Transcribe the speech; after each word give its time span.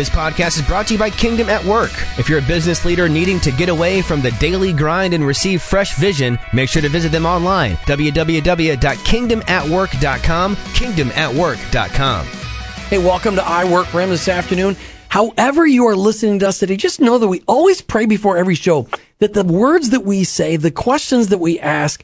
This 0.00 0.08
podcast 0.08 0.56
is 0.58 0.66
brought 0.66 0.86
to 0.86 0.94
you 0.94 0.98
by 0.98 1.10
Kingdom 1.10 1.50
at 1.50 1.62
Work. 1.62 1.92
If 2.18 2.26
you're 2.26 2.38
a 2.38 2.42
business 2.42 2.86
leader 2.86 3.06
needing 3.06 3.38
to 3.40 3.52
get 3.52 3.68
away 3.68 4.00
from 4.00 4.22
the 4.22 4.30
daily 4.30 4.72
grind 4.72 5.12
and 5.12 5.26
receive 5.26 5.60
fresh 5.60 5.94
vision, 5.96 6.38
make 6.54 6.70
sure 6.70 6.80
to 6.80 6.88
visit 6.88 7.12
them 7.12 7.26
online. 7.26 7.72
At 7.72 7.80
www.kingdomatwork.com. 7.80 10.56
Kingdomatwork.com. 10.56 12.26
Hey, 12.26 12.96
welcome 12.96 13.34
to 13.34 13.46
I 13.46 13.70
Work 13.70 13.88
for 13.88 14.00
Him 14.00 14.08
this 14.08 14.26
afternoon. 14.26 14.74
However, 15.10 15.66
you 15.66 15.84
are 15.84 15.94
listening 15.94 16.38
to 16.38 16.48
us 16.48 16.60
today, 16.60 16.78
just 16.78 17.02
know 17.02 17.18
that 17.18 17.28
we 17.28 17.42
always 17.46 17.82
pray 17.82 18.06
before 18.06 18.38
every 18.38 18.54
show 18.54 18.88
that 19.18 19.34
the 19.34 19.44
words 19.44 19.90
that 19.90 20.06
we 20.06 20.24
say, 20.24 20.56
the 20.56 20.70
questions 20.70 21.28
that 21.28 21.40
we 21.40 21.60
ask, 21.60 22.02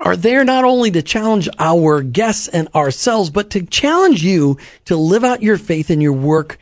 are 0.00 0.16
there 0.16 0.42
not 0.42 0.64
only 0.64 0.90
to 0.90 1.02
challenge 1.02 1.48
our 1.60 2.02
guests 2.02 2.48
and 2.48 2.66
ourselves, 2.74 3.30
but 3.30 3.50
to 3.50 3.64
challenge 3.64 4.24
you 4.24 4.58
to 4.86 4.96
live 4.96 5.22
out 5.22 5.44
your 5.44 5.58
faith 5.58 5.92
in 5.92 6.00
your 6.00 6.12
work 6.12 6.58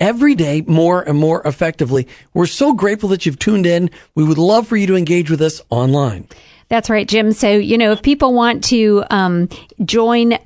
every 0.00 0.34
day 0.34 0.62
more 0.66 1.02
and 1.02 1.18
more 1.18 1.46
effectively. 1.46 2.08
We're 2.34 2.46
so 2.46 2.72
grateful 2.72 3.10
that 3.10 3.26
you've 3.26 3.38
tuned 3.38 3.66
in. 3.66 3.90
We 4.14 4.24
would 4.24 4.38
love 4.38 4.66
for 4.66 4.76
you 4.76 4.86
to 4.88 4.96
engage 4.96 5.30
with 5.30 5.42
us 5.42 5.60
online. 5.70 6.26
That's 6.68 6.88
right, 6.88 7.06
Jim. 7.06 7.32
So, 7.32 7.50
you 7.50 7.76
know, 7.76 7.92
if 7.92 8.02
people 8.02 8.32
want 8.32 8.64
to 8.64 9.04
um, 9.10 9.48
join 9.84 10.38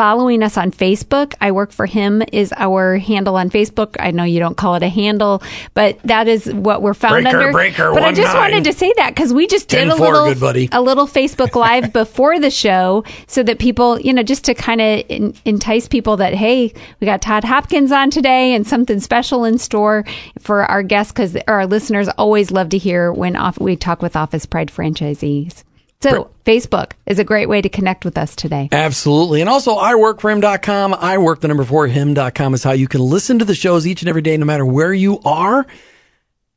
following 0.00 0.42
us 0.42 0.56
on 0.56 0.70
Facebook. 0.70 1.34
I 1.42 1.52
work 1.52 1.72
for 1.72 1.84
him 1.84 2.22
is 2.32 2.54
our 2.56 2.96
handle 2.96 3.36
on 3.36 3.50
Facebook. 3.50 3.96
I 4.00 4.12
know 4.12 4.24
you 4.24 4.40
don't 4.40 4.56
call 4.56 4.74
it 4.76 4.82
a 4.82 4.88
handle, 4.88 5.42
but 5.74 5.98
that 6.04 6.26
is 6.26 6.46
what 6.54 6.80
we're 6.80 6.94
found 6.94 7.24
breaker, 7.24 7.38
under. 7.38 7.52
Breaker, 7.52 7.92
but 7.92 8.02
I 8.02 8.14
just 8.14 8.32
nine. 8.32 8.50
wanted 8.50 8.64
to 8.64 8.72
say 8.72 8.90
that 8.96 9.10
because 9.10 9.34
we 9.34 9.46
just 9.46 9.68
did 9.68 9.88
a 9.88 9.94
little 9.94 10.24
a 10.24 10.80
little 10.80 11.06
Facebook 11.06 11.54
live 11.54 11.92
before 12.02 12.40
the 12.40 12.50
show 12.50 13.04
so 13.26 13.42
that 13.42 13.58
people, 13.58 14.00
you 14.00 14.14
know, 14.14 14.22
just 14.22 14.44
to 14.44 14.54
kind 14.54 14.80
of 14.80 15.04
in, 15.10 15.34
entice 15.44 15.86
people 15.86 16.16
that 16.16 16.32
hey, 16.32 16.72
we 17.00 17.04
got 17.04 17.20
Todd 17.20 17.44
Hopkins 17.44 17.92
on 17.92 18.08
today 18.08 18.54
and 18.54 18.66
something 18.66 19.00
special 19.00 19.44
in 19.44 19.58
store 19.58 20.06
for 20.38 20.64
our 20.64 20.82
guests 20.82 21.12
because 21.12 21.36
our 21.46 21.66
listeners 21.66 22.08
always 22.16 22.50
love 22.50 22.70
to 22.70 22.78
hear 22.78 23.12
when 23.12 23.36
off, 23.36 23.60
we 23.60 23.76
talk 23.76 24.00
with 24.00 24.16
Office 24.16 24.46
Pride 24.46 24.70
franchisees. 24.70 25.62
So 26.02 26.30
Facebook 26.46 26.92
is 27.04 27.18
a 27.18 27.24
great 27.24 27.48
way 27.48 27.60
to 27.60 27.68
connect 27.68 28.04
with 28.04 28.16
us 28.16 28.34
today. 28.34 28.68
Absolutely. 28.72 29.40
And 29.40 29.50
also 29.50 29.76
iworkforhim.com. 29.76 30.94
I 30.94 31.18
work 31.18 31.40
the 31.40 31.48
number 31.48 31.64
four 31.64 31.86
him.com 31.86 32.54
is 32.54 32.64
how 32.64 32.72
you 32.72 32.88
can 32.88 33.02
listen 33.02 33.38
to 33.38 33.44
the 33.44 33.54
shows 33.54 33.86
each 33.86 34.00
and 34.00 34.08
every 34.08 34.22
day, 34.22 34.36
no 34.36 34.46
matter 34.46 34.64
where 34.64 34.94
you 34.94 35.20
are. 35.20 35.66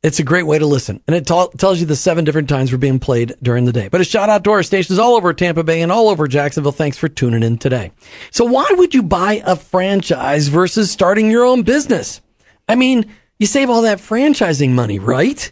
It's 0.02 0.20
a 0.20 0.24
great 0.24 0.44
way 0.44 0.60
to 0.60 0.66
listen. 0.66 1.02
And 1.08 1.16
it 1.16 1.26
t- 1.26 1.48
tells 1.58 1.80
you 1.80 1.86
the 1.86 1.96
seven 1.96 2.26
different 2.26 2.50
times 2.50 2.72
we're 2.72 2.78
being 2.78 3.00
played 3.00 3.36
during 3.42 3.64
the 3.64 3.72
day. 3.72 3.88
But 3.88 4.02
a 4.02 4.04
shout 4.04 4.30
out 4.30 4.44
to 4.44 4.52
our 4.52 4.64
stations 4.64 5.00
all 5.00 5.16
over 5.16 5.34
Tampa 5.34 5.64
Bay 5.64 5.82
and 5.82 5.94
all 5.94 6.10
over 6.10 6.28
Jacksonville. 6.28 6.74
Thanks 6.74 6.98
for 6.98 7.08
tuning 7.08 7.42
in 7.42 7.58
today. 7.58 7.92
So 8.30 8.44
why 8.44 8.68
would 8.72 8.94
you 8.94 9.02
buy 9.02 9.42
a 9.46 9.56
franchise 9.56 10.50
versus 10.50 10.92
starting 10.92 11.32
your 11.32 11.46
own 11.46 11.64
business? 11.64 12.20
I 12.68 12.76
mean, 12.76 13.14
you 13.40 13.48
save 13.48 13.70
all 13.70 13.84
that 13.84 14.00
franchising 14.00 14.72
money, 14.72 15.00
right? 15.00 15.52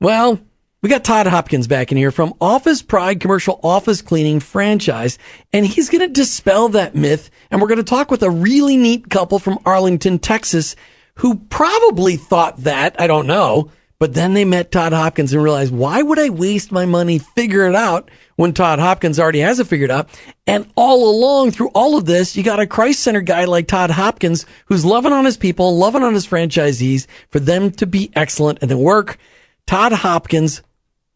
Well, 0.00 0.40
we 0.82 0.88
got 0.88 1.04
Todd 1.04 1.26
Hopkins 1.26 1.66
back 1.66 1.92
in 1.92 1.98
here 1.98 2.10
from 2.10 2.32
Office 2.40 2.80
Pride 2.80 3.20
Commercial 3.20 3.60
Office 3.62 4.00
Cleaning 4.00 4.40
Franchise, 4.40 5.18
and 5.52 5.66
he's 5.66 5.90
going 5.90 6.00
to 6.00 6.08
dispel 6.08 6.70
that 6.70 6.94
myth. 6.94 7.30
And 7.50 7.60
we're 7.60 7.68
going 7.68 7.78
to 7.78 7.84
talk 7.84 8.10
with 8.10 8.22
a 8.22 8.30
really 8.30 8.78
neat 8.78 9.10
couple 9.10 9.38
from 9.38 9.58
Arlington, 9.66 10.18
Texas, 10.18 10.76
who 11.16 11.34
probably 11.34 12.16
thought 12.16 12.56
that, 12.58 12.98
I 12.98 13.06
don't 13.08 13.26
know, 13.26 13.70
but 13.98 14.14
then 14.14 14.32
they 14.32 14.46
met 14.46 14.72
Todd 14.72 14.94
Hopkins 14.94 15.34
and 15.34 15.42
realized, 15.42 15.74
why 15.74 16.00
would 16.00 16.18
I 16.18 16.30
waste 16.30 16.72
my 16.72 16.86
money 16.86 17.18
figuring 17.18 17.74
it 17.74 17.76
out 17.76 18.10
when 18.36 18.54
Todd 18.54 18.78
Hopkins 18.78 19.20
already 19.20 19.40
has 19.40 19.60
it 19.60 19.66
figured 19.66 19.90
out? 19.90 20.08
And 20.46 20.66
all 20.76 21.10
along 21.10 21.50
through 21.50 21.68
all 21.74 21.98
of 21.98 22.06
this, 22.06 22.34
you 22.34 22.42
got 22.42 22.58
a 22.58 22.66
Christ 22.66 23.00
Center 23.00 23.20
guy 23.20 23.44
like 23.44 23.68
Todd 23.68 23.90
Hopkins 23.90 24.46
who's 24.64 24.86
loving 24.86 25.12
on 25.12 25.26
his 25.26 25.36
people, 25.36 25.76
loving 25.76 26.02
on 26.02 26.14
his 26.14 26.26
franchisees 26.26 27.06
for 27.28 27.38
them 27.38 27.70
to 27.72 27.86
be 27.86 28.10
excellent 28.14 28.60
and 28.62 28.70
to 28.70 28.78
work. 28.78 29.18
Todd 29.66 29.92
Hopkins, 29.92 30.62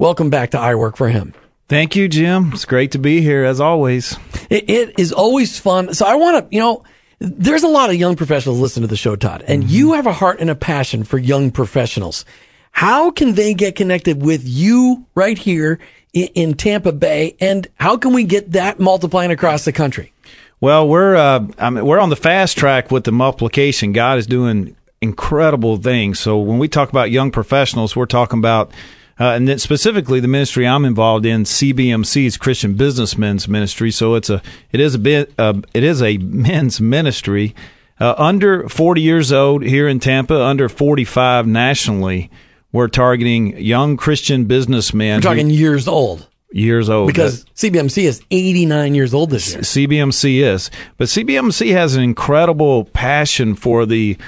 Welcome 0.04 0.28
back 0.28 0.50
to 0.50 0.60
I 0.60 0.74
Work 0.74 0.98
for 0.98 1.08
Him. 1.08 1.32
Thank 1.66 1.96
you, 1.96 2.08
Jim. 2.08 2.50
It's 2.52 2.66
great 2.66 2.92
to 2.92 2.98
be 2.98 3.22
here 3.22 3.42
as 3.42 3.58
always. 3.58 4.18
it, 4.50 4.68
it 4.68 4.98
is 4.98 5.14
always 5.14 5.58
fun. 5.58 5.94
So 5.94 6.04
I 6.04 6.14
want 6.16 6.44
to, 6.44 6.54
you 6.54 6.60
know, 6.60 6.84
there's 7.20 7.62
a 7.62 7.68
lot 7.68 7.88
of 7.88 7.96
young 7.96 8.14
professionals 8.14 8.60
listening 8.60 8.82
to 8.82 8.88
the 8.88 8.98
show, 8.98 9.16
Todd, 9.16 9.42
and 9.48 9.62
mm-hmm. 9.62 9.72
you 9.72 9.92
have 9.94 10.06
a 10.06 10.12
heart 10.12 10.40
and 10.40 10.50
a 10.50 10.54
passion 10.54 11.04
for 11.04 11.16
young 11.16 11.50
professionals. 11.50 12.26
How 12.72 13.12
can 13.12 13.34
they 13.34 13.54
get 13.54 13.76
connected 13.76 14.20
with 14.20 14.42
you 14.44 15.06
right 15.14 15.38
here 15.38 15.78
in, 16.12 16.28
in 16.34 16.52
Tampa 16.52 16.92
Bay, 16.92 17.34
and 17.40 17.66
how 17.76 17.96
can 17.96 18.12
we 18.12 18.24
get 18.24 18.52
that 18.52 18.78
multiplying 18.78 19.30
across 19.30 19.64
the 19.64 19.72
country? 19.72 20.12
Well, 20.60 20.86
we're 20.86 21.16
uh, 21.16 21.46
I 21.56 21.70
mean, 21.70 21.86
we're 21.86 21.98
on 21.98 22.10
the 22.10 22.16
fast 22.16 22.58
track 22.58 22.90
with 22.90 23.04
the 23.04 23.12
multiplication. 23.12 23.94
God 23.94 24.18
is 24.18 24.26
doing 24.26 24.76
incredible 25.00 25.78
things. 25.78 26.20
So 26.20 26.38
when 26.38 26.58
we 26.58 26.68
talk 26.68 26.90
about 26.90 27.10
young 27.10 27.30
professionals, 27.30 27.96
we're 27.96 28.04
talking 28.04 28.38
about 28.38 28.70
uh, 29.18 29.30
and 29.30 29.46
then 29.46 29.58
specifically 29.58 30.20
the 30.20 30.28
ministry 30.28 30.66
I'm 30.66 30.84
involved 30.84 31.24
in, 31.24 31.44
CBMC's 31.44 32.36
Christian 32.36 32.74
Businessmen's 32.74 33.46
Ministry. 33.46 33.90
So 33.90 34.14
it's 34.14 34.30
a 34.30 34.42
it 34.72 34.80
is 34.80 34.94
a 34.94 34.98
bit 34.98 35.32
uh, 35.38 35.54
it 35.72 35.84
is 35.84 36.02
a 36.02 36.18
men's 36.18 36.80
ministry. 36.80 37.54
Uh, 38.00 38.14
under 38.18 38.68
40 38.68 39.00
years 39.00 39.32
old 39.32 39.62
here 39.62 39.86
in 39.86 40.00
Tampa, 40.00 40.42
under 40.42 40.68
45 40.68 41.46
nationally, 41.46 42.28
we're 42.72 42.88
targeting 42.88 43.56
young 43.56 43.96
Christian 43.96 44.46
businessmen. 44.46 45.18
We're 45.18 45.22
talking 45.22 45.48
who, 45.48 45.54
years 45.54 45.86
old. 45.86 46.28
Years 46.50 46.88
old. 46.88 47.06
Because 47.06 47.44
CBMC 47.54 48.02
is 48.02 48.20
89 48.32 48.96
years 48.96 49.14
old 49.14 49.30
this 49.30 49.52
year. 49.52 49.60
CBMC 49.60 50.42
is. 50.42 50.72
But 50.96 51.06
CBMC 51.06 51.70
has 51.70 51.94
an 51.94 52.02
incredible 52.02 52.86
passion 52.86 53.54
for 53.54 53.86
the 53.86 54.18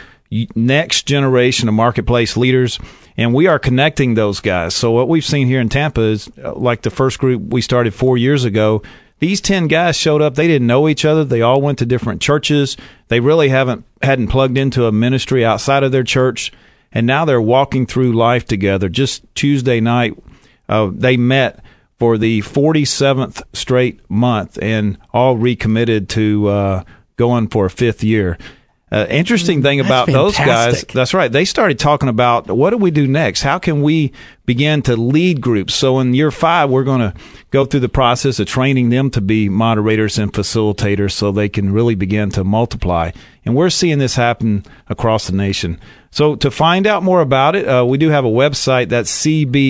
next 0.55 1.07
generation 1.07 1.69
of 1.69 1.75
marketplace 1.75 2.37
leaders 2.37 2.79
and 3.17 3.33
we 3.35 3.47
are 3.47 3.59
connecting 3.59 4.15
those 4.15 4.41
guys. 4.41 4.75
So 4.75 4.91
what 4.91 5.09
we've 5.09 5.25
seen 5.25 5.47
here 5.47 5.61
in 5.61 5.69
Tampa 5.69 6.03
is 6.03 6.31
uh, 6.43 6.55
like 6.55 6.83
the 6.83 6.91
first 6.91 7.19
group 7.19 7.43
we 7.43 7.63
started 7.63 7.95
four 7.95 8.19
years 8.19 8.45
ago. 8.45 8.83
These 9.19 9.41
ten 9.41 9.67
guys 9.67 9.97
showed 9.97 10.21
up. 10.21 10.35
They 10.35 10.47
didn't 10.47 10.67
know 10.67 10.89
each 10.89 11.05
other. 11.05 11.25
They 11.25 11.41
all 11.41 11.63
went 11.63 11.79
to 11.79 11.87
different 11.87 12.21
churches. 12.21 12.77
They 13.09 13.21
really 13.21 13.49
haven't 13.49 13.85
hadn't 14.03 14.29
plugged 14.29 14.59
into 14.59 14.87
a 14.87 14.93
ministry 14.93 15.45
outside 15.45 15.83
of 15.83 15.93
their 15.93 16.05
church, 16.05 16.53
and 16.93 17.07
now 17.07 17.25
they're 17.25 17.41
walking 17.41 17.87
through 17.87 18.13
life 18.13 18.45
together. 18.45 18.91
Just 18.91 19.25
Tuesday 19.35 19.81
night, 19.81 20.19
uh, 20.69 20.91
they 20.93 21.17
met 21.17 21.65
for 21.99 22.19
the 22.19 22.43
47th 22.43 23.43
straight 23.55 24.01
month 24.11 24.59
and 24.61 24.99
all 25.15 25.37
recommitted 25.39 26.11
to 26.11 26.49
uh, 26.49 26.85
going 27.17 27.49
for 27.49 27.67
a 27.67 27.71
fifth 27.71 28.05
year. 28.05 28.37
Uh, 28.97 29.07
interesting 29.11 29.61
thing 29.63 29.79
about 29.79 30.07
those 30.07 30.37
guys, 30.39 30.83
that's 30.85 31.13
right. 31.13 31.31
They 31.31 31.45
started 31.45 31.79
talking 31.79 32.09
about 32.09 32.47
what 32.47 32.71
do 32.71 32.79
we 32.79 32.91
do 32.91 33.07
next? 33.07 33.43
How 33.43 33.59
can 33.59 33.83
we 33.83 34.11
begin 34.47 34.81
to 34.83 34.97
lead 34.97 35.43
groups? 35.43 35.75
So 35.75 35.99
in 35.99 36.15
year 36.15 36.31
five, 36.31 36.71
we're 36.71 36.85
going 36.85 37.01
to 37.01 37.13
go 37.51 37.67
through 37.67 37.81
the 37.81 37.91
process 37.91 38.41
of 38.41 38.47
training 38.47 38.89
them 38.89 39.11
to 39.11 39.21
be 39.21 39.51
moderators 39.51 40.19
and 40.19 40.33
facilitators 40.33 41.13
so 41.13 41.31
they 41.31 41.51
can 41.51 41.75
really 41.75 41.95
begin 41.95 42.31
to 42.31 42.43
multiply. 42.43 43.11
And 43.45 43.55
we're 43.55 43.69
seeing 43.69 43.99
this 43.99 44.15
happen 44.15 44.65
across 44.89 45.27
the 45.27 45.37
nation. 45.37 45.79
So 46.11 46.35
to 46.37 46.51
find 46.51 46.87
out 46.87 47.03
more 47.03 47.21
about 47.21 47.55
it, 47.55 47.69
uh, 47.69 47.85
we 47.85 47.99
do 47.99 48.09
have 48.09 48.25
a 48.25 48.31
website 48.31 48.89
that's 48.89 49.13
cbmcyp.com 49.13 49.61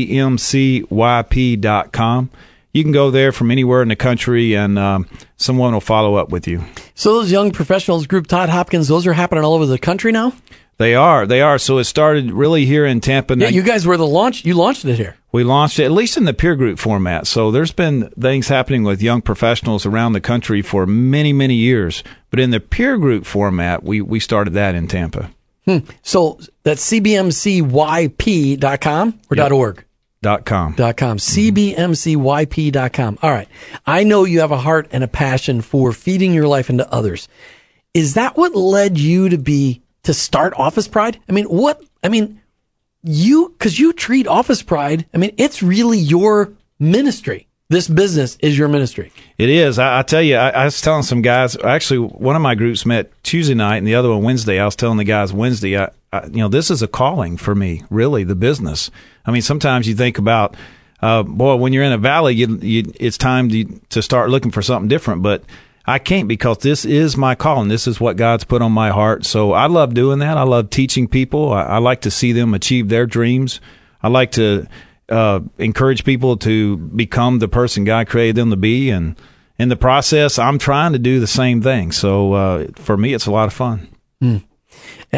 you 2.76 2.82
can 2.82 2.92
go 2.92 3.10
there 3.10 3.32
from 3.32 3.50
anywhere 3.50 3.80
in 3.80 3.88
the 3.88 3.96
country, 3.96 4.54
and 4.54 4.78
um, 4.78 5.08
someone 5.36 5.72
will 5.72 5.80
follow 5.80 6.16
up 6.16 6.28
with 6.28 6.46
you. 6.46 6.62
So 6.94 7.14
those 7.14 7.32
young 7.32 7.50
professionals 7.50 8.06
group, 8.06 8.26
Todd 8.26 8.50
Hopkins, 8.50 8.86
those 8.86 9.06
are 9.06 9.14
happening 9.14 9.44
all 9.44 9.54
over 9.54 9.64
the 9.64 9.78
country 9.78 10.12
now. 10.12 10.34
They 10.78 10.94
are. 10.94 11.26
They 11.26 11.40
are. 11.40 11.56
So 11.58 11.78
it 11.78 11.84
started 11.84 12.30
really 12.30 12.66
here 12.66 12.84
in 12.84 13.00
Tampa. 13.00 13.34
Yeah, 13.38 13.48
you 13.48 13.62
guys 13.62 13.86
were 13.86 13.96
the 13.96 14.06
launch. 14.06 14.44
You 14.44 14.52
launched 14.52 14.84
it 14.84 14.96
here. 14.96 15.16
We 15.32 15.42
launched 15.42 15.78
it 15.78 15.84
at 15.84 15.90
least 15.92 16.18
in 16.18 16.24
the 16.24 16.34
peer 16.34 16.54
group 16.54 16.78
format. 16.78 17.26
So 17.26 17.50
there's 17.50 17.72
been 17.72 18.10
things 18.10 18.48
happening 18.48 18.84
with 18.84 19.00
young 19.00 19.22
professionals 19.22 19.86
around 19.86 20.12
the 20.12 20.20
country 20.20 20.60
for 20.60 20.84
many, 20.86 21.32
many 21.32 21.54
years. 21.54 22.04
But 22.28 22.40
in 22.40 22.50
the 22.50 22.60
peer 22.60 22.98
group 22.98 23.24
format, 23.24 23.84
we 23.84 24.02
we 24.02 24.20
started 24.20 24.52
that 24.52 24.74
in 24.74 24.86
Tampa. 24.86 25.30
Hmm. 25.64 25.78
So 26.02 26.38
that's 26.62 26.86
cbmcyp.com 26.90 28.00
or 29.30 29.36
yep. 29.36 29.50
.org. 29.50 29.85
Dot 30.26 30.44
com. 30.44 30.72
Dot 30.72 30.96
com. 30.96 31.18
CBMCYP.com. 31.18 33.18
All 33.22 33.30
right. 33.30 33.46
I 33.86 34.02
know 34.02 34.24
you 34.24 34.40
have 34.40 34.50
a 34.50 34.58
heart 34.58 34.88
and 34.90 35.04
a 35.04 35.08
passion 35.08 35.60
for 35.60 35.92
feeding 35.92 36.34
your 36.34 36.48
life 36.48 36.68
into 36.68 36.92
others. 36.92 37.28
Is 37.94 38.14
that 38.14 38.36
what 38.36 38.56
led 38.56 38.98
you 38.98 39.28
to 39.28 39.38
be, 39.38 39.82
to 40.02 40.12
start 40.12 40.52
Office 40.56 40.88
Pride? 40.88 41.20
I 41.28 41.32
mean, 41.32 41.44
what, 41.44 41.80
I 42.02 42.08
mean, 42.08 42.40
you, 43.04 43.54
cause 43.60 43.78
you 43.78 43.92
treat 43.92 44.26
Office 44.26 44.62
Pride, 44.62 45.06
I 45.14 45.18
mean, 45.18 45.32
it's 45.36 45.62
really 45.62 45.98
your 45.98 46.52
ministry. 46.80 47.46
This 47.68 47.86
business 47.86 48.36
is 48.40 48.58
your 48.58 48.66
ministry. 48.66 49.12
It 49.38 49.48
is. 49.48 49.78
I, 49.78 50.00
I 50.00 50.02
tell 50.02 50.22
you, 50.22 50.34
I, 50.34 50.50
I, 50.50 50.64
was 50.64 50.80
telling 50.80 51.04
some 51.04 51.22
guys, 51.22 51.56
actually, 51.62 52.00
one 52.00 52.34
of 52.34 52.42
my 52.42 52.56
groups 52.56 52.84
met 52.84 53.12
Tuesday 53.22 53.54
night 53.54 53.76
and 53.76 53.86
the 53.86 53.94
other 53.94 54.10
one 54.10 54.24
Wednesday. 54.24 54.58
I 54.58 54.64
was 54.64 54.74
telling 54.74 54.98
the 54.98 55.04
guys 55.04 55.32
Wednesday, 55.32 55.78
I, 55.78 55.90
you 56.24 56.38
know, 56.38 56.48
this 56.48 56.70
is 56.70 56.82
a 56.82 56.88
calling 56.88 57.36
for 57.36 57.54
me, 57.54 57.82
really, 57.90 58.24
the 58.24 58.34
business. 58.34 58.90
I 59.24 59.30
mean, 59.30 59.42
sometimes 59.42 59.88
you 59.88 59.94
think 59.94 60.18
about, 60.18 60.56
uh, 61.00 61.22
boy, 61.22 61.56
when 61.56 61.72
you're 61.72 61.84
in 61.84 61.92
a 61.92 61.98
valley, 61.98 62.34
you, 62.34 62.58
you, 62.58 62.92
it's 62.98 63.18
time 63.18 63.48
to, 63.50 63.64
to 63.90 64.02
start 64.02 64.30
looking 64.30 64.50
for 64.50 64.62
something 64.62 64.88
different. 64.88 65.22
But 65.22 65.44
I 65.86 65.98
can't 65.98 66.26
because 66.26 66.58
this 66.58 66.84
is 66.84 67.16
my 67.16 67.34
calling. 67.34 67.68
This 67.68 67.86
is 67.86 68.00
what 68.00 68.16
God's 68.16 68.44
put 68.44 68.62
on 68.62 68.72
my 68.72 68.90
heart. 68.90 69.24
So 69.24 69.52
I 69.52 69.66
love 69.66 69.94
doing 69.94 70.18
that. 70.18 70.36
I 70.36 70.42
love 70.42 70.70
teaching 70.70 71.06
people. 71.06 71.52
I, 71.52 71.62
I 71.62 71.78
like 71.78 72.00
to 72.02 72.10
see 72.10 72.32
them 72.32 72.54
achieve 72.54 72.88
their 72.88 73.06
dreams. 73.06 73.60
I 74.02 74.08
like 74.08 74.32
to 74.32 74.66
uh, 75.08 75.40
encourage 75.58 76.04
people 76.04 76.36
to 76.38 76.76
become 76.76 77.38
the 77.38 77.48
person 77.48 77.84
God 77.84 78.08
created 78.08 78.36
them 78.36 78.50
to 78.50 78.56
be. 78.56 78.90
And 78.90 79.16
in 79.58 79.68
the 79.68 79.76
process, 79.76 80.38
I'm 80.38 80.58
trying 80.58 80.92
to 80.92 80.98
do 80.98 81.20
the 81.20 81.26
same 81.26 81.62
thing. 81.62 81.92
So 81.92 82.32
uh, 82.32 82.66
for 82.74 82.96
me, 82.96 83.14
it's 83.14 83.26
a 83.26 83.30
lot 83.30 83.46
of 83.46 83.52
fun. 83.52 83.88
Mm. 84.22 84.44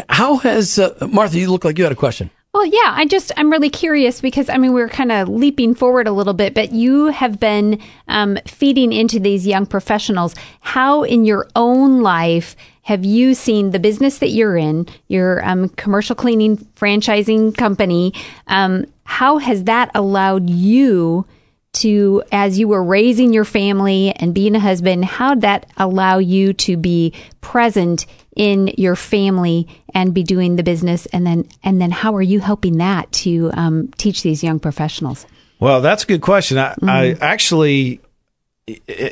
How 0.09 0.37
has 0.38 0.79
uh, 0.79 1.09
Martha? 1.11 1.38
You 1.38 1.50
look 1.50 1.65
like 1.65 1.79
you 1.79 1.85
had 1.85 1.93
a 1.93 1.97
question. 1.97 2.31
Well, 2.55 2.65
yeah, 2.65 2.94
I 2.97 3.05
just 3.05 3.31
I'm 3.37 3.50
really 3.50 3.70
curious 3.70 4.20
because 4.20 4.49
I 4.49 4.56
mean 4.56 4.73
we're 4.73 4.88
kind 4.88 5.12
of 5.12 5.29
leaping 5.29 5.75
forward 5.75 6.09
a 6.09 6.12
little 6.12 6.35
bit, 6.35 6.55
but 6.55 6.73
you 6.73 7.06
have 7.06 7.38
been 7.38 7.81
um, 8.09 8.38
feeding 8.47 8.93
into 8.93 9.20
these 9.20 9.47
young 9.47 9.67
professionals. 9.67 10.35
How 10.61 11.03
in 11.03 11.25
your 11.25 11.47
own 11.55 12.00
life 12.00 12.56
have 12.82 13.05
you 13.05 13.35
seen 13.35 13.70
the 13.70 13.79
business 13.79 14.19
that 14.19 14.31
you're 14.31 14.56
in, 14.56 14.88
your 15.09 15.47
um, 15.47 15.69
commercial 15.71 16.17
cleaning 16.17 16.56
franchising 16.56 17.56
company? 17.56 18.14
Um, 18.47 18.87
how 19.05 19.38
has 19.38 19.64
that 19.64 19.91
allowed 19.94 20.49
you? 20.49 21.26
To 21.73 22.23
as 22.32 22.59
you 22.59 22.69
were 22.69 22.82
raising 22.82 23.32
your 23.32 23.44
family 23.44 24.11
and 24.12 24.35
being 24.35 24.55
a 24.55 24.61
husband 24.61 25.05
how 25.05 25.35
did 25.35 25.43
that 25.43 25.70
allow 25.76 26.19
you 26.19 26.53
to 26.53 26.76
be 26.76 27.12
present 27.41 28.06
in 28.35 28.69
your 28.79 28.97
family 28.97 29.69
and 29.94 30.15
be 30.15 30.23
doing 30.23 30.56
the 30.56 30.62
business 30.62 31.06
and 31.06 31.26
then 31.26 31.47
and 31.62 31.81
then 31.81 31.91
how 31.91 32.15
are 32.15 32.23
you 32.23 32.41
helping 32.41 32.79
that 32.79 33.11
to 33.12 33.50
um, 33.55 33.88
teach 33.99 34.23
these 34.23 34.43
young 34.43 34.59
professionals 34.59 35.26
well 35.61 35.81
that's 35.81 36.05
a 36.05 36.06
good 36.06 36.23
question 36.23 36.56
I, 36.56 36.70
mm-hmm. 36.75 36.88
I 36.88 37.17
actually 37.20 38.00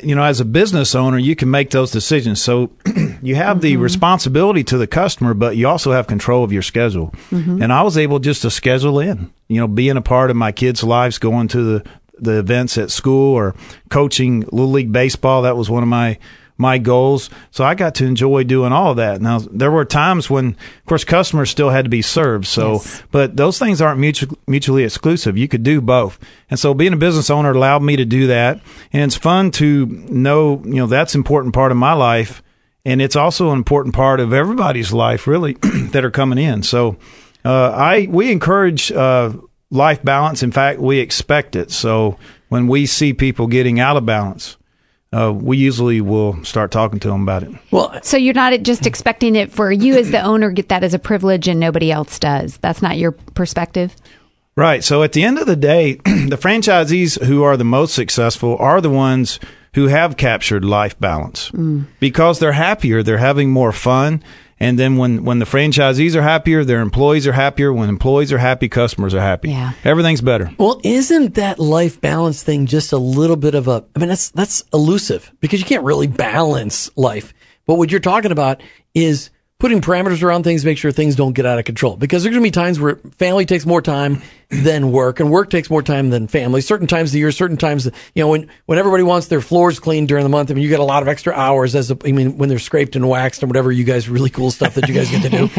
you 0.01 0.15
know 0.15 0.23
as 0.23 0.39
a 0.39 0.45
business 0.45 0.95
owner 0.95 1.17
you 1.17 1.35
can 1.35 1.49
make 1.49 1.71
those 1.71 1.91
decisions 1.91 2.41
so 2.41 2.71
you 3.21 3.35
have 3.35 3.57
mm-hmm. 3.57 3.61
the 3.61 3.77
responsibility 3.77 4.63
to 4.63 4.77
the 4.77 4.87
customer 4.87 5.33
but 5.33 5.57
you 5.57 5.67
also 5.67 5.91
have 5.91 6.07
control 6.07 6.43
of 6.43 6.51
your 6.51 6.61
schedule 6.61 7.13
mm-hmm. 7.29 7.61
and 7.61 7.73
i 7.73 7.81
was 7.81 7.97
able 7.97 8.19
just 8.19 8.43
to 8.43 8.51
schedule 8.51 8.99
in 8.99 9.31
you 9.47 9.59
know 9.59 9.67
being 9.67 9.97
a 9.97 10.01
part 10.01 10.29
of 10.29 10.35
my 10.35 10.51
kids 10.51 10.83
lives 10.83 11.17
going 11.17 11.47
to 11.47 11.63
the 11.63 11.89
the 12.19 12.39
events 12.39 12.77
at 12.77 12.91
school 12.91 13.33
or 13.33 13.55
coaching 13.89 14.41
little 14.41 14.71
league 14.71 14.91
baseball 14.91 15.43
that 15.43 15.57
was 15.57 15.69
one 15.69 15.83
of 15.83 15.89
my 15.89 16.17
my 16.57 16.77
goals. 16.77 17.29
So 17.51 17.63
I 17.63 17.75
got 17.75 17.95
to 17.95 18.05
enjoy 18.05 18.43
doing 18.43 18.71
all 18.71 18.91
of 18.91 18.97
that. 18.97 19.21
Now 19.21 19.39
there 19.39 19.71
were 19.71 19.85
times 19.85 20.29
when, 20.29 20.49
of 20.49 20.85
course, 20.85 21.03
customers 21.03 21.49
still 21.49 21.69
had 21.69 21.85
to 21.85 21.89
be 21.89 22.01
served. 22.01 22.47
So, 22.47 22.73
yes. 22.73 23.03
but 23.11 23.37
those 23.37 23.59
things 23.59 23.81
aren't 23.81 23.99
mutually, 23.99 24.37
mutually 24.47 24.83
exclusive. 24.83 25.37
You 25.37 25.47
could 25.47 25.63
do 25.63 25.81
both. 25.81 26.19
And 26.49 26.59
so 26.59 26.73
being 26.73 26.93
a 26.93 26.97
business 26.97 27.29
owner 27.29 27.51
allowed 27.51 27.83
me 27.83 27.95
to 27.95 28.05
do 28.05 28.27
that. 28.27 28.59
And 28.91 29.03
it's 29.03 29.15
fun 29.15 29.51
to 29.51 29.85
know, 29.85 30.61
you 30.65 30.75
know, 30.75 30.87
that's 30.87 31.15
important 31.15 31.53
part 31.53 31.71
of 31.71 31.77
my 31.77 31.93
life. 31.93 32.41
And 32.85 33.01
it's 33.01 33.15
also 33.15 33.51
an 33.51 33.57
important 33.57 33.93
part 33.93 34.19
of 34.19 34.33
everybody's 34.33 34.93
life, 34.93 35.27
really, 35.27 35.53
that 35.91 36.05
are 36.05 36.11
coming 36.11 36.37
in. 36.37 36.63
So, 36.63 36.97
uh, 37.43 37.71
I, 37.71 38.07
we 38.09 38.31
encourage, 38.31 38.91
uh, 38.91 39.33
life 39.69 40.03
balance. 40.03 40.43
In 40.43 40.51
fact, 40.51 40.79
we 40.79 40.99
expect 40.99 41.55
it. 41.55 41.71
So 41.71 42.17
when 42.49 42.67
we 42.67 42.85
see 42.85 43.13
people 43.13 43.47
getting 43.47 43.79
out 43.79 43.97
of 43.97 44.05
balance, 44.05 44.57
uh, 45.13 45.31
we 45.33 45.57
usually 45.57 46.01
will 46.01 46.43
start 46.43 46.71
talking 46.71 46.99
to 46.99 47.07
them 47.07 47.23
about 47.23 47.43
it. 47.43 47.51
Well, 47.71 47.97
so 48.03 48.17
you're 48.17 48.33
not 48.33 48.59
just 48.61 48.85
expecting 48.85 49.35
it 49.35 49.51
for 49.51 49.71
you 49.71 49.95
as 49.95 50.11
the 50.11 50.21
owner 50.21 50.51
get 50.51 50.69
that 50.69 50.83
as 50.83 50.93
a 50.93 50.99
privilege 50.99 51.47
and 51.47 51.59
nobody 51.59 51.91
else 51.91 52.19
does. 52.19 52.57
That's 52.57 52.81
not 52.81 52.97
your 52.97 53.11
perspective. 53.11 53.95
Right. 54.55 54.83
So 54.83 55.03
at 55.03 55.13
the 55.13 55.23
end 55.23 55.37
of 55.37 55.45
the 55.45 55.55
day, 55.55 55.93
the 56.03 56.37
franchisees 56.39 57.23
who 57.23 57.43
are 57.43 57.55
the 57.55 57.63
most 57.63 57.93
successful 57.93 58.57
are 58.57 58.81
the 58.81 58.89
ones 58.89 59.39
who 59.75 59.87
have 59.87 60.17
captured 60.17 60.65
life 60.65 60.99
balance 60.99 61.51
mm. 61.51 61.85
because 61.99 62.39
they're 62.39 62.53
happier, 62.53 63.03
they're 63.03 63.19
having 63.19 63.51
more 63.51 63.71
fun, 63.71 64.23
and 64.59 64.79
then 64.79 64.97
when, 64.97 65.23
when 65.23 65.39
the 65.39 65.45
franchisees 65.45 66.15
are 66.15 66.21
happier, 66.21 66.63
their 66.63 66.81
employees 66.81 67.27
are 67.27 67.33
happier. 67.33 67.71
When 67.71 67.89
employees 67.89 68.33
are 68.33 68.37
happy, 68.37 68.69
customers 68.69 69.13
are 69.13 69.21
happy. 69.21 69.49
Yeah. 69.49 69.73
Everything's 69.83 70.21
better. 70.21 70.51
Well, 70.57 70.81
isn't 70.83 71.35
that 71.35 71.59
life 71.59 72.01
balance 72.01 72.41
thing 72.41 72.65
just 72.65 72.91
a 72.91 72.97
little 72.97 73.35
bit 73.35 73.53
of 73.53 73.67
a, 73.67 73.85
I 73.95 73.99
mean, 73.99 74.09
that's, 74.09 74.31
that's 74.31 74.63
elusive 74.73 75.31
because 75.39 75.59
you 75.59 75.65
can't 75.65 75.83
really 75.83 76.07
balance 76.07 76.89
life. 76.95 77.33
But 77.65 77.75
what 77.75 77.91
you're 77.91 77.99
talking 77.99 78.31
about 78.31 78.63
is 78.95 79.29
putting 79.59 79.81
parameters 79.81 80.21
around 80.21 80.43
things, 80.43 80.63
make 80.63 80.77
sure 80.77 80.91
things 80.91 81.15
don't 81.15 81.33
get 81.33 81.45
out 81.45 81.57
of 81.57 81.65
control. 81.65 81.97
Because 81.97 82.23
there's 82.23 82.33
going 82.33 82.43
to 82.43 82.47
be 82.47 82.51
times 82.51 82.79
where 82.79 82.97
family 83.17 83.45
takes 83.45 83.65
more 83.65 83.81
time 83.81 84.21
than 84.49 84.91
work, 84.91 85.19
and 85.19 85.31
work 85.31 85.49
takes 85.49 85.69
more 85.69 85.81
time 85.81 86.09
than 86.09 86.27
family. 86.27 86.61
Certain 86.61 86.87
times 86.87 87.09
of 87.09 87.13
the 87.13 87.19
year, 87.19 87.31
certain 87.31 87.57
times, 87.57 87.85
you 87.85 88.23
know, 88.23 88.29
when 88.29 88.49
when 88.65 88.77
everybody 88.77 89.03
wants 89.03 89.27
their 89.27 89.41
floors 89.41 89.79
cleaned 89.79 90.07
during 90.07 90.23
the 90.23 90.29
month, 90.29 90.51
I 90.51 90.53
mean, 90.53 90.63
you 90.63 90.69
get 90.69 90.79
a 90.79 90.83
lot 90.83 91.01
of 91.01 91.07
extra 91.09 91.33
hours. 91.33 91.75
As 91.75 91.91
a, 91.91 91.97
I 92.05 92.11
mean, 92.11 92.37
when 92.37 92.49
they're 92.49 92.59
scraped 92.59 92.95
and 92.95 93.09
waxed 93.09 93.41
and 93.41 93.49
whatever, 93.49 93.71
you 93.71 93.83
guys 93.83 94.07
really 94.07 94.29
cool 94.29 94.51
stuff 94.51 94.75
that 94.75 94.87
you 94.87 94.93
guys 94.93 95.09
get 95.09 95.23
to 95.23 95.29
do. 95.29 95.49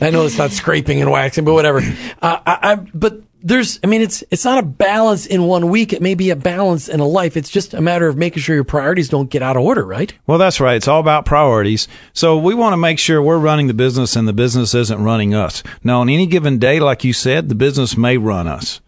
I 0.06 0.10
know 0.10 0.24
it's 0.24 0.38
not 0.38 0.52
scraping 0.52 1.00
and 1.00 1.10
waxing, 1.10 1.44
but 1.44 1.54
whatever. 1.54 1.80
Uh, 2.22 2.38
I, 2.46 2.58
I, 2.62 2.74
but 2.76 3.22
there's, 3.42 3.78
I 3.84 3.86
mean, 3.86 4.02
it's, 4.02 4.24
it's 4.30 4.44
not 4.44 4.58
a 4.58 4.66
balance 4.66 5.26
in 5.26 5.44
one 5.44 5.70
week. 5.70 5.92
It 5.92 6.02
may 6.02 6.14
be 6.14 6.30
a 6.30 6.36
balance 6.36 6.88
in 6.88 7.00
a 7.00 7.06
life. 7.06 7.36
It's 7.36 7.50
just 7.50 7.74
a 7.74 7.80
matter 7.80 8.08
of 8.08 8.16
making 8.16 8.42
sure 8.42 8.54
your 8.54 8.64
priorities 8.64 9.08
don't 9.08 9.30
get 9.30 9.42
out 9.42 9.56
of 9.56 9.62
order, 9.62 9.84
right? 9.84 10.12
Well, 10.26 10.38
that's 10.38 10.60
right. 10.60 10.76
It's 10.76 10.88
all 10.88 11.00
about 11.00 11.24
priorities. 11.24 11.86
So 12.12 12.36
we 12.36 12.54
want 12.54 12.72
to 12.72 12.76
make 12.76 12.98
sure 12.98 13.22
we're 13.22 13.38
running 13.38 13.68
the 13.68 13.74
business 13.74 14.16
and 14.16 14.26
the 14.26 14.32
business 14.32 14.74
isn't 14.74 15.02
running 15.02 15.34
us. 15.34 15.62
Now, 15.84 16.00
on 16.00 16.08
any 16.08 16.26
given 16.26 16.58
day, 16.58 16.80
like 16.80 17.04
you 17.04 17.12
said, 17.12 17.48
the 17.48 17.54
business 17.54 17.96
may 17.96 18.16
run 18.16 18.48
us, 18.48 18.80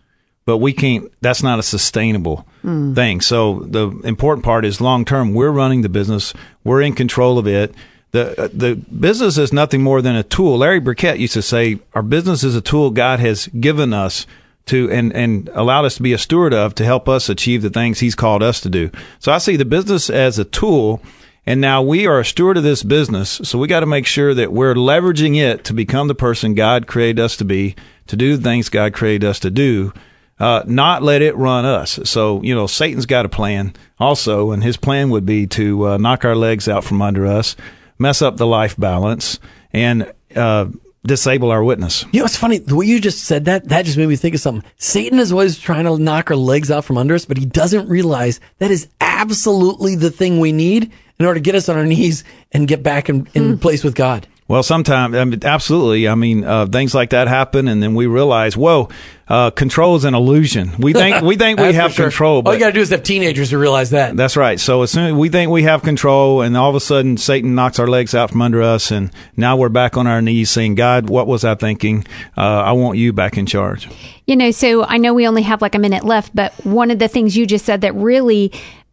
but 0.44 0.58
we 0.58 0.72
can't, 0.72 1.12
that's 1.20 1.42
not 1.42 1.58
a 1.58 1.62
sustainable 1.62 2.46
mm. 2.64 2.94
thing. 2.94 3.20
So 3.20 3.60
the 3.60 3.90
important 4.04 4.44
part 4.44 4.64
is 4.64 4.80
long 4.80 5.04
term, 5.04 5.32
we're 5.32 5.50
running 5.50 5.82
the 5.82 5.88
business. 5.88 6.34
We're 6.64 6.82
in 6.82 6.94
control 6.94 7.38
of 7.38 7.46
it 7.46 7.74
the 8.12 8.50
the 8.52 8.74
business 8.74 9.38
is 9.38 9.52
nothing 9.52 9.82
more 9.82 10.02
than 10.02 10.16
a 10.16 10.22
tool. 10.22 10.58
Larry 10.58 10.80
Burkett 10.80 11.18
used 11.18 11.34
to 11.34 11.42
say, 11.42 11.78
"Our 11.94 12.02
business 12.02 12.42
is 12.42 12.56
a 12.56 12.60
tool 12.60 12.90
God 12.90 13.20
has 13.20 13.46
given 13.48 13.92
us 13.92 14.26
to 14.66 14.90
and 14.90 15.12
and 15.14 15.48
allowed 15.54 15.84
us 15.84 15.96
to 15.96 16.02
be 16.02 16.12
a 16.12 16.18
steward 16.18 16.52
of 16.52 16.74
to 16.76 16.84
help 16.84 17.08
us 17.08 17.28
achieve 17.28 17.62
the 17.62 17.70
things 17.70 18.00
He's 18.00 18.14
called 18.14 18.42
us 18.42 18.60
to 18.62 18.68
do." 18.68 18.90
So 19.18 19.32
I 19.32 19.38
see 19.38 19.56
the 19.56 19.64
business 19.64 20.10
as 20.10 20.38
a 20.38 20.44
tool. 20.44 21.00
And 21.46 21.60
now 21.60 21.80
we 21.80 22.06
are 22.06 22.20
a 22.20 22.24
steward 22.24 22.58
of 22.58 22.62
this 22.62 22.82
business, 22.82 23.40
so 23.44 23.58
we 23.58 23.66
got 23.66 23.80
to 23.80 23.86
make 23.86 24.06
sure 24.06 24.34
that 24.34 24.52
we're 24.52 24.74
leveraging 24.74 25.36
it 25.36 25.64
to 25.64 25.72
become 25.72 26.06
the 26.06 26.14
person 26.14 26.54
God 26.54 26.86
created 26.86 27.18
us 27.18 27.34
to 27.38 27.46
be, 27.46 27.74
to 28.08 28.14
do 28.14 28.36
the 28.36 28.42
things 28.42 28.68
God 28.68 28.92
created 28.92 29.26
us 29.26 29.38
to 29.40 29.50
do, 29.50 29.94
uh, 30.38 30.62
not 30.66 31.02
let 31.02 31.22
it 31.22 31.36
run 31.36 31.64
us. 31.64 31.98
So, 32.04 32.42
you 32.42 32.54
know, 32.54 32.66
Satan's 32.66 33.06
got 33.06 33.24
a 33.24 33.30
plan 33.30 33.74
also, 33.98 34.52
and 34.52 34.62
his 34.62 34.76
plan 34.76 35.08
would 35.10 35.24
be 35.24 35.46
to 35.48 35.88
uh, 35.88 35.96
knock 35.96 36.26
our 36.26 36.36
legs 36.36 36.68
out 36.68 36.84
from 36.84 37.00
under 37.00 37.26
us, 37.26 37.56
mess 38.00 38.22
up 38.22 38.36
the 38.36 38.46
life 38.46 38.76
balance, 38.76 39.38
and 39.72 40.12
uh, 40.34 40.66
disable 41.04 41.50
our 41.50 41.62
witness. 41.62 42.04
You 42.12 42.20
know, 42.20 42.26
it's 42.26 42.36
funny. 42.36 42.58
The 42.58 42.76
way 42.76 42.86
you 42.86 43.00
just 43.00 43.24
said 43.24 43.44
that, 43.46 43.68
that 43.68 43.84
just 43.84 43.96
made 43.96 44.08
me 44.08 44.16
think 44.16 44.34
of 44.34 44.40
something. 44.40 44.68
Satan 44.76 45.18
is 45.18 45.32
always 45.32 45.58
trying 45.58 45.84
to 45.84 45.98
knock 45.98 46.30
our 46.30 46.36
legs 46.36 46.70
out 46.70 46.84
from 46.84 46.98
under 46.98 47.14
us, 47.14 47.24
but 47.24 47.36
he 47.36 47.46
doesn't 47.46 47.88
realize 47.88 48.40
that 48.58 48.70
is 48.70 48.88
absolutely 49.00 49.94
the 49.94 50.10
thing 50.10 50.40
we 50.40 50.52
need 50.52 50.92
in 51.18 51.26
order 51.26 51.38
to 51.38 51.44
get 51.44 51.54
us 51.54 51.68
on 51.68 51.76
our 51.76 51.86
knees 51.86 52.24
and 52.52 52.66
get 52.66 52.82
back 52.82 53.08
in, 53.08 53.28
in 53.34 53.52
hmm. 53.52 53.58
place 53.58 53.84
with 53.84 53.94
God. 53.94 54.26
Well, 54.50 54.64
sometimes, 54.64 55.14
I 55.14 55.24
mean, 55.24 55.38
absolutely. 55.44 56.08
I 56.08 56.16
mean, 56.16 56.42
uh, 56.42 56.66
things 56.66 56.92
like 56.92 57.10
that 57.10 57.28
happen, 57.28 57.68
and 57.68 57.80
then 57.80 57.94
we 57.94 58.06
realize, 58.06 58.56
whoa, 58.56 58.88
uh, 59.28 59.52
control 59.52 59.94
is 59.94 60.02
an 60.02 60.12
illusion. 60.12 60.72
We 60.76 60.92
think 60.92 61.22
we 61.22 61.36
think 61.36 61.60
we 61.60 61.72
have 61.72 61.92
sure. 61.92 62.06
control. 62.06 62.42
All 62.44 62.52
you 62.52 62.58
got 62.58 62.66
to 62.66 62.72
do 62.72 62.80
is 62.80 62.90
have 62.90 63.04
teenagers 63.04 63.50
to 63.50 63.58
realize 63.58 63.90
that. 63.90 64.16
That's 64.16 64.36
right. 64.36 64.58
So 64.58 64.82
as 64.82 64.90
soon 64.90 65.04
as 65.04 65.12
we 65.12 65.28
think 65.28 65.52
we 65.52 65.62
have 65.62 65.82
control, 65.82 66.42
and 66.42 66.56
all 66.56 66.68
of 66.68 66.74
a 66.74 66.80
sudden 66.80 67.16
Satan 67.16 67.54
knocks 67.54 67.78
our 67.78 67.86
legs 67.86 68.12
out 68.12 68.32
from 68.32 68.42
under 68.42 68.60
us, 68.60 68.90
and 68.90 69.12
now 69.36 69.56
we're 69.56 69.68
back 69.68 69.96
on 69.96 70.08
our 70.08 70.20
knees 70.20 70.50
saying, 70.50 70.74
"God, 70.74 71.08
what 71.08 71.28
was 71.28 71.44
I 71.44 71.54
thinking? 71.54 72.04
Uh, 72.36 72.40
I 72.40 72.72
want 72.72 72.98
you 72.98 73.12
back 73.12 73.38
in 73.38 73.46
charge." 73.46 73.88
You 74.26 74.34
know, 74.34 74.50
so 74.50 74.82
I 74.82 74.96
know 74.96 75.14
we 75.14 75.28
only 75.28 75.42
have 75.42 75.62
like 75.62 75.76
a 75.76 75.78
minute 75.78 76.02
left, 76.02 76.34
but 76.34 76.52
one 76.66 76.90
of 76.90 76.98
the 76.98 77.06
things 77.06 77.36
you 77.36 77.46
just 77.46 77.64
said 77.64 77.82
that 77.82 77.94
really 77.94 78.50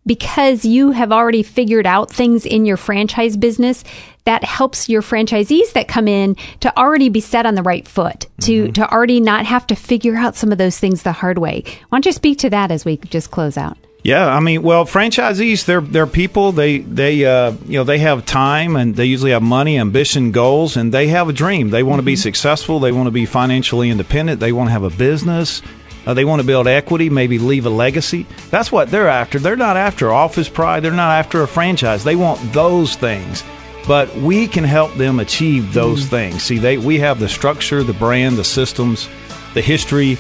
because 0.08 0.66
you 0.66 0.92
have 0.92 1.12
already 1.12 1.44
figured 1.44 1.86
out 1.86 2.10
things 2.10 2.46
in 2.46 2.66
your 2.66 2.78
franchise 2.78 3.38
business 3.38 3.84
that 4.24 4.44
helps 4.44 4.90
your 4.90 5.02
franchisees 5.02 5.72
that 5.74 5.88
come 5.88 6.08
in 6.08 6.36
to 6.60 6.76
already 6.78 7.10
be 7.10 7.22
set 7.22 7.46
on 7.46 7.56
the 7.56 7.64
right 7.64 7.88
foot 7.88 8.26
to 8.42 8.64
mm-hmm. 8.64 8.74
to 8.74 8.92
already 8.92 9.20
not 9.20 9.46
have 9.46 9.68
to 9.68 9.76
figure 9.76 10.16
out 10.16 10.36
some 10.36 10.52
of 10.52 10.58
those 10.58 10.80
things 10.80 11.04
the 11.04 11.12
hard 11.12 11.38
way 11.38 11.64
why 11.90 11.98
don't 11.98 12.06
you 12.06 12.12
speak 12.12 12.40
to 12.40 12.50
that 12.50 12.72
as 12.72 12.84
we 12.84 12.98
just 12.98 13.30
close 13.30 13.58
out 13.58 13.78
yeah, 14.04 14.28
I 14.28 14.40
mean, 14.40 14.64
well, 14.64 14.86
franchisees 14.86 15.66
they're 15.66 15.82
they're 15.82 16.08
people. 16.08 16.54
They 16.54 16.78
they 16.78 17.26
uh, 17.26 17.52
you 17.66 17.80
know 17.80 17.84
they 17.84 17.98
have 18.00 18.26
time 18.26 18.78
and 18.78 18.96
they 18.96 19.04
usually 19.04 19.32
have 19.32 19.44
money, 19.44 19.78
ambition, 19.78 20.32
goals, 20.32 20.78
and 20.78 20.94
they 20.94 21.08
have 21.08 21.28
a 21.28 21.34
dream. 21.34 21.72
They 21.72 21.84
want 21.84 21.98
to 21.98 22.02
mm-hmm. 22.04 22.06
be 22.06 22.16
successful. 22.16 22.80
They 22.80 22.94
want 22.94 23.08
to 23.08 23.12
be 23.12 23.26
financially 23.26 23.90
independent. 23.90 24.40
They 24.40 24.54
want 24.54 24.70
to 24.70 24.72
have 24.72 24.84
a 24.84 24.90
business. 24.92 25.62
Uh, 26.08 26.14
they 26.14 26.24
want 26.24 26.40
to 26.42 26.48
build 26.48 26.68
equity, 26.68 27.10
maybe 27.10 27.38
leave 27.38 27.66
a 27.66 27.70
legacy. 27.70 28.26
That's 28.50 28.72
what 28.72 28.90
they're 28.90 29.10
after. 29.10 29.40
They're 29.40 29.58
not 29.58 29.76
after 29.76 30.14
office 30.14 30.48
pride. 30.48 30.82
They're 30.82 30.94
not 30.94 31.12
after 31.12 31.44
a 31.44 31.48
franchise. 31.48 32.06
They 32.06 32.16
want 32.16 32.54
those 32.54 32.96
things. 32.96 33.44
But 33.86 34.16
we 34.16 34.48
can 34.48 34.64
help 34.64 34.94
them 34.94 35.20
achieve 35.20 35.74
those 35.74 36.06
mm 36.06 36.10
things. 36.10 36.44
See, 36.44 36.60
they 36.60 36.78
we 36.78 37.00
have 37.00 37.20
the 37.20 37.28
structure, 37.28 37.84
the 37.84 37.94
brand, 37.94 38.38
the 38.38 38.46
systems, 38.46 39.10
the 39.54 39.62
history. 39.62 40.16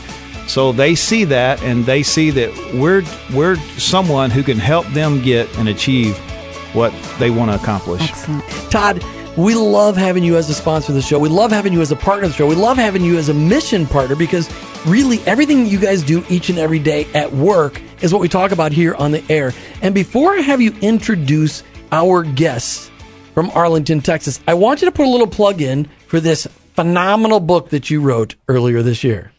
So 0.48 0.74
they 0.74 0.94
see 0.96 1.24
that 1.26 1.64
and 1.64 1.86
they 1.86 2.04
see 2.04 2.32
that 2.32 2.52
we're 2.74 3.04
we're 3.34 3.56
someone 3.78 4.30
who 4.30 4.44
can 4.44 4.58
help 4.58 4.86
them 4.88 5.22
get 5.22 5.58
and 5.58 5.70
achieve 5.70 6.18
what 6.74 6.94
they 7.18 7.30
want 7.30 7.52
to 7.52 7.56
accomplish. 7.56 8.10
Excellent. 8.10 8.44
Todd, 8.70 9.04
we 9.38 9.54
love 9.54 9.96
having 9.96 10.24
you 10.24 10.36
as 10.36 10.50
a 10.50 10.54
sponsor 10.54 10.92
of 10.92 10.96
the 10.96 11.02
show. 11.02 11.20
We 11.20 11.30
love 11.30 11.52
having 11.52 11.72
you 11.72 11.82
as 11.82 11.92
a 11.92 11.96
partner 11.96 12.26
of 12.26 12.32
the 12.32 12.38
show. 12.38 12.48
We 12.48 12.56
love 12.56 12.76
having 12.76 13.04
you 13.04 13.18
as 13.18 13.30
a 13.30 13.36
mission 13.36 13.86
partner 13.86 14.16
because 14.16 14.50
really 14.86 15.20
everything 15.28 15.68
you 15.68 15.80
guys 15.80 16.02
do 16.02 16.26
each 16.28 16.50
and 16.50 16.58
every 16.58 16.80
day 16.80 17.06
at 17.14 17.32
work 17.32 17.80
is 18.02 18.12
what 18.12 18.20
we 18.20 18.30
talk 18.30 18.52
about 18.52 18.72
here 18.72 18.96
on 18.96 19.12
the 19.12 19.24
air. 19.32 19.54
And 19.84 19.94
before 19.94 20.34
I 20.34 20.42
have 20.42 20.60
you 20.60 20.74
introduce 20.82 21.62
our 21.92 22.24
guests 22.24 22.90
from 23.36 23.52
Arlington, 23.52 24.02
Texas, 24.02 24.40
I 24.48 24.56
want 24.56 24.82
you 24.82 24.88
to 24.88 24.92
put 24.92 25.06
a 25.06 25.10
little 25.10 25.28
plug 25.28 25.62
in 25.62 25.86
for 26.08 26.20
this 26.20 26.48
phenomenal 26.74 27.40
book 27.40 27.70
that 27.70 27.92
you 27.92 28.02
wrote 28.02 28.36
earlier 28.48 28.82
this 28.82 29.04
year. 29.04 29.32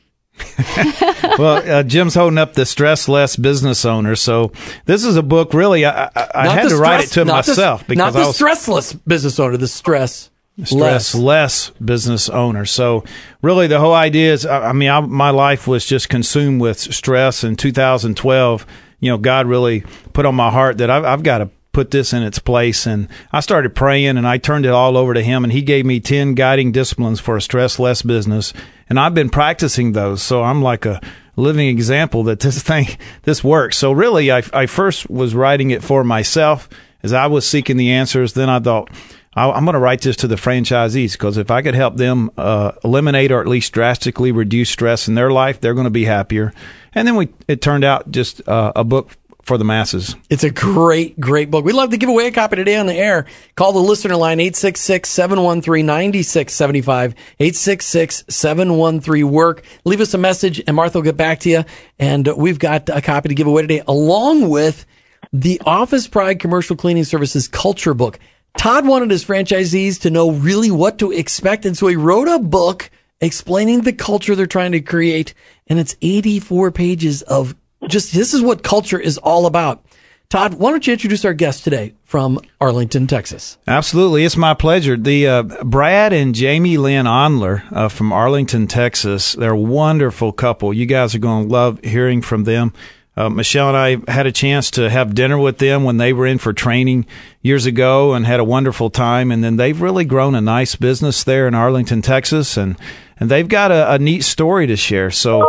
Well, 1.39 1.71
uh, 1.71 1.83
Jim's 1.83 2.15
holding 2.15 2.39
up 2.39 2.55
the 2.55 2.67
stress 2.67 3.09
less 3.09 3.37
business 3.37 3.85
owner. 3.85 4.17
So 4.17 4.53
this 4.85 5.05
is 5.05 5.17
a 5.17 5.23
book. 5.23 5.55
Really, 5.55 5.85
I, 5.85 6.05
I, 6.07 6.31
I 6.35 6.49
had 6.49 6.63
to 6.63 6.71
stress, 6.71 6.81
write 6.81 7.05
it 7.05 7.11
to 7.13 7.25
myself 7.25 7.81
the, 7.81 7.89
because 7.89 7.99
not 7.99 8.19
the 8.19 8.25
I 8.25 8.27
was 8.27 8.39
stressless 8.39 8.99
business 9.07 9.39
owner. 9.39 9.57
The 9.57 9.69
stress. 9.69 10.31
Stress 10.65 10.75
less. 10.75 11.15
less 11.15 11.71
business 11.71 12.29
owner. 12.29 12.65
So, 12.65 13.05
really, 13.43 13.69
the 13.69 13.79
whole 13.79 13.95
idea 13.95 14.33
is 14.33 14.45
I 14.45 14.73
mean, 14.73 14.91
I, 14.91 14.99
my 14.99 15.31
life 15.31 15.69
was 15.69 15.87
just 15.87 16.09
consumed 16.09 16.61
with 16.61 16.79
stress 16.81 17.45
in 17.45 17.55
2012. 17.55 18.67
You 18.99 19.11
know, 19.13 19.19
God 19.19 19.47
really 19.47 19.85
put 20.13 20.27
on 20.27 20.35
my 20.35 20.51
heart 20.51 20.79
that 20.79 20.91
I've, 20.91 21.05
I've 21.05 21.23
got 21.23 21.39
to 21.39 21.51
put 21.79 21.93
this 21.93 22.13
in 22.13 22.25
its 22.25 22.41
place. 22.41 22.87
And 22.87 23.07
I 23.33 23.39
started 23.39 23.73
praying 23.73 24.17
and 24.17 24.27
I 24.27 24.39
turned 24.39 24.67
it 24.67 24.73
all 24.73 24.97
over 24.97 25.15
to 25.15 25.23
him 25.23 25.45
and 25.45 25.53
he 25.53 25.63
gave 25.63 25.87
me 25.87 26.01
10 26.01 26.35
guiding 26.35 26.73
disciplines 26.73 27.21
for 27.21 27.37
a 27.37 27.41
stress 27.41 27.79
less 27.79 28.03
business. 28.03 28.53
And 28.89 28.99
I've 28.99 29.15
been 29.15 29.31
practicing 29.31 29.93
those. 29.93 30.23
So 30.23 30.43
I'm 30.43 30.63
like 30.63 30.87
a 30.87 31.01
living 31.37 31.69
example 31.69 32.25
that 32.25 32.41
this 32.41 32.63
thing, 32.63 32.87
this 33.23 33.43
works. 33.45 33.77
So 33.77 33.93
really, 33.93 34.31
I, 34.31 34.43
I 34.53 34.67
first 34.67 35.09
was 35.11 35.35
writing 35.35 35.71
it 35.71 35.83
for 35.83 36.05
myself 36.05 36.69
as 37.03 37.13
I 37.13 37.27
was 37.27 37.47
seeking 37.47 37.77
the 37.77 37.93
answers. 37.93 38.33
Then 38.33 38.49
I 38.49 38.59
thought, 38.59 38.91
I'm 39.35 39.65
going 39.65 39.75
to 39.75 39.81
write 39.81 40.01
this 40.01 40.17
to 40.17 40.27
the 40.27 40.35
franchisees 40.35 41.13
because 41.13 41.37
if 41.37 41.51
I 41.51 41.63
could 41.63 41.75
help 41.75 41.97
them 41.97 42.31
uh, 42.37 42.73
eliminate 42.83 43.31
or 43.31 43.41
at 43.41 43.47
least 43.47 43.73
drastically 43.73 44.33
reduce 44.33 44.71
stress 44.71 45.07
in 45.07 45.15
their 45.15 45.31
life, 45.31 45.61
they're 45.61 45.75
going 45.75 45.85
to 45.85 45.91
be 45.91 46.05
happier. 46.05 46.53
And 46.95 47.07
then 47.07 47.15
we 47.15 47.29
it 47.47 47.63
turned 47.63 47.85
out 47.85 48.11
just 48.11 48.47
uh, 48.49 48.73
a 48.75 48.83
book 48.83 49.17
for 49.49 49.59
the 49.59 49.65
masses. 49.65 50.15
It's 50.31 50.45
a 50.45 50.51
great, 50.51 51.19
great 51.19 51.51
book. 51.51 51.65
We'd 51.65 51.73
love 51.73 51.91
to 51.91 51.97
give 51.97 52.11
away 52.11 52.29
a 52.29 52.31
copy 52.31 52.55
today 52.57 52.77
on 52.77 52.87
the 52.87 52.95
air. 52.95 53.25
Call 53.57 53.73
the 53.73 53.81
listener 53.81 54.15
line 54.15 54.39
866-713-9675, 54.39 57.15
866-713-WORK. 57.41 59.65
Leave 59.85 60.01
us 60.03 60.15
a 60.15 60.19
message 60.19 60.63
and 60.67 60.77
Martha 60.77 60.99
will 60.99 61.03
get 61.03 61.17
back 61.17 61.41
to 61.41 61.49
you. 61.49 61.65
And 61.99 62.29
we've 62.37 62.59
got 62.59 62.91
a 62.91 63.01
copy 63.01 63.31
to 63.31 63.35
give 63.35 63.47
away 63.47 63.63
today 63.63 63.83
along 63.89 64.51
with 64.51 64.85
the 65.33 65.63
Office 65.65 66.07
Pride 66.07 66.39
Commercial 66.39 66.77
Cleaning 66.77 67.05
Services 67.05 67.49
Culture 67.49 67.95
Book. 67.95 68.19
Todd 68.57 68.87
wanted 68.87 69.11
his 69.11 69.25
franchisees 69.25 70.01
to 70.03 70.11
know 70.11 70.31
really 70.31 70.71
what 70.71 70.99
to 70.99 71.11
expect. 71.11 71.65
And 71.65 71.75
so 71.77 71.87
he 71.87 71.97
wrote 71.97 72.29
a 72.29 72.39
book 72.39 72.91
explaining 73.21 73.81
the 73.81 73.95
culture 73.95 74.37
they're 74.37 74.47
trying 74.47 74.73
to 74.73 74.81
create. 74.81 75.33
And 75.67 75.79
it's 75.79 75.97
84 76.03 76.71
pages 76.71 77.23
of 77.23 77.57
just 77.89 78.13
this 78.13 78.35
is 78.35 78.43
what 78.43 78.63
culture 78.63 78.99
is 78.99 79.19
all 79.19 79.47
about. 79.47 79.85
Todd, 80.31 80.55
why 80.55 80.71
don't 80.71 80.87
you 80.87 80.93
introduce 80.93 81.25
our 81.25 81.33
guest 81.33 81.65
today 81.65 81.95
from 82.05 82.39
Arlington, 82.61 83.07
Texas? 83.07 83.57
Absolutely. 83.67 84.27
It's 84.27 84.37
my 84.37 84.53
pleasure. 84.53 84.95
The 84.95 85.27
uh, 85.27 85.43
Brad 85.65 86.13
and 86.13 86.35
Jaimee 86.35 86.77
Lynn 86.77 87.07
Andler 87.07 87.63
uh, 87.73 87.89
from 87.89 88.13
Arlington, 88.13 88.67
Texas. 88.67 89.33
They're 89.33 89.53
a 89.53 89.59
wonderful 89.59 90.33
couple. 90.33 90.75
You 90.75 90.85
guys 90.85 91.15
are 91.15 91.19
going 91.19 91.47
to 91.47 91.51
love 91.51 91.83
hearing 91.83 92.21
from 92.21 92.45
them. 92.45 92.75
Uh, 93.17 93.31
Michelle 93.31 93.75
and 93.75 93.77
I 94.07 94.13
had 94.13 94.27
a 94.27 94.33
chance 94.33 94.71
to 94.73 94.91
have 94.91 95.15
dinner 95.15 95.39
with 95.39 95.59
them 95.59 95.83
when 95.83 95.97
they 95.97 96.13
were 96.13 96.27
in 96.27 96.37
for 96.37 96.53
training 96.53 97.07
years 97.41 97.65
ago 97.65 98.13
and 98.13 98.27
had 98.27 98.39
a 98.39 98.45
wonderful 98.45 98.91
time. 98.91 99.33
And 99.33 99.43
then 99.43 99.57
they've 99.57 99.81
really 99.81 100.05
grown 100.05 100.35
a 100.35 100.43
nice 100.43 100.77
business 100.77 101.25
there 101.25 101.49
in 101.49 101.55
Arlington, 101.55 102.03
Texas. 102.03 102.59
And, 102.59 102.77
and 103.19 103.31
they've 103.31 103.49
got 103.49 103.73
a, 103.73 103.95
a 103.95 103.99
neat 103.99 104.25
story 104.25 104.67
to 104.67 104.77
share. 104.77 105.11
So, 105.11 105.41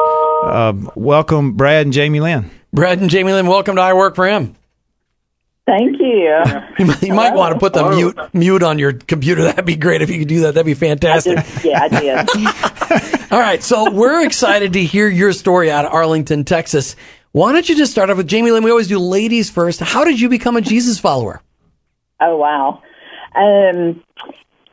uh, 0.44 0.74
welcome, 0.96 1.54
Brad 1.54 1.86
and 1.86 1.94
Jaimee 1.94 2.22
Lynn. 2.22 2.50
Brad 2.74 3.00
and 3.00 3.10
Jaimee 3.10 3.34
Lynn, 3.34 3.48
welcome 3.48 3.76
to 3.76 3.82
I 3.82 3.94
Work 3.94 4.16
for 4.16 4.28
Him. 4.28 4.56
Thank 5.66 6.00
you. 6.00 6.44
you 7.08 7.14
might 7.14 7.36
want 7.36 7.54
to 7.54 7.60
put 7.60 7.74
the 7.74 7.88
mute 7.90 8.18
mute 8.34 8.64
on 8.64 8.80
your 8.80 8.94
computer. 8.94 9.44
That'd 9.44 9.66
be 9.66 9.76
great 9.76 10.02
if 10.02 10.10
you 10.10 10.18
could 10.20 10.28
do 10.28 10.42
that. 10.42 10.56
That'd 10.56 10.66
be 10.66 10.74
fantastic. 10.74 11.38
I 11.38 11.42
just, 11.42 11.66
yeah, 11.66 11.84
I 11.84 11.88
did. 11.90 13.32
All 13.32 13.40
right, 13.40 13.62
so 13.62 13.92
we're 13.92 14.26
excited 14.26 14.74
to 14.74 14.84
hear 14.84 15.08
your 15.08 15.32
story 15.32 15.70
out 15.70 15.86
of 15.86 15.94
Arlington, 15.94 16.44
Texas. 16.44 16.96
Why 17.34 17.52
don't 17.52 17.70
you 17.70 17.76
just 17.76 17.92
start 17.92 18.10
off 18.10 18.18
with 18.18 18.28
Jaimee 18.28 18.52
Lynn? 18.52 18.64
We 18.64 18.72
always 18.72 18.88
do 18.88 18.98
ladies 18.98 19.52
first. 19.52 19.80
How 19.80 20.04
did 20.04 20.20
you 20.20 20.30
become 20.30 20.58
a 20.58 20.62
Jesus 20.62 21.00
follower? 21.00 21.42
Oh 22.20 22.38
wow. 22.38 22.82
Um, 23.36 24.04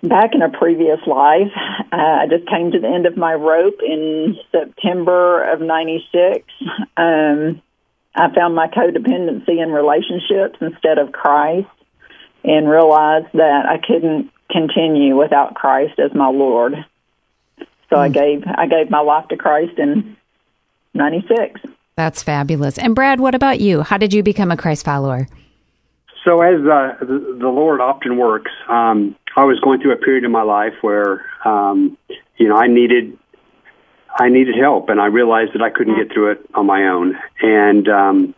back 0.02 0.34
in 0.34 0.42
a 0.42 0.50
previous 0.50 0.98
life. 1.06 1.52
Uh, 1.92 1.96
I 1.96 2.26
just 2.28 2.48
came 2.48 2.72
to 2.72 2.80
the 2.80 2.88
end 2.88 3.06
of 3.06 3.16
my 3.16 3.34
rope 3.34 3.80
in 3.84 4.36
September 4.52 5.42
of 5.52 5.60
96. 5.60 6.44
Um, 6.96 7.62
I 8.14 8.34
found 8.34 8.54
my 8.54 8.68
codependency 8.68 9.62
in 9.62 9.70
relationships 9.70 10.58
instead 10.60 10.98
of 10.98 11.12
Christ 11.12 11.68
and 12.44 12.68
realized 12.68 13.26
that 13.34 13.66
I 13.68 13.78
couldn't 13.84 14.30
continue 14.50 15.16
without 15.16 15.54
Christ 15.54 15.98
as 15.98 16.14
my 16.14 16.28
Lord. 16.28 16.74
So 17.90 17.96
mm. 17.96 17.98
I 17.98 18.06
hmm. 18.08 18.12
gave 18.12 18.44
I 18.46 18.66
gave 18.66 18.90
my 18.90 19.00
life 19.00 19.28
to 19.28 19.36
Christ 19.36 19.78
in 19.78 20.16
96. 20.94 21.60
That's 21.96 22.22
fabulous. 22.22 22.78
And 22.78 22.94
Brad, 22.94 23.20
what 23.20 23.34
about 23.34 23.60
you? 23.60 23.82
How 23.82 23.98
did 23.98 24.12
you 24.12 24.22
become 24.22 24.50
a 24.50 24.56
Christ 24.56 24.84
follower? 24.84 25.26
So 26.24 26.40
as 26.40 26.60
uh, 26.60 26.96
the, 27.00 27.38
the 27.40 27.48
Lord 27.48 27.80
often 27.80 28.16
works, 28.16 28.50
um, 28.68 29.16
I 29.36 29.44
was 29.44 29.60
going 29.60 29.80
through 29.80 29.92
a 29.92 29.96
period 29.96 30.24
in 30.24 30.32
my 30.32 30.42
life 30.42 30.72
where, 30.80 31.24
um, 31.44 31.98
you 32.38 32.48
know, 32.48 32.56
I 32.56 32.68
needed, 32.68 33.18
I 34.18 34.30
needed 34.30 34.56
help, 34.58 34.88
and 34.88 34.98
I 34.98 35.06
realized 35.06 35.52
that 35.52 35.62
I 35.62 35.68
couldn't 35.68 35.96
get 35.96 36.12
through 36.12 36.32
it 36.32 36.50
on 36.54 36.64
my 36.64 36.88
own, 36.88 37.18
and 37.42 37.88
um, 37.88 38.34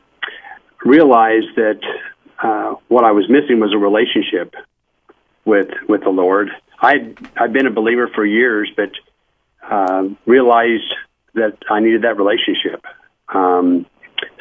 realized 0.84 1.54
that 1.56 1.80
uh, 2.42 2.74
what 2.88 3.04
I 3.04 3.12
was 3.12 3.28
missing 3.28 3.60
was 3.60 3.72
a 3.72 3.78
relationship 3.78 4.54
with 5.44 5.68
with 5.88 6.02
the 6.02 6.10
Lord. 6.10 6.50
I 6.80 7.14
I'd 7.36 7.52
been 7.52 7.66
a 7.66 7.72
believer 7.72 8.08
for 8.12 8.24
years, 8.24 8.70
but 8.76 8.90
uh, 9.70 10.08
realized 10.26 10.92
that 11.34 11.58
I 11.70 11.80
needed 11.80 12.02
that 12.02 12.16
relationship. 12.16 12.84
Um, 13.28 13.86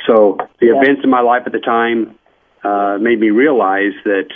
so 0.07 0.37
the 0.59 0.67
yeah. 0.67 0.81
events 0.81 1.01
in 1.03 1.09
my 1.09 1.21
life 1.21 1.43
at 1.45 1.51
the 1.51 1.59
time 1.59 2.17
uh, 2.63 2.97
made 2.99 3.19
me 3.19 3.29
realize 3.29 3.93
that 4.05 4.29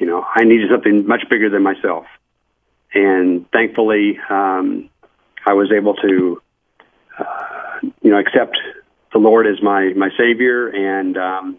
you 0.00 0.06
know 0.06 0.24
I 0.34 0.44
needed 0.44 0.70
something 0.70 1.06
much 1.06 1.22
bigger 1.28 1.50
than 1.50 1.62
myself, 1.62 2.06
and 2.94 3.50
thankfully 3.50 4.18
um, 4.30 4.88
I 5.46 5.54
was 5.54 5.70
able 5.72 5.94
to 5.94 6.42
uh, 7.18 7.78
you 8.02 8.10
know 8.10 8.18
accept 8.18 8.56
the 9.12 9.18
Lord 9.18 9.46
as 9.46 9.62
my 9.62 9.92
my 9.96 10.10
Savior, 10.18 10.68
and 10.68 11.16
um, 11.16 11.58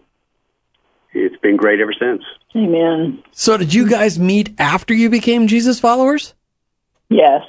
it's 1.12 1.36
been 1.36 1.56
great 1.56 1.80
ever 1.80 1.92
since. 1.92 2.22
Amen. 2.54 3.22
So, 3.32 3.56
did 3.56 3.72
you 3.72 3.88
guys 3.88 4.18
meet 4.18 4.58
after 4.58 4.92
you 4.94 5.08
became 5.08 5.46
Jesus 5.46 5.78
followers? 5.78 6.34
Yes. 7.08 7.42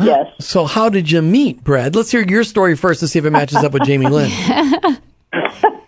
Yes. 0.00 0.26
So, 0.40 0.64
how 0.64 0.88
did 0.88 1.10
you 1.10 1.22
meet, 1.22 1.62
Brad? 1.62 1.94
Let's 1.94 2.10
hear 2.10 2.22
your 2.22 2.42
story 2.42 2.76
first 2.76 3.00
to 3.00 3.08
see 3.08 3.20
if 3.20 3.24
it 3.24 3.30
matches 3.30 3.58
up 3.58 3.72
with 3.72 3.82
Jaimee 3.82 4.10
Lynn. 4.10 4.98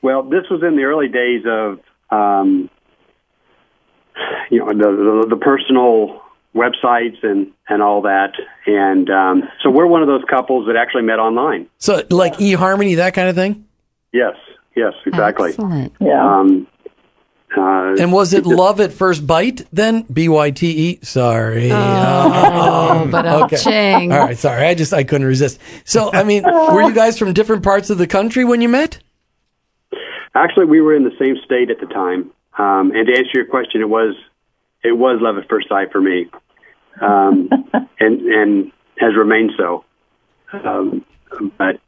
Well, 0.05 0.23
this 0.23 0.45
was 0.51 0.63
in 0.63 0.77
the 0.77 0.83
early 0.83 1.09
days 1.09 1.45
of, 1.47 1.81
um, 2.11 2.69
you 4.51 4.59
know, 4.61 4.69
the, 4.69 5.25
the, 5.25 5.27
the 5.31 5.37
personal 5.37 6.23
websites 6.55 7.23
and 7.23 7.53
and 7.69 7.83
all 7.83 8.03
that, 8.03 8.33
and 8.67 9.11
um, 9.11 9.43
so 9.63 9.71
we're 9.71 9.87
one 9.87 10.03
of 10.03 10.09
those 10.09 10.23
couples 10.29 10.67
that 10.67 10.77
actually 10.77 11.03
met 11.03 11.19
online. 11.19 11.69
So, 11.79 12.03
like 12.11 12.35
eHarmony, 12.35 12.97
that 12.97 13.15
kind 13.15 13.29
of 13.29 13.35
thing. 13.35 13.67
Yes. 14.13 14.37
Yes. 14.77 14.93
Exactly. 15.07 15.51
Excellent. 15.51 15.93
Yeah. 16.01 16.39
Um, 16.39 16.67
uh, 17.57 17.95
and 18.01 18.13
was 18.13 18.33
it 18.33 18.47
love 18.47 18.81
at 18.81 18.93
first 18.93 19.27
bite 19.27 19.65
then? 19.73 20.03
B 20.13 20.29
Y 20.29 20.51
T 20.51 20.91
E. 20.91 20.99
Sorry. 21.03 21.71
Oh, 21.71 21.77
oh 21.77 23.09
but 23.11 23.27
okay. 23.27 24.09
All 24.11 24.27
right. 24.27 24.37
Sorry. 24.37 24.67
I 24.67 24.75
just 24.75 24.93
I 24.93 25.05
couldn't 25.05 25.27
resist. 25.27 25.61
So 25.85 26.11
I 26.13 26.25
mean, 26.25 26.43
were 26.45 26.83
you 26.83 26.95
guys 26.95 27.19
from 27.19 27.33
different 27.33 27.63
parts 27.63 27.91
of 27.91 27.99
the 27.99 28.07
country 28.07 28.45
when 28.45 28.61
you 28.61 28.69
met? 28.69 28.99
Actually, 30.35 30.67
we 30.67 30.81
were 30.81 30.97
in 30.97 31.05
the 31.05 31.15
same 31.17 31.37
state 31.45 31.71
at 31.71 31.79
the 31.79 31.87
time. 31.87 32.33
Um, 32.57 32.93
and 32.93 33.07
to 33.07 33.13
answer 33.13 33.31
your 33.35 33.47
question, 33.47 33.81
it 33.81 33.89
was 33.89 34.15
it 34.83 34.93
was 34.93 35.19
love 35.21 35.39
at 35.39 35.49
first 35.49 35.69
sight 35.69 35.91
for 35.91 36.01
me, 36.01 36.31
um, 37.01 37.49
and 38.01 38.21
and 38.21 38.73
has 38.99 39.17
remained 39.17 39.53
so. 39.57 39.85
Um, 40.53 41.05
but 41.59 41.81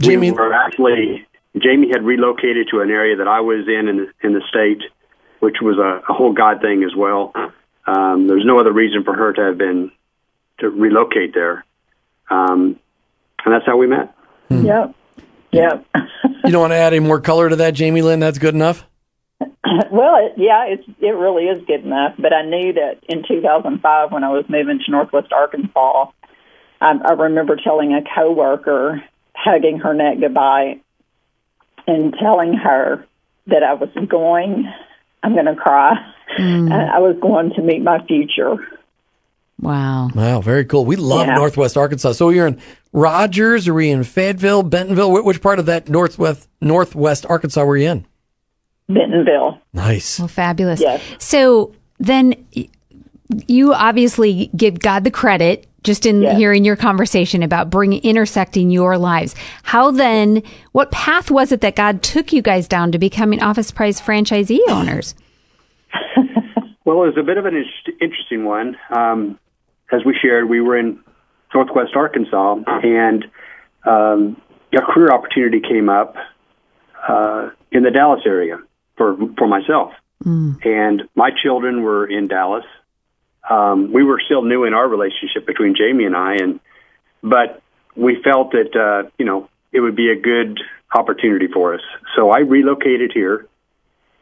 Jaimee, 0.00 0.20
we 0.20 0.30
were 0.32 0.52
actually 0.52 1.26
Jaimee 1.56 1.92
had 1.92 2.02
relocated 2.02 2.68
to 2.70 2.80
an 2.80 2.90
area 2.90 3.16
that 3.16 3.28
I 3.28 3.40
was 3.40 3.66
in 3.68 3.88
in 3.88 3.96
the, 3.96 4.12
in 4.22 4.32
the 4.34 4.42
state, 4.48 4.82
which 5.40 5.56
was 5.62 5.78
a, 5.78 6.02
a 6.10 6.14
whole 6.14 6.32
God 6.32 6.60
thing 6.60 6.82
as 6.84 6.94
well. 6.94 7.32
Um, 7.86 8.26
there's 8.26 8.44
no 8.44 8.60
other 8.60 8.72
reason 8.72 9.04
for 9.04 9.14
her 9.14 9.32
to 9.32 9.40
have 9.42 9.58
been 9.58 9.90
to 10.58 10.68
relocate 10.68 11.34
there, 11.34 11.64
um, 12.30 12.78
and 13.44 13.54
that's 13.54 13.66
how 13.66 13.76
we 13.76 13.86
met. 13.86 14.14
Hmm. 14.48 14.66
Yep. 14.66 14.94
Yeah. 15.52 15.80
you 16.44 16.50
don't 16.50 16.60
want 16.60 16.72
to 16.72 16.76
add 16.76 16.94
any 16.94 17.00
more 17.00 17.20
color 17.20 17.48
to 17.48 17.56
that, 17.56 17.74
Jaimee 17.74 18.02
Lynn? 18.02 18.20
That's 18.20 18.38
good 18.38 18.54
enough? 18.54 18.86
well, 19.90 20.16
it, 20.26 20.32
yeah, 20.36 20.66
it's 20.66 20.84
it 21.00 21.14
really 21.14 21.44
is 21.44 21.64
good 21.66 21.84
enough. 21.84 22.14
But 22.18 22.32
I 22.32 22.44
knew 22.44 22.72
that 22.74 23.00
in 23.08 23.24
2005, 23.26 24.12
when 24.12 24.24
I 24.24 24.30
was 24.30 24.44
moving 24.48 24.80
to 24.84 24.90
Northwest 24.90 25.32
Arkansas, 25.32 26.10
I, 26.80 26.94
I 27.04 27.12
remember 27.12 27.56
telling 27.56 27.92
a 27.94 28.02
coworker, 28.02 29.02
hugging 29.34 29.78
her 29.78 29.94
neck 29.94 30.18
goodbye, 30.20 30.80
and 31.86 32.14
telling 32.18 32.54
her 32.54 33.06
that 33.46 33.62
I 33.62 33.74
was 33.74 33.90
going. 34.08 34.70
I'm 35.22 35.34
going 35.34 35.46
to 35.46 35.54
cry. 35.54 35.94
Mm. 36.38 36.72
I 36.94 36.98
was 36.98 37.16
going 37.20 37.52
to 37.54 37.62
meet 37.62 37.82
my 37.82 38.04
future. 38.06 38.56
Wow. 39.60 40.10
Wow, 40.12 40.40
very 40.40 40.64
cool. 40.64 40.84
We 40.84 40.96
love 40.96 41.28
yeah. 41.28 41.34
Northwest 41.34 41.76
Arkansas. 41.76 42.12
So 42.12 42.30
you're 42.30 42.48
in 42.48 42.60
Rogers, 42.92 43.68
are 43.68 43.74
we 43.74 43.90
in 43.90 44.02
Fayetteville, 44.02 44.64
Bentonville? 44.64 45.22
Which 45.22 45.40
part 45.40 45.60
of 45.60 45.66
that 45.66 45.88
Northwest 45.88 46.48
Northwest 46.60 47.26
Arkansas 47.26 47.64
were 47.64 47.76
you 47.76 47.90
in? 47.90 48.06
Bentonville. 48.88 49.60
Nice. 49.72 50.18
Well, 50.18 50.28
fabulous. 50.28 50.80
Yes. 50.80 51.02
So 51.18 51.74
then 51.98 52.34
you 53.46 53.72
obviously 53.72 54.50
give 54.56 54.80
God 54.80 55.04
the 55.04 55.10
credit 55.10 55.66
just 55.82 56.06
in 56.06 56.22
yes. 56.22 56.36
hearing 56.36 56.64
your 56.64 56.76
conversation 56.76 57.42
about 57.42 57.70
bringing 57.70 58.02
intersecting 58.02 58.70
your 58.70 58.98
lives. 58.98 59.34
How 59.62 59.90
then, 59.90 60.42
what 60.72 60.92
path 60.92 61.30
was 61.30 61.50
it 61.50 61.60
that 61.62 61.74
God 61.74 62.02
took 62.02 62.32
you 62.32 62.40
guys 62.40 62.68
down 62.68 62.92
to 62.92 62.98
becoming 62.98 63.42
Office 63.42 63.70
Pride 63.70 63.94
franchisee 63.94 64.60
owners? 64.68 65.14
well, 66.84 67.02
it 67.02 67.06
was 67.06 67.16
a 67.18 67.22
bit 67.22 67.36
of 67.36 67.46
an 67.46 67.64
interesting 68.00 68.44
one. 68.44 68.76
Um, 68.94 69.38
as 69.90 70.04
we 70.04 70.16
shared, 70.20 70.48
we 70.48 70.60
were 70.60 70.78
in 70.78 71.00
Northwest 71.52 71.96
Arkansas, 71.96 72.58
and 72.82 73.24
um, 73.84 74.40
a 74.72 74.82
career 74.82 75.10
opportunity 75.10 75.60
came 75.60 75.88
up 75.88 76.14
uh, 77.08 77.50
in 77.72 77.82
the 77.82 77.90
Dallas 77.90 78.22
area 78.24 78.58
for 79.02 79.16
for 79.36 79.48
myself. 79.48 79.92
Mm. 80.24 80.64
And 80.64 81.02
my 81.16 81.30
children 81.42 81.82
were 81.82 82.06
in 82.06 82.28
Dallas. 82.28 82.64
Um, 83.48 83.92
we 83.92 84.04
were 84.04 84.20
still 84.24 84.42
new 84.42 84.64
in 84.64 84.74
our 84.74 84.88
relationship 84.88 85.46
between 85.46 85.74
Jaimee 85.74 86.06
and 86.06 86.16
I, 86.16 86.34
and 86.34 86.60
but 87.22 87.60
we 87.96 88.22
felt 88.22 88.52
that 88.52 88.76
uh, 88.76 89.10
you 89.18 89.26
know 89.26 89.48
it 89.72 89.80
would 89.80 89.96
be 89.96 90.10
a 90.10 90.16
good 90.16 90.60
opportunity 90.94 91.48
for 91.52 91.74
us. 91.74 91.80
So 92.14 92.30
I 92.30 92.40
relocated 92.40 93.10
here 93.12 93.48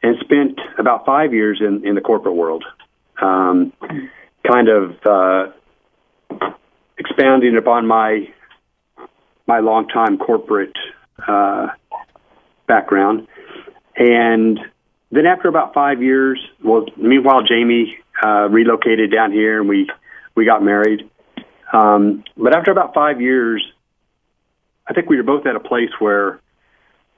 and 0.02 0.16
spent 0.20 0.58
about 0.78 1.04
five 1.04 1.34
years 1.34 1.60
in 1.60 1.86
in 1.86 1.94
the 1.94 2.00
corporate 2.00 2.34
world, 2.34 2.64
um, 3.20 3.74
kind 4.50 4.68
of 4.68 4.96
uh, 5.04 5.52
expounding 6.96 7.56
upon 7.58 7.86
my 7.86 8.32
my 9.46 9.58
longtime 9.58 10.16
corporate 10.16 10.76
uh, 11.28 11.66
background, 12.66 13.26
and 14.00 14.58
then 15.12 15.26
after 15.26 15.48
about 15.48 15.74
five 15.74 16.02
years, 16.02 16.40
well, 16.64 16.86
meanwhile 16.96 17.42
Jaimee 17.42 17.92
uh, 18.24 18.48
relocated 18.48 19.12
down 19.12 19.30
here 19.30 19.60
and 19.60 19.68
we 19.68 19.90
we 20.34 20.46
got 20.46 20.62
married. 20.62 21.08
Um, 21.72 22.24
but 22.36 22.56
after 22.56 22.70
about 22.70 22.94
five 22.94 23.20
years, 23.20 23.62
I 24.88 24.94
think 24.94 25.10
we 25.10 25.18
were 25.18 25.22
both 25.22 25.46
at 25.46 25.54
a 25.54 25.60
place 25.60 25.90
where, 25.98 26.40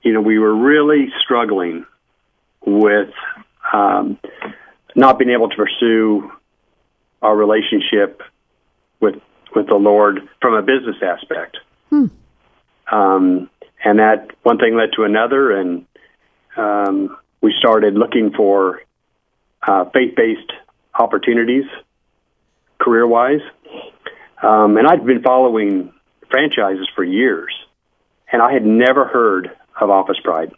you 0.03 0.13
know, 0.13 0.21
we 0.21 0.39
were 0.39 0.55
really 0.55 1.07
struggling 1.23 1.87
with 2.67 3.11
um, 3.73 4.19
not 4.97 5.19
being 5.19 5.31
able 5.31 5.49
to 5.51 5.57
pursue 5.57 6.33
our 7.23 7.37
relationship 7.37 8.23
with 9.01 9.15
with 9.55 9.69
the 9.69 9.77
Lord 9.77 10.29
from 10.41 10.55
a 10.55 10.63
business 10.63 10.97
aspect. 11.01 11.59
Hmm. 11.91 12.07
Um, 12.91 13.51
and 13.85 14.01
that 14.01 14.31
one 14.43 14.59
thing 14.59 14.75
led 14.75 14.91
to 14.97 15.05
another, 15.05 15.53
and 15.53 15.87
um, 16.57 17.17
we 17.41 17.55
started 17.59 17.95
looking 17.95 18.33
for 18.33 18.81
uh, 19.67 19.85
faith-based 19.93 20.53
opportunities, 20.99 21.65
career-wise. 22.79 23.41
Um, 24.43 24.77
and 24.77 24.87
I'd 24.87 25.05
been 25.07 25.23
following 25.23 25.93
franchises 26.31 26.89
for 26.95 27.05
years, 27.05 27.53
and 28.33 28.43
I 28.43 28.53
had 28.53 28.65
never 28.65 29.07
heard 29.07 29.51
of 29.81 29.91
Office 29.91 30.19
Pride. 30.23 30.53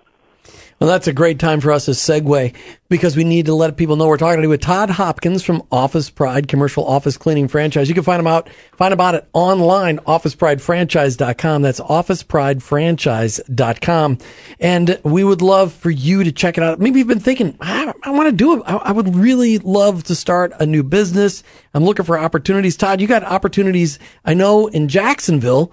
Well, 0.81 0.91
that's 0.91 1.07
a 1.07 1.13
great 1.13 1.39
time 1.39 1.61
for 1.61 1.71
us 1.73 1.85
to 1.87 1.93
segue 1.93 2.55
because 2.89 3.17
we 3.17 3.25
need 3.25 3.47
to 3.47 3.55
let 3.55 3.77
people 3.77 3.97
know 3.97 4.07
we're 4.07 4.19
talking 4.19 4.43
to 4.43 4.49
with 4.49 4.61
Todd 4.61 4.91
Hopkins 4.91 5.43
from 5.43 5.63
Office 5.73 6.11
Pride 6.11 6.47
Commercial 6.49 6.87
Office 6.87 7.17
Cleaning 7.17 7.49
Franchise. 7.49 7.89
You 7.89 7.95
can 7.95 8.05
find 8.05 8.21
him 8.21 8.27
out, 8.27 8.51
find 8.77 8.93
about 8.93 9.15
it 9.15 9.27
online, 9.33 9.99
officepridefranchise.com. 10.01 11.63
That's 11.63 11.81
officepridefranchise.com. 11.81 14.19
And 14.61 15.01
we 15.05 15.25
would 15.25 15.41
love 15.43 15.73
for 15.73 15.91
you 15.91 16.25
to 16.25 16.33
check 16.33 16.59
it 16.59 16.65
out. 16.65 16.81
Maybe 16.81 16.99
you've 16.99 17.09
been 17.09 17.21
thinking, 17.21 17.57
I, 17.61 17.93
I 18.03 18.11
want 18.11 18.29
to 18.29 18.33
do 18.33 18.59
it. 18.59 18.63
I, 18.67 18.77
I 18.77 18.93
would 18.93 19.15
really 19.15 19.59
love 19.59 20.05
to 20.05 20.15
start 20.15 20.53
a 20.61 20.67
new 20.67 20.83
business. 20.83 21.43
I'm 21.73 21.85
looking 21.85 22.05
for 22.05 22.19
opportunities. 22.19 22.77
Todd, 22.77 23.01
you 23.01 23.07
got 23.07 23.23
opportunities, 23.23 23.99
I 24.25 24.35
know, 24.35 24.67
in 24.67 24.89
Jacksonville 24.89 25.73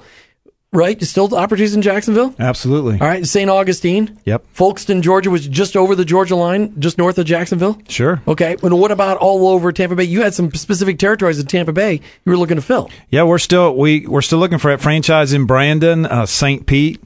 right? 0.73 1.01
Still 1.03 1.36
opportunities 1.36 1.75
in 1.75 1.81
Jacksonville? 1.81 2.34
Absolutely. 2.39 2.99
All 2.99 3.07
right. 3.07 3.25
St. 3.25 3.49
Augustine? 3.49 4.17
Yep. 4.25 4.45
Folkston, 4.55 5.01
Georgia 5.01 5.29
was 5.29 5.47
just 5.47 5.75
over 5.75 5.95
the 5.95 6.05
Georgia 6.05 6.36
line, 6.36 6.79
just 6.79 6.97
north 6.97 7.17
of 7.17 7.25
Jacksonville? 7.25 7.77
Sure. 7.89 8.21
Okay. 8.27 8.55
And 8.63 8.79
what 8.79 8.91
about 8.91 9.17
all 9.17 9.47
over 9.47 9.71
Tampa 9.71 9.95
Bay? 9.95 10.03
You 10.05 10.21
had 10.21 10.34
some 10.34 10.51
specific 10.53 10.97
territories 10.97 11.39
in 11.39 11.47
Tampa 11.47 11.73
Bay 11.73 11.95
you 11.95 12.31
were 12.31 12.38
looking 12.38 12.55
to 12.55 12.62
fill. 12.62 12.89
Yeah, 13.10 13.23
we're 13.23 13.39
still 13.39 13.75
we 13.75 14.05
we're 14.07 14.21
still 14.21 14.39
looking 14.39 14.57
for 14.57 14.71
a 14.71 14.77
franchise 14.77 15.34
in 15.34 15.45
Brandon, 15.45 16.05
uh, 16.05 16.25
St. 16.25 16.65
Pete. 16.65 17.01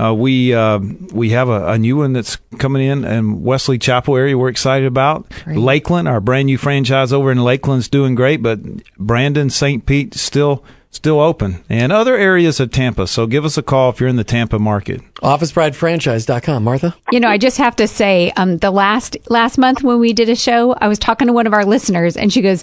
Uh, 0.00 0.14
we 0.14 0.54
uh, 0.54 0.78
we 1.12 1.30
have 1.30 1.48
a, 1.48 1.72
a, 1.72 1.78
new 1.78 1.96
one 1.96 2.12
that's 2.12 2.36
coming 2.58 2.86
in 2.86 3.04
in 3.04 3.42
Wesley 3.42 3.78
Chapel 3.78 4.16
area. 4.16 4.38
We're 4.38 4.48
excited 4.48 4.86
about 4.86 5.28
great. 5.44 5.58
Lakeland. 5.58 6.06
Our 6.06 6.20
brand 6.20 6.46
new 6.46 6.56
franchise 6.56 7.12
over 7.12 7.32
in 7.32 7.38
Lakeland's 7.38 7.88
doing 7.88 8.14
great, 8.14 8.40
but 8.40 8.60
Brandon, 8.96 9.50
St. 9.50 9.84
Pete 9.84 10.14
still 10.14 10.62
still 10.98 11.20
open 11.20 11.62
and 11.68 11.92
other 11.92 12.16
areas 12.16 12.58
of 12.58 12.72
Tampa. 12.72 13.06
So 13.06 13.28
give 13.28 13.44
us 13.44 13.56
a 13.56 13.62
call 13.62 13.90
if 13.90 14.00
you're 14.00 14.08
in 14.08 14.16
the 14.16 14.24
Tampa 14.24 14.58
market. 14.58 15.00
OfficePrideFranchise.com. 15.22 16.62
Martha? 16.62 16.94
You 17.10 17.20
know, 17.20 17.28
I 17.28 17.38
just 17.38 17.58
have 17.58 17.74
to 17.76 17.88
say, 17.88 18.30
um, 18.36 18.58
the 18.58 18.70
last, 18.70 19.16
last 19.28 19.58
month 19.58 19.82
when 19.82 19.98
we 19.98 20.12
did 20.12 20.28
a 20.28 20.36
show, 20.36 20.72
I 20.74 20.88
was 20.88 20.98
talking 20.98 21.26
to 21.26 21.32
one 21.32 21.46
of 21.46 21.52
our 21.52 21.64
listeners 21.64 22.16
and 22.16 22.32
she 22.32 22.40
goes, 22.40 22.62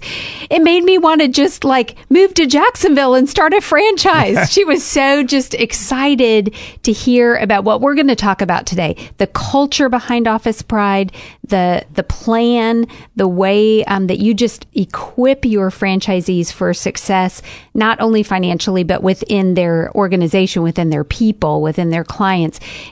it 0.49 0.61
made 0.61 0.83
me 0.83 0.97
want 0.97 1.21
to 1.21 1.27
just 1.27 1.63
like 1.63 1.95
move 2.09 2.33
to 2.35 2.45
Jacksonville 2.45 3.15
and 3.15 3.29
start 3.29 3.53
a 3.53 3.61
franchise. 3.61 4.49
she 4.51 4.63
was 4.63 4.83
so 4.83 5.23
just 5.23 5.53
excited 5.53 6.55
to 6.83 6.91
hear 6.91 7.35
about 7.35 7.63
what 7.63 7.81
we're 7.81 7.95
going 7.95 8.07
to 8.07 8.15
talk 8.15 8.41
about 8.41 8.65
today. 8.65 8.95
The 9.17 9.27
culture 9.27 9.89
behind 9.89 10.27
Office 10.27 10.61
Pride, 10.61 11.11
the, 11.47 11.85
the 11.93 12.03
plan, 12.03 12.87
the 13.15 13.27
way 13.27 13.83
um, 13.85 14.07
that 14.07 14.19
you 14.19 14.33
just 14.33 14.65
equip 14.73 15.45
your 15.45 15.69
franchisees 15.69 16.51
for 16.51 16.73
success, 16.73 17.41
not 17.73 17.99
only 17.99 18.23
financially, 18.23 18.83
but 18.83 19.03
within 19.03 19.55
their 19.55 19.91
organization, 19.93 20.63
within 20.63 20.89
their 20.89 21.03
people, 21.03 21.61
within 21.61 21.89
their 21.89 22.03
clients. 22.03 22.44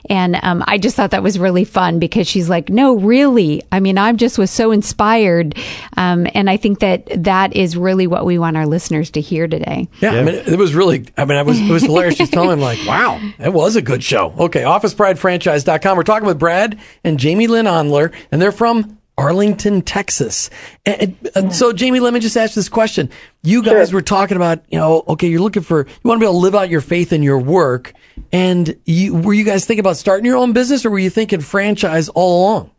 And 0.08 0.38
um, 0.42 0.64
I 0.66 0.78
just 0.78 0.96
thought 0.96 1.10
that 1.10 1.22
was 1.22 1.38
really 1.38 1.64
fun 1.64 1.98
because 1.98 2.26
she's 2.26 2.48
like, 2.48 2.68
no, 2.68 2.96
really. 2.96 3.62
I 3.72 3.80
mean, 3.80 3.98
I 3.98 4.12
just 4.12 4.38
was 4.38 4.50
so 4.50 4.72
inspired. 4.72 5.56
Um, 5.96 6.26
and 6.34 6.48
I 6.48 6.56
think 6.56 6.80
that 6.80 7.08
that 7.24 7.54
is 7.54 7.76
really 7.76 8.06
what 8.06 8.24
we 8.24 8.38
want 8.38 8.56
our 8.56 8.66
listeners 8.66 9.10
to 9.12 9.20
hear 9.20 9.46
today. 9.46 9.88
Yeah, 10.00 10.12
yeah. 10.12 10.20
I 10.20 10.24
mean, 10.24 10.34
it 10.34 10.58
was 10.58 10.74
really, 10.74 11.06
I 11.16 11.24
mean, 11.24 11.38
I 11.38 11.42
was, 11.42 11.60
it 11.60 11.70
was 11.70 11.82
hilarious. 11.82 12.16
She's 12.16 12.30
telling 12.30 12.58
me, 12.58 12.64
like, 12.64 12.78
wow, 12.86 13.20
it 13.38 13.52
was 13.52 13.76
a 13.76 13.82
good 13.82 14.02
show. 14.02 14.34
Okay, 14.38 14.62
OfficePrideFranchise.com. 14.62 15.96
We're 15.96 16.02
talking 16.02 16.26
with 16.26 16.38
Brad 16.38 16.78
and 17.02 17.18
Jaimee 17.18 17.48
Lynn 17.48 17.66
Andler, 17.66 18.14
and 18.30 18.40
they're 18.40 18.52
from 18.52 18.98
Arlington, 19.16 19.82
Texas. 19.82 20.50
And, 20.84 21.16
and, 21.34 21.54
so, 21.54 21.72
Jaimee, 21.72 22.00
let 22.00 22.12
me 22.12 22.20
just 22.20 22.36
ask 22.36 22.54
this 22.54 22.68
question. 22.68 23.10
You 23.42 23.62
guys 23.62 23.90
sure. 23.90 23.98
were 23.98 24.02
talking 24.02 24.36
about, 24.36 24.64
you 24.68 24.78
know, 24.78 25.04
okay, 25.08 25.28
you're 25.28 25.40
looking 25.40 25.62
for, 25.62 25.86
you 25.86 26.00
want 26.02 26.18
to 26.18 26.24
be 26.24 26.26
able 26.26 26.40
to 26.40 26.42
live 26.42 26.54
out 26.54 26.68
your 26.68 26.80
faith 26.80 27.12
in 27.12 27.22
your 27.22 27.38
work. 27.38 27.92
And 28.32 28.76
you, 28.84 29.14
were 29.14 29.32
you 29.32 29.44
guys 29.44 29.66
thinking 29.66 29.80
about 29.80 29.96
starting 29.96 30.26
your 30.26 30.36
own 30.36 30.52
business 30.52 30.84
or 30.84 30.90
were 30.90 30.98
you 30.98 31.10
thinking 31.10 31.40
franchise 31.40 32.08
all 32.08 32.42
along? 32.42 32.70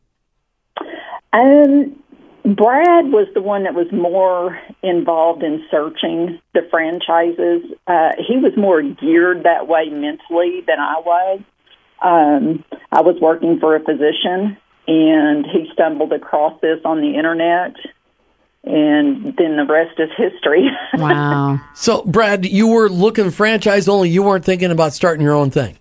Um, 1.32 2.02
Brad 2.44 3.12
was 3.12 3.28
the 3.34 3.42
one 3.42 3.64
that 3.64 3.74
was 3.74 3.88
more 3.92 4.60
involved 4.84 5.42
in 5.42 5.64
searching 5.72 6.40
the 6.54 6.62
franchises. 6.70 7.64
Uh, 7.88 8.12
he 8.28 8.38
was 8.38 8.52
more 8.56 8.82
geared 8.82 9.44
that 9.44 9.68
way 9.68 9.90
mentally 9.90 10.62
than 10.68 10.80
I 10.80 11.02
was. 11.04 11.40
Um, 12.02 12.64
I 12.92 13.02
was 13.02 13.16
working 13.22 13.60
for 13.60 13.76
a 13.76 13.80
physician 13.80 14.58
and 14.88 15.46
he 15.46 15.70
stumbled 15.74 16.14
across 16.14 16.60
this 16.62 16.80
on 16.86 17.02
the 17.02 17.16
internet 17.16 17.76
and 18.66 19.36
then 19.38 19.58
the 19.58 19.66
rest 19.70 20.00
is 20.00 20.10
history. 20.18 20.70
wow. 20.96 21.60
So, 21.76 22.04
Brad, 22.04 22.46
you 22.46 22.68
were 22.68 22.90
looking 22.90 23.30
franchise 23.30 23.88
only. 23.88 24.10
You 24.10 24.24
weren't 24.24 24.44
thinking 24.44 24.72
about 24.72 24.94
starting 24.94 25.24
your 25.24 25.36
own 25.36 25.52
thing. 25.52 25.78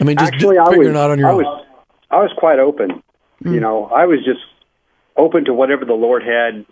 I 0.00 0.04
mean, 0.04 0.16
just 0.16 0.32
Actually, 0.32 0.56
figuring 0.70 0.94
was, 0.94 0.96
out 0.96 1.10
on 1.10 1.18
your 1.18 1.28
I 1.28 1.32
own. 1.32 1.44
Was, 1.44 1.66
I 2.10 2.16
was 2.16 2.30
quite 2.38 2.58
open. 2.58 3.02
Mm. 3.44 3.54
You 3.54 3.60
know, 3.60 3.84
I 3.86 4.06
was 4.06 4.24
just 4.24 4.40
open 5.16 5.44
to 5.44 5.54
whatever 5.54 5.84
the 5.84 5.94
Lord 5.94 6.22
had 6.22 6.64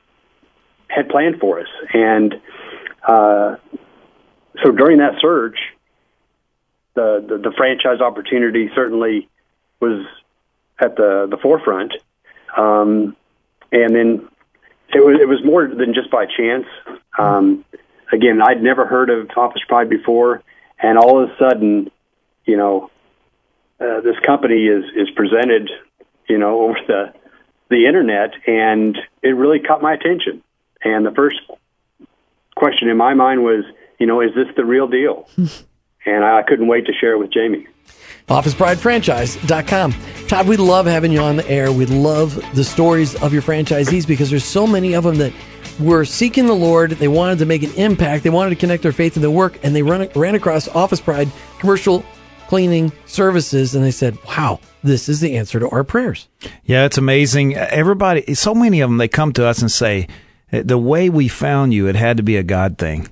had 0.88 1.08
planned 1.08 1.38
for 1.38 1.61
us, 1.61 1.68
and 1.92 2.35
uh, 3.06 3.56
so 4.62 4.72
during 4.72 4.98
that 4.98 5.14
search, 5.20 5.58
the, 6.94 7.24
the 7.26 7.38
the 7.38 7.52
franchise 7.56 8.00
opportunity 8.00 8.70
certainly 8.74 9.28
was 9.80 10.04
at 10.83 10.97
the 10.97 11.27
the 11.31 11.37
forefront. 11.37 11.95
Um, 12.57 13.16
and 13.71 13.95
then 13.95 14.29
it 14.92 15.05
was 15.05 15.18
it 15.21 15.29
was 15.29 15.42
more 15.45 15.66
than 15.66 15.95
just 15.95 16.11
by 16.11 16.27
chance. 16.27 16.66
Um, 17.18 17.64
again, 18.12 18.40
I'd 18.42 18.62
never 18.62 18.87
heard 18.87 19.11
of 19.11 19.31
Office 19.37 19.62
Pride 19.68 19.88
before, 19.88 20.42
and 20.79 20.99
all 20.99 21.23
of 21.23 21.31
a 21.31 21.37
sudden, 21.38 21.90
you 22.45 22.57
know, 22.57 22.90
uh, 23.81 24.01
this 24.01 24.18
company 24.25 24.66
is 24.66 24.85
is 24.95 25.11
presented, 25.14 25.71
you 26.29 26.38
know, 26.38 26.62
over 26.68 26.79
the 26.87 27.14
the 27.71 27.87
internet, 27.87 28.35
and 28.47 28.99
it 29.23 29.31
really 29.31 29.61
caught 29.61 29.81
my 29.81 29.95
attention. 29.95 30.42
And 30.85 31.07
the 31.07 31.12
first 31.12 31.40
question 32.55 32.88
in 32.88 32.97
my 32.97 33.14
mind 33.14 33.42
was, 33.42 33.64
you 33.99 34.07
know, 34.07 34.21
is 34.21 34.35
this 34.35 34.49
the 34.57 34.64
real 34.64 34.88
deal? 34.88 35.29
and 36.07 36.25
I 36.25 36.42
couldn't 36.42 36.66
wait 36.66 36.87
to 36.87 36.92
share 36.92 37.12
it 37.12 37.18
with 37.18 37.31
Jaimee. 37.31 37.66
OfficePrideFranchise.com. 38.28 39.94
Todd, 40.28 40.46
we 40.48 40.57
love 40.57 40.87
having 40.87 41.12
you 41.12 41.20
on 41.20 41.37
the 41.37 41.48
air. 41.50 41.72
We 41.72 41.87
love 41.87 42.35
the 42.55 42.64
stories 42.64 43.14
of 43.22 43.33
your 43.33 43.42
franchisees 43.42 44.07
because 44.07 44.31
there's 44.31 44.44
so 44.44 44.66
many 44.66 44.94
of 44.94 45.05
them 45.05 45.16
that 45.16 45.33
were 45.81 46.05
seeking 46.05 46.46
the 46.46 46.55
Lord. 46.55 46.92
They 46.92 47.09
wanted 47.09 47.38
to 47.40 47.46
make 47.46 47.62
an 47.62 47.72
impact. 47.74 48.22
They 48.24 48.31
wanted 48.31 48.50
to 48.50 48.57
connect 48.57 48.83
their 48.83 48.92
faith 48.92 49.14
to 49.14 49.20
their 49.20 49.31
work, 49.31 49.59
and 49.62 49.74
they 49.74 49.83
run, 49.83 50.09
ran 50.14 50.35
across 50.35 50.68
Office 50.68 51.00
Pride 51.00 51.28
commercial 51.59 52.05
cleaning 52.48 52.92
services, 53.07 53.74
and 53.74 53.85
they 53.85 53.90
said, 53.90 54.16
"Wow, 54.26 54.61
this 54.85 55.09
is 55.09 55.20
the 55.20 55.37
answer 55.37 55.59
to 55.59 55.68
our 55.70 55.85
prayers." 55.85 56.28
Yeah, 56.64 56.85
it's 56.85 56.98
amazing. 56.98 57.57
Everybody, 57.57 58.35
so 58.35 58.55
many 58.55 58.81
of 58.81 58.90
them, 58.90 58.98
they 58.98 59.09
come 59.09 59.33
to 59.33 59.46
us 59.46 59.61
and 59.61 59.70
say, 59.70 60.07
"The 60.50 60.78
way 60.78 61.09
we 61.09 61.28
found 61.28 61.72
you, 61.72 61.87
it 61.88 61.96
had 61.96 62.18
to 62.18 62.22
be 62.22 62.37
a 62.37 62.42
God 62.42 62.78
thing." 62.78 63.09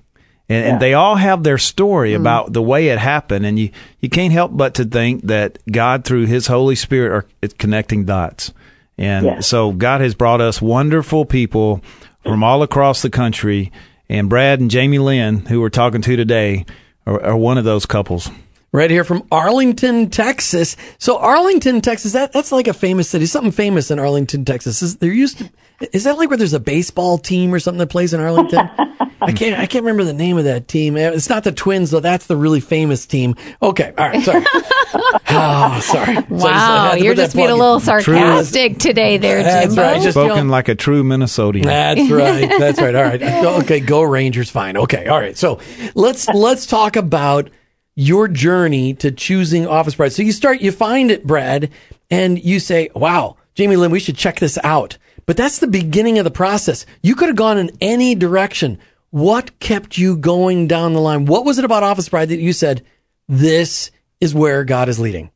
And, 0.51 0.65
yeah. 0.65 0.73
and, 0.73 0.83
they 0.83 0.95
all 0.95 1.15
have 1.15 1.45
their 1.45 1.59
story 1.59 2.11
mm-hmm. 2.11 2.23
about 2.23 2.53
the 2.53 2.61
way 2.61 2.89
it 2.89 2.99
happened, 2.99 3.47
and 3.47 3.57
you, 3.57 3.71
you 4.01 4.09
can't 4.09 4.33
help 4.33 4.51
but 4.55 4.75
to 4.75 4.85
think 4.85 5.23
that 5.29 5.59
God, 5.71 6.05
through 6.05 6.27
His 6.27 6.49
Holy 6.49 6.75
Spirit, 6.75 7.25
are 7.43 7.49
connecting 7.59 8.05
dots. 8.05 8.53
And 8.99 9.27
yeah. 9.27 9.41
so 9.41 9.71
God 9.73 10.01
has 10.01 10.17
brought 10.17 10.41
us 10.41 10.61
wonderful 10.61 11.25
people 11.25 11.83
from 12.25 12.43
all 12.43 12.65
across 12.65 13.01
the 13.01 13.11
country. 13.11 13.71
And 14.09 14.29
Brad 14.29 14.59
and 14.59 14.71
Jaimee 14.71 15.03
Lynn, 15.03 15.47
who 15.47 15.61
we're 15.61 15.71
talking 15.71 16.03
to 16.03 16.17
today, 16.17 16.67
are, 17.07 17.23
are 17.23 17.37
one 17.37 17.57
of 17.57 17.65
those 17.65 17.87
couples. 17.87 18.29
Right 18.73 18.91
here 18.91 19.03
from 19.03 19.27
Arlington, 19.33 20.11
Texas. 20.11 20.77
So 20.99 21.19
Arlington, 21.19 21.81
Texas, 21.81 22.13
that, 22.13 22.33
that's 22.33 22.53
like 22.53 22.69
a 22.69 22.73
famous 22.73 23.09
city. 23.09 23.27
Something 23.27 23.51
famous 23.51 23.91
in 23.91 23.99
Arlington, 23.99 24.45
Texas. 24.45 24.81
Is 24.81 24.99
there 24.99 25.13
used 25.13 25.39
to, 25.39 25.51
is 25.93 26.05
that 26.05 26.17
like 26.19 26.29
where 26.29 26.39
there's 26.39 26.53
a 26.53 26.61
baseball 26.61 27.19
team 27.19 27.53
or 27.53 27.59
something 27.59 27.81
that 27.81 27.89
plays 27.89 28.15
in 28.15 28.21
Arlington? 28.21 28.71
I 29.23 29.33
can't 29.33 29.59
I 29.59 29.67
can't 29.67 29.85
remember 29.85 30.05
the 30.05 30.15
name 30.15 30.39
of 30.39 30.45
that 30.45 30.67
team. 30.67 30.97
Eh, 30.97 31.11
it's 31.11 31.29
not 31.29 31.45
the 31.45 31.53
Twins 31.53 31.91
though. 31.91 32.01
That's 32.01 32.27
the 32.27 32.37
really 32.37 32.61
famous 32.61 33.07
team. 33.07 33.35
Okay, 33.61 33.93
all 33.99 34.09
right. 34.09 34.23
Sorry. 34.23 34.45
oh, 34.55 35.81
sorry. 35.83 36.17
Wow, 36.29 36.93
so 36.93 36.97
you're 36.97 37.15
just 37.15 37.37
being 37.37 37.51
a 37.51 37.55
little 37.55 37.81
sarcastic 37.81 38.79
true. 38.79 38.91
today, 38.91 39.19
there, 39.19 39.43
That's 39.43 39.77
right. 39.77 40.01
Just 40.01 40.15
spoken 40.15 40.37
you 40.37 40.45
know, 40.45 40.51
like 40.51 40.69
a 40.69 40.75
true 40.75 41.03
Minnesotan. 41.03 41.65
That's 41.65 42.01
right. 42.11 42.49
That's 42.59 42.81
right. 42.81 42.95
All 42.95 43.03
right. 43.03 43.23
Okay, 43.63 43.81
go 43.81 44.03
Rangers. 44.03 44.51
Fine. 44.51 44.77
Okay. 44.77 45.07
All 45.07 45.19
right. 45.19 45.37
So 45.37 45.61
let's 45.95 46.27
let's 46.29 46.65
talk 46.67 46.97
about 46.97 47.51
your 47.95 48.29
journey 48.29 48.95
to 48.95 49.11
choosing 49.11 49.67
Office 49.67 49.95
Pride. 49.95 50.13
So 50.13 50.23
you 50.23 50.33
start, 50.33 50.61
you 50.61 50.73
find 50.73 51.11
it, 51.11 51.27
Brad, 51.27 51.71
and 52.11 52.43
you 52.43 52.61
say, 52.61 52.91
"Wow, 52.95 53.37
Jaimee 53.57 53.79
Lynn, 53.79 53.91
we 53.91 54.01
should 54.01 54.17
check 54.17 54.41
this 54.41 54.59
out." 54.65 54.99
But 55.27 55.37
that's 55.37 55.59
the 55.59 55.67
beginning 55.67 56.19
of 56.19 56.25
the 56.25 56.31
process. 56.31 56.87
You 57.03 57.15
could 57.15 57.29
have 57.29 57.37
gone 57.37 57.59
in 57.59 57.71
any 57.81 58.15
direction. 58.15 58.79
What 59.11 59.59
kept 59.61 59.99
you 59.99 60.17
going 60.17 60.67
down 60.67 60.93
the 60.93 61.01
line? 61.01 61.27
What 61.27 61.45
was 61.45 61.59
it 61.59 61.65
about 61.65 61.83
Office 61.83 62.09
Pride 62.09 62.29
that 62.29 62.39
you 62.39 62.53
said, 62.53 62.83
this 63.29 63.91
is 64.21 64.35
where 64.35 64.65
God 64.65 64.89
is 64.89 64.99
leading? 64.99 65.31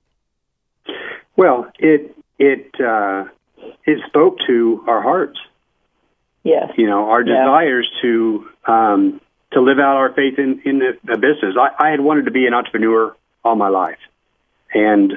Well, 1.37 1.71
it 1.79 2.17
it 2.39 2.71
uh, 2.81 3.25
it 3.85 3.99
spoke 4.07 4.39
to 4.47 4.85
our 4.87 5.03
hearts. 5.03 5.39
Yes. 6.43 6.73
You 6.77 6.87
know, 6.87 7.09
our 7.09 7.23
yeah. 7.23 7.45
desires 7.45 7.91
to 8.03 8.49
um, 8.67 9.21
to 9.55 9.61
live 9.61 9.79
out 9.79 9.97
our 9.97 10.13
faith 10.13 10.39
in 10.39 10.61
in 10.65 10.79
the, 10.79 10.99
the 11.05 11.17
business. 11.17 11.57
I, 11.59 11.89
I 11.89 11.91
had 11.91 12.01
wanted 12.01 12.27
to 12.27 12.31
be 12.31 12.47
an 12.47 12.55
entrepreneur 12.55 13.17
all 13.45 13.57
my 13.57 13.69
life, 13.69 13.99
and 14.73 15.13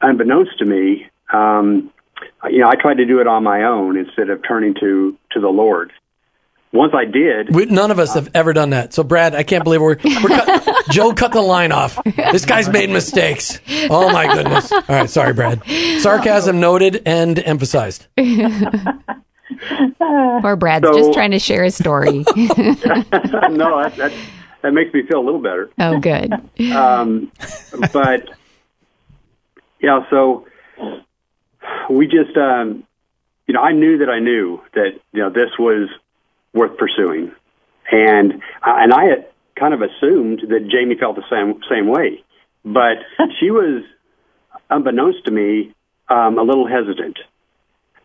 unbeknownst 0.00 0.58
to 0.58 0.64
me, 0.64 1.06
um, 1.32 1.92
you 2.50 2.58
know, 2.58 2.68
I 2.68 2.74
tried 2.80 2.98
to 2.98 3.06
do 3.06 3.20
it 3.20 3.26
on 3.26 3.44
my 3.44 3.64
own 3.64 3.96
instead 3.96 4.30
of 4.30 4.42
turning 4.46 4.74
to 4.80 5.16
to 5.32 5.40
the 5.40 5.48
Lord 5.48 5.92
once 6.72 6.92
I 6.94 7.04
did, 7.04 7.54
we, 7.54 7.66
none 7.66 7.90
of 7.90 7.98
us 7.98 8.14
have 8.14 8.30
ever 8.34 8.52
done 8.52 8.70
that. 8.70 8.92
So, 8.92 9.02
Brad, 9.02 9.34
I 9.34 9.42
can't 9.42 9.64
believe 9.64 9.80
we're, 9.80 9.96
we're 10.04 10.28
cut, 10.28 10.84
Joe 10.90 11.14
cut 11.14 11.32
the 11.32 11.40
line 11.40 11.72
off. 11.72 11.98
This 12.04 12.44
guy's 12.44 12.68
made 12.68 12.90
mistakes. 12.90 13.58
Oh 13.88 14.12
my 14.12 14.32
goodness! 14.32 14.70
All 14.72 14.82
right, 14.88 15.08
sorry, 15.08 15.32
Brad. 15.32 15.62
Sarcasm 16.00 16.60
noted 16.60 17.02
and 17.06 17.38
emphasized. 17.38 18.06
Poor 19.98 20.56
Brad's 20.56 20.86
so, 20.86 20.96
just 20.96 21.12
trying 21.12 21.30
to 21.32 21.38
share 21.38 21.64
his 21.64 21.76
story. 21.76 22.18
no, 22.36 23.82
that, 23.82 23.94
that, 23.96 24.12
that 24.62 24.72
makes 24.72 24.92
me 24.92 25.02
feel 25.02 25.20
a 25.20 25.24
little 25.24 25.40
better. 25.40 25.70
Oh, 25.78 25.98
good. 25.98 26.32
Um, 26.72 27.32
but 27.92 28.28
yeah, 29.80 30.04
so 30.10 30.46
we 31.90 32.06
just, 32.06 32.36
um, 32.36 32.84
you 33.46 33.54
know, 33.54 33.60
I 33.60 33.72
knew 33.72 33.98
that 33.98 34.10
I 34.10 34.18
knew 34.18 34.60
that 34.74 35.00
you 35.12 35.22
know 35.22 35.30
this 35.30 35.50
was 35.58 35.88
worth 36.52 36.76
pursuing. 36.76 37.32
And 37.90 38.34
uh, 38.62 38.74
and 38.76 38.92
I 38.92 39.04
had 39.04 39.26
kind 39.58 39.74
of 39.74 39.82
assumed 39.82 40.42
that 40.48 40.68
Jaimee 40.68 40.98
felt 40.98 41.16
the 41.16 41.24
same 41.30 41.60
same 41.70 41.88
way, 41.88 42.22
but 42.64 42.98
she 43.40 43.50
was, 43.50 43.82
unbeknownst 44.70 45.24
to 45.24 45.30
me, 45.30 45.74
um, 46.08 46.38
a 46.38 46.42
little 46.42 46.66
hesitant. 46.66 47.18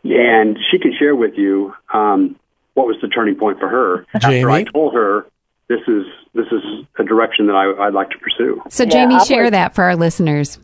And 0.03 0.57
she 0.69 0.79
can 0.79 0.93
share 0.97 1.15
with 1.15 1.33
you 1.37 1.73
um, 1.93 2.37
what 2.73 2.87
was 2.87 2.97
the 3.01 3.07
turning 3.07 3.35
point 3.35 3.59
for 3.59 3.69
her 3.69 4.05
Jaimee? 4.15 4.37
after 4.41 4.51
I 4.51 4.63
told 4.63 4.93
her 4.93 5.25
this 5.69 5.79
is 5.87 6.05
this 6.33 6.47
is 6.47 6.61
a 6.97 7.03
direction 7.03 7.47
that 7.47 7.55
I, 7.55 7.67
would 7.85 7.93
like 7.93 8.09
to 8.09 8.17
pursue. 8.17 8.61
So, 8.69 8.85
Jaimee, 8.85 9.11
yeah, 9.11 9.23
share 9.23 9.51
that 9.51 9.75
for 9.75 9.83
our 9.83 9.95
listeners. 9.95 10.59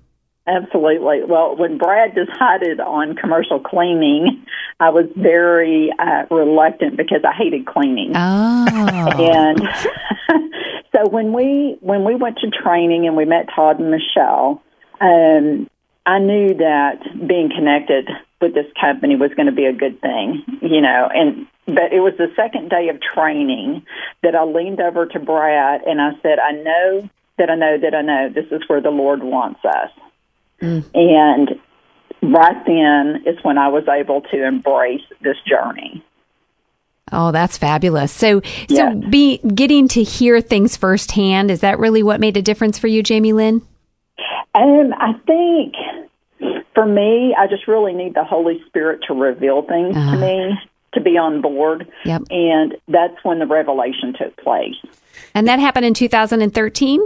Absolutely. 0.48 1.24
Well, 1.24 1.56
when 1.56 1.78
Brad 1.78 2.16
decided 2.16 2.80
on 2.80 3.16
commercial 3.16 3.60
cleaning, 3.60 4.46
I 4.80 4.90
was 4.90 5.06
very 5.16 5.92
uh, 6.00 6.26
reluctant 6.32 6.98
because 6.98 7.22
I 7.24 7.34
hated 7.34 7.68
cleaning. 7.68 8.14
Oh. 8.16 8.68
and 9.20 9.62
so 10.92 11.08
when 11.08 11.34
we 11.34 11.78
when 11.82 12.04
we 12.04 12.16
went 12.16 12.40
to 12.40 12.50
training 12.50 13.06
and 13.06 13.16
we 13.16 13.26
met 13.26 13.48
Todd 13.56 13.80
and 13.80 13.92
Michelle, 13.92 14.64
um, 15.00 15.70
I 16.06 16.18
knew 16.18 16.56
that 16.56 17.04
being 17.28 17.50
connected 17.56 18.10
with 18.42 18.54
this 18.54 18.68
company 18.80 19.16
was 19.16 19.32
going 19.36 19.48
to 19.48 19.52
be 19.52 19.66
a 19.66 19.74
good 19.74 20.00
thing, 20.02 20.44
you 20.62 20.82
know. 20.82 21.10
And 21.14 21.48
but 21.66 21.94
it 21.94 22.00
was 22.00 22.14
the 22.18 22.32
second 22.36 22.70
day 22.70 22.90
of 22.90 23.00
training 23.02 23.86
that 24.24 24.36
I 24.36 24.44
leaned 24.44 24.82
over 24.82 25.06
to 25.06 25.20
Brad 25.20 25.82
and 25.84 26.02
I 26.02 26.12
said, 26.22 26.40
"I 26.40 26.52
know 26.52 27.10
that 27.38 27.50
I 27.50 27.56
know 27.56 27.78
that 27.78 27.96
I 27.96 28.02
know 28.02 28.30
this 28.30 28.48
is 28.52 28.68
where 28.68 28.82
the 28.82 28.92
Lord 28.92 29.24
wants 29.24 29.64
us." 29.66 29.92
Mm. 30.62 30.86
And 30.94 31.60
right 32.22 32.66
then 32.66 33.24
is 33.26 33.44
when 33.44 33.58
I 33.58 33.70
was 33.70 33.88
able 33.88 34.22
to 34.22 34.46
embrace 34.46 35.04
this 35.22 35.38
journey. 35.48 36.04
Oh, 37.12 37.32
that's 37.32 37.58
fabulous. 37.58 38.12
So, 38.12 38.42
so 38.70 38.94
be 38.94 39.40
getting 39.40 39.88
to 39.90 40.04
hear 40.04 40.42
things 40.42 40.78
firsthand, 40.78 41.50
is 41.50 41.62
that 41.62 41.80
really 41.80 42.04
what 42.04 42.20
made 42.20 42.38
a 42.38 42.42
difference 42.42 42.78
for 42.78 42.88
you, 42.88 43.02
Jaimee 43.02 43.34
Lynn? 43.34 43.62
Um, 44.56 44.94
I 44.98 45.14
think 45.26 45.74
for 46.80 46.86
me, 46.86 47.36
I 47.38 47.48
just 47.48 47.68
really 47.68 47.92
need 47.92 48.14
the 48.14 48.24
Holy 48.24 48.64
Spirit 48.68 49.02
to 49.08 49.14
reveal 49.14 49.64
things 49.64 49.98
uh-huh. 49.98 50.16
to 50.16 50.18
me 50.18 50.60
to 50.94 51.02
be 51.02 51.18
on 51.18 51.42
board. 51.42 51.92
Yep. 52.06 52.24
And 52.30 52.78
that's 52.88 53.16
when 53.24 53.40
the 53.40 53.46
revelation 53.46 54.14
took 54.18 54.38
place. 54.38 54.76
And 55.36 55.46
that 55.50 55.60
happened 55.60 55.86
in 55.86 55.94
2013? 55.94 57.02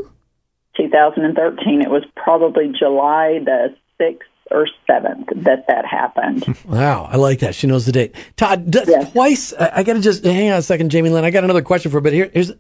2013. 0.78 1.82
It 1.82 1.90
was 1.90 2.04
probably 2.16 2.72
July 2.78 3.40
the 3.44 3.76
6th 4.00 4.20
or 4.52 4.68
7th 4.88 5.44
that 5.44 5.66
that 5.68 5.86
happened. 5.88 6.46
Wow, 6.66 7.06
I 7.12 7.18
like 7.18 7.40
that. 7.40 7.56
She 7.56 7.66
knows 7.66 7.88
the 7.88 7.92
date. 7.92 8.14
Todd, 8.36 8.76
yes. 8.76 9.12
twice, 9.12 9.54
I, 9.54 9.78
I 9.78 9.84
got 9.84 9.94
to 9.94 10.02
just 10.02 10.24
hang 10.24 10.52
on 10.52 10.60
a 10.60 10.62
second, 10.62 10.92
Jaimee 10.92 11.12
Lynn. 11.12 11.26
I 11.26 11.32
got 11.32 11.44
another 11.44 11.64
question 11.64 11.90
for 11.90 11.98
you, 11.98 12.02
but 12.02 12.14
here, 12.14 12.30
here's 12.32 12.52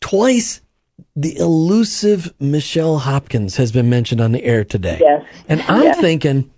twice 0.00 0.62
the 1.14 1.36
elusive 1.38 2.34
Michelle 2.40 2.98
Hopkins 2.98 3.56
has 3.56 3.70
been 3.70 3.88
mentioned 3.88 4.20
on 4.20 4.32
the 4.32 4.42
air 4.42 4.64
today. 4.64 4.98
Yes. 5.00 5.24
And 5.48 5.62
I'm 5.62 5.84
yes. 5.84 6.00
thinking, 6.00 6.50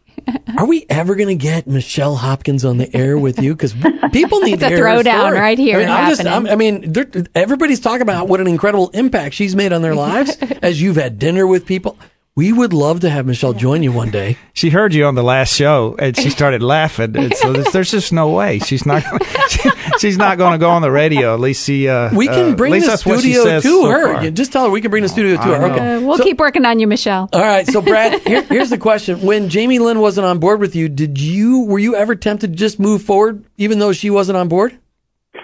are 0.59 0.67
we 0.67 0.87
ever 0.89 1.15
going 1.15 1.29
to 1.29 1.35
get 1.43 1.67
Michelle 1.67 2.17
Hopkins 2.17 2.65
on 2.65 2.79
the 2.79 2.95
air 2.97 3.19
with 3.19 3.41
you? 3.41 3.55
Because 3.55 3.75
people 4.13 4.41
need 4.41 4.61
to 4.61 4.67
a 4.67 4.71
throwdown 4.71 5.33
right 5.33 5.59
here. 5.59 5.77
I 5.77 5.81
mean, 5.81 5.89
I'm 5.89 6.09
just, 6.09 6.27
I'm, 6.27 6.47
i 6.47 6.57
mean, 6.57 6.95
everybody's 7.35 7.81
talking 7.81 8.03
about 8.03 8.29
what 8.29 8.41
an 8.41 8.47
incredible 8.47 8.89
impact 8.91 9.35
she's 9.35 9.55
made 9.55 9.73
on 9.73 9.83
their 9.83 9.95
lives 9.95 10.37
as 10.63 10.81
you've 10.81 10.97
had 10.97 11.19
dinner 11.19 11.47
with 11.47 11.67
people. 11.67 11.99
We 12.39 12.53
would 12.53 12.73
love 12.73 13.01
to 13.01 13.11
have 13.11 13.27
Michelle 13.27 13.53
join 13.53 13.83
you 13.83 13.91
one 13.91 14.13
day. 14.13 14.37
She 14.53 14.71
heard 14.71 14.95
you 14.95 15.07
on 15.07 15.17
the 15.17 15.25
last 15.25 15.53
show 15.57 15.97
and 15.99 16.17
she 16.17 16.31
started 16.31 16.63
laughing. 16.63 17.17
And 17.17 17.35
so 17.35 17.53
there's, 17.53 17.73
there's, 17.73 17.91
just 17.91 18.13
no 18.13 18.31
way 18.31 18.61
she's 18.61 18.87
not. 18.87 19.03
She, 19.49 19.71
she's 19.99 20.19
not 20.19 20.37
going 20.37 20.53
to 20.53 20.59
go 20.59 20.69
on 20.69 20.83
the 20.83 20.91
radio. 20.91 21.33
At 21.33 21.41
least 21.41 21.65
she. 21.65 21.89
Uh, 21.89 22.15
we 22.15 22.27
can 22.27 22.53
uh, 22.53 22.55
bring 22.55 22.75
uh, 22.75 22.87
the 22.87 22.97
studio 22.97 23.45
to 23.45 23.63
so 23.63 23.89
her. 23.89 24.15
Far. 24.15 24.31
Just 24.31 24.53
tell 24.53 24.67
her 24.67 24.71
we 24.71 24.83
can 24.83 24.91
bring 24.91 25.03
the 25.03 25.09
studio 25.09 25.37
to 25.37 25.43
her. 25.43 25.73
Okay, 25.73 25.97
uh, 25.97 26.01
we'll 26.03 26.19
so, 26.19 26.23
keep 26.23 26.39
working 26.39 26.67
on 26.67 26.79
you, 26.79 26.87
Michelle. 26.87 27.31
All 27.33 27.41
right. 27.41 27.67
So 27.67 27.81
Brad, 27.81 28.21
here, 28.27 28.43
here's 28.43 28.69
the 28.69 28.77
question: 28.77 29.23
When 29.23 29.49
Jaimee 29.49 29.81
Lynn 29.81 30.01
wasn't 30.01 30.27
on 30.27 30.39
board 30.39 30.61
with 30.61 30.77
you, 30.77 30.91
did 30.91 31.19
you 31.19 31.65
were 31.65 31.79
you 31.79 31.97
ever 31.97 32.15
tempted 32.15 32.53
to 32.53 32.57
just 32.57 32.79
move 32.79 33.03
forward, 33.03 33.43
even 33.57 33.79
though 33.79 33.95
she 33.95 34.11
wasn't 34.11 34.37
on 34.37 34.49
board? 34.49 34.79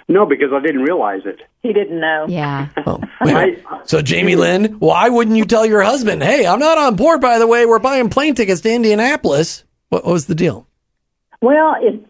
No, 0.08 0.26
because 0.26 0.52
I 0.52 0.60
didn't 0.60 0.82
realize 0.82 1.22
it. 1.24 1.40
He 1.62 1.72
didn't 1.72 2.00
know. 2.00 2.26
Yeah. 2.28 2.68
Oh, 2.86 3.00
I, 3.20 3.56
so 3.84 4.02
Jaimee 4.02 4.36
Lynn, 4.36 4.74
why 4.78 5.08
wouldn't 5.08 5.36
you 5.36 5.46
tell 5.46 5.64
your 5.64 5.82
husband, 5.82 6.22
"Hey, 6.22 6.46
I'm 6.46 6.58
not 6.58 6.76
on 6.76 6.94
board. 6.94 7.22
By 7.22 7.38
the 7.38 7.46
way, 7.46 7.64
we're 7.64 7.78
buying 7.78 8.10
plane 8.10 8.34
tickets 8.34 8.60
to 8.62 8.70
Indianapolis." 8.72 9.64
What, 9.88 10.04
what 10.04 10.12
was 10.12 10.26
the 10.26 10.34
deal? 10.34 10.66
Well, 11.40 11.76
it's. 11.80 12.06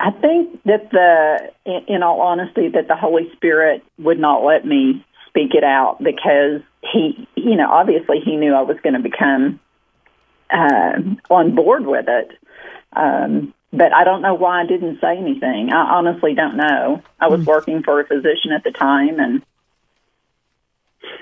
I 0.00 0.10
think 0.10 0.62
that 0.64 0.90
the, 0.90 1.50
in, 1.66 1.96
in 1.96 2.02
all 2.02 2.20
honesty, 2.22 2.68
that 2.68 2.88
the 2.88 2.96
Holy 2.96 3.30
Spirit 3.36 3.82
would 3.98 4.18
not 4.18 4.42
let 4.42 4.64
me 4.64 5.04
speak 5.28 5.54
it 5.54 5.64
out 5.64 5.98
because 6.02 6.62
he, 6.92 7.28
you 7.36 7.56
know, 7.56 7.70
obviously 7.70 8.20
he 8.24 8.36
knew 8.36 8.54
I 8.54 8.62
was 8.62 8.76
going 8.82 8.94
to 8.94 9.00
become 9.00 9.60
uh, 10.50 11.00
on 11.30 11.54
board 11.54 11.86
with 11.86 12.06
it. 12.08 12.30
Um, 12.94 13.54
but 13.72 13.92
I 13.92 14.04
don't 14.04 14.22
know 14.22 14.34
why 14.34 14.62
I 14.62 14.66
didn't 14.66 15.00
say 15.00 15.16
anything. 15.16 15.70
I 15.72 15.96
honestly 15.96 16.34
don't 16.34 16.56
know. 16.56 17.02
I 17.20 17.28
was 17.28 17.40
mm 17.40 17.46
working 17.46 17.82
for 17.82 18.00
a 18.00 18.06
physician 18.06 18.52
at 18.54 18.64
the 18.64 18.70
time, 18.70 19.20
and 19.20 19.42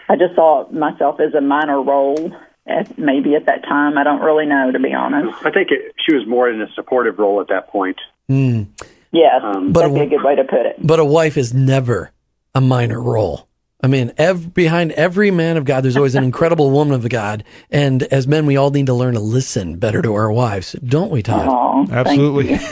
I 0.09 0.17
just 0.17 0.35
saw 0.35 0.69
myself 0.71 1.21
as 1.21 1.35
a 1.35 1.41
minor 1.41 1.81
role. 1.83 2.33
At, 2.69 2.99
maybe 2.99 3.37
at 3.37 3.47
that 3.47 3.63
time, 3.63 3.97
I 3.97 4.03
don't 4.03 4.21
really 4.21 4.45
know 4.45 4.73
to 4.73 4.81
be 4.81 4.93
honest. 4.93 5.39
I 5.45 5.53
think 5.53 5.71
it, 5.71 5.95
she 6.05 6.17
was 6.17 6.27
more 6.27 6.51
in 6.51 6.61
a 6.61 6.67
supportive 6.75 7.17
role 7.19 7.41
at 7.41 7.49
that 7.49 7.69
point. 7.69 8.01
Mm. 8.29 8.67
Yes, 9.13 9.41
um, 9.43 9.73
that'd 9.73 9.95
be 9.95 10.01
a 10.01 10.07
good 10.07 10.25
way 10.25 10.35
to 10.35 10.45
put 10.45 10.67
it. 10.67 10.77
But 10.85 10.99
a 10.99 11.05
wife 11.05 11.37
is 11.37 11.55
never 11.55 12.11
a 12.55 12.61
minor 12.61 13.01
role. 13.01 13.49
I 13.87 13.89
mean, 13.89 14.13
ev- 14.19 14.53
behind 14.53 14.91
every 14.93 15.31
man 15.31 15.57
of 15.57 15.65
God, 15.65 15.85
there's 15.85 15.97
always 15.97 16.17
an 16.17 16.25
incredible 16.25 16.73
woman 16.73 16.93
of 16.93 17.09
God. 17.09 17.45
And 17.71 18.03
as 18.03 18.27
men, 18.27 18.45
we 18.45 18.57
all 18.57 18.71
need 18.71 18.87
to 18.87 18.95
learn 18.95 19.15
to 19.15 19.21
listen 19.21 19.79
better 19.79 20.03
to 20.03 20.13
our 20.13 20.33
wives, 20.33 20.73
don't 20.73 21.13
we, 21.13 21.23
Todd? 21.23 21.47
Aww, 21.47 21.93
Absolutely. 21.93 22.59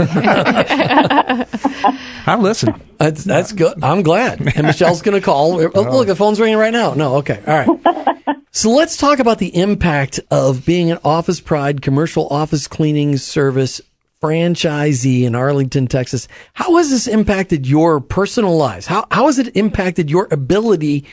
I 2.26 2.36
listen. 2.36 2.74
That's, 2.98 3.22
that's 3.22 3.52
good. 3.52 3.84
I'm 3.84 4.02
glad. 4.02 4.40
And 4.56 4.66
Michelle's 4.66 5.02
going 5.02 5.14
to 5.14 5.24
call. 5.24 5.60
Oh, 5.60 5.70
oh, 5.72 5.98
look, 5.98 6.08
the 6.08 6.16
phone's 6.16 6.40
ringing 6.40 6.58
right 6.58 6.72
now. 6.72 6.94
No, 6.94 7.18
okay. 7.18 7.40
All 7.46 7.76
right. 7.76 8.36
So 8.56 8.70
let's 8.70 8.96
talk 8.96 9.18
about 9.18 9.40
the 9.40 9.56
impact 9.56 10.20
of 10.30 10.64
being 10.64 10.92
an 10.92 11.00
Office 11.04 11.40
Pride 11.40 11.82
commercial 11.82 12.28
office 12.28 12.68
cleaning 12.68 13.16
service 13.16 13.80
franchisee 14.24 15.24
in 15.24 15.34
Arlington, 15.34 15.86
Texas. 15.86 16.28
How 16.54 16.76
has 16.76 16.88
this 16.88 17.06
impacted 17.06 17.66
your 17.66 18.00
personal 18.00 18.56
lives? 18.56 18.86
How, 18.86 19.06
how 19.10 19.26
has 19.26 19.38
it 19.38 19.54
impacted 19.54 20.10
your 20.10 20.28
ability 20.30 21.04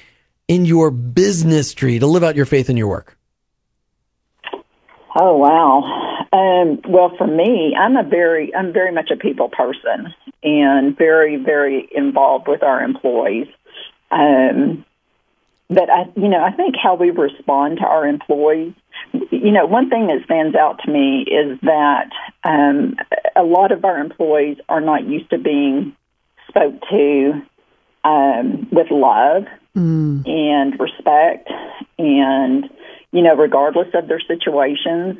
in 0.48 0.64
your 0.64 0.92
Biznistry 0.92 2.00
to 2.00 2.08
live 2.08 2.24
out 2.24 2.38
your 2.38 2.46
faith 2.46 2.70
in 2.70 2.78
your 2.78 2.88
work? 2.88 3.18
Oh 5.14 5.36
wow. 5.36 5.82
Um, 6.32 6.80
well, 6.88 7.14
for 7.18 7.28
me, 7.28 7.76
I'm 7.78 7.98
a 7.98 8.04
very, 8.04 8.56
I'm 8.56 8.72
very 8.72 8.94
much 8.94 9.12
a 9.12 9.18
people 9.18 9.50
person 9.50 10.14
and 10.42 10.98
very, 10.98 11.36
very 11.36 11.90
involved 11.94 12.48
with 12.48 12.64
our 12.64 12.82
employees. 12.82 13.48
Um, 14.10 14.86
but 15.70 15.90
I, 15.90 16.06
you 16.16 16.30
know, 16.30 16.42
I 16.42 16.52
think 16.52 16.76
how 16.82 16.96
we 16.96 17.10
respond 17.10 17.80
to 17.80 17.86
our 17.86 18.08
employees 18.08 18.74
you 19.32 19.52
know, 19.52 19.66
one 19.66 19.90
thing 19.90 20.08
that 20.08 20.24
stands 20.26 20.56
out 20.56 20.80
to 20.86 20.92
me 20.92 21.22
is 21.22 21.60
that 21.62 22.10
um, 22.44 22.96
a 23.36 23.44
lot 23.44 23.72
of 23.72 23.86
our 23.86 24.00
employees 24.00 24.58
are 24.68 24.82
not 24.82 25.06
used 25.06 25.30
to 25.30 25.38
being 25.38 25.96
spoke 26.48 26.82
to 26.90 27.42
um, 28.04 28.68
with 28.72 28.90
love 28.90 29.46
mm. 29.76 30.28
and 30.28 30.80
respect, 30.80 31.50
and 31.98 32.70
you 33.12 33.22
know, 33.22 33.36
regardless 33.36 33.88
of 33.94 34.08
their 34.08 34.22
situations. 34.22 35.20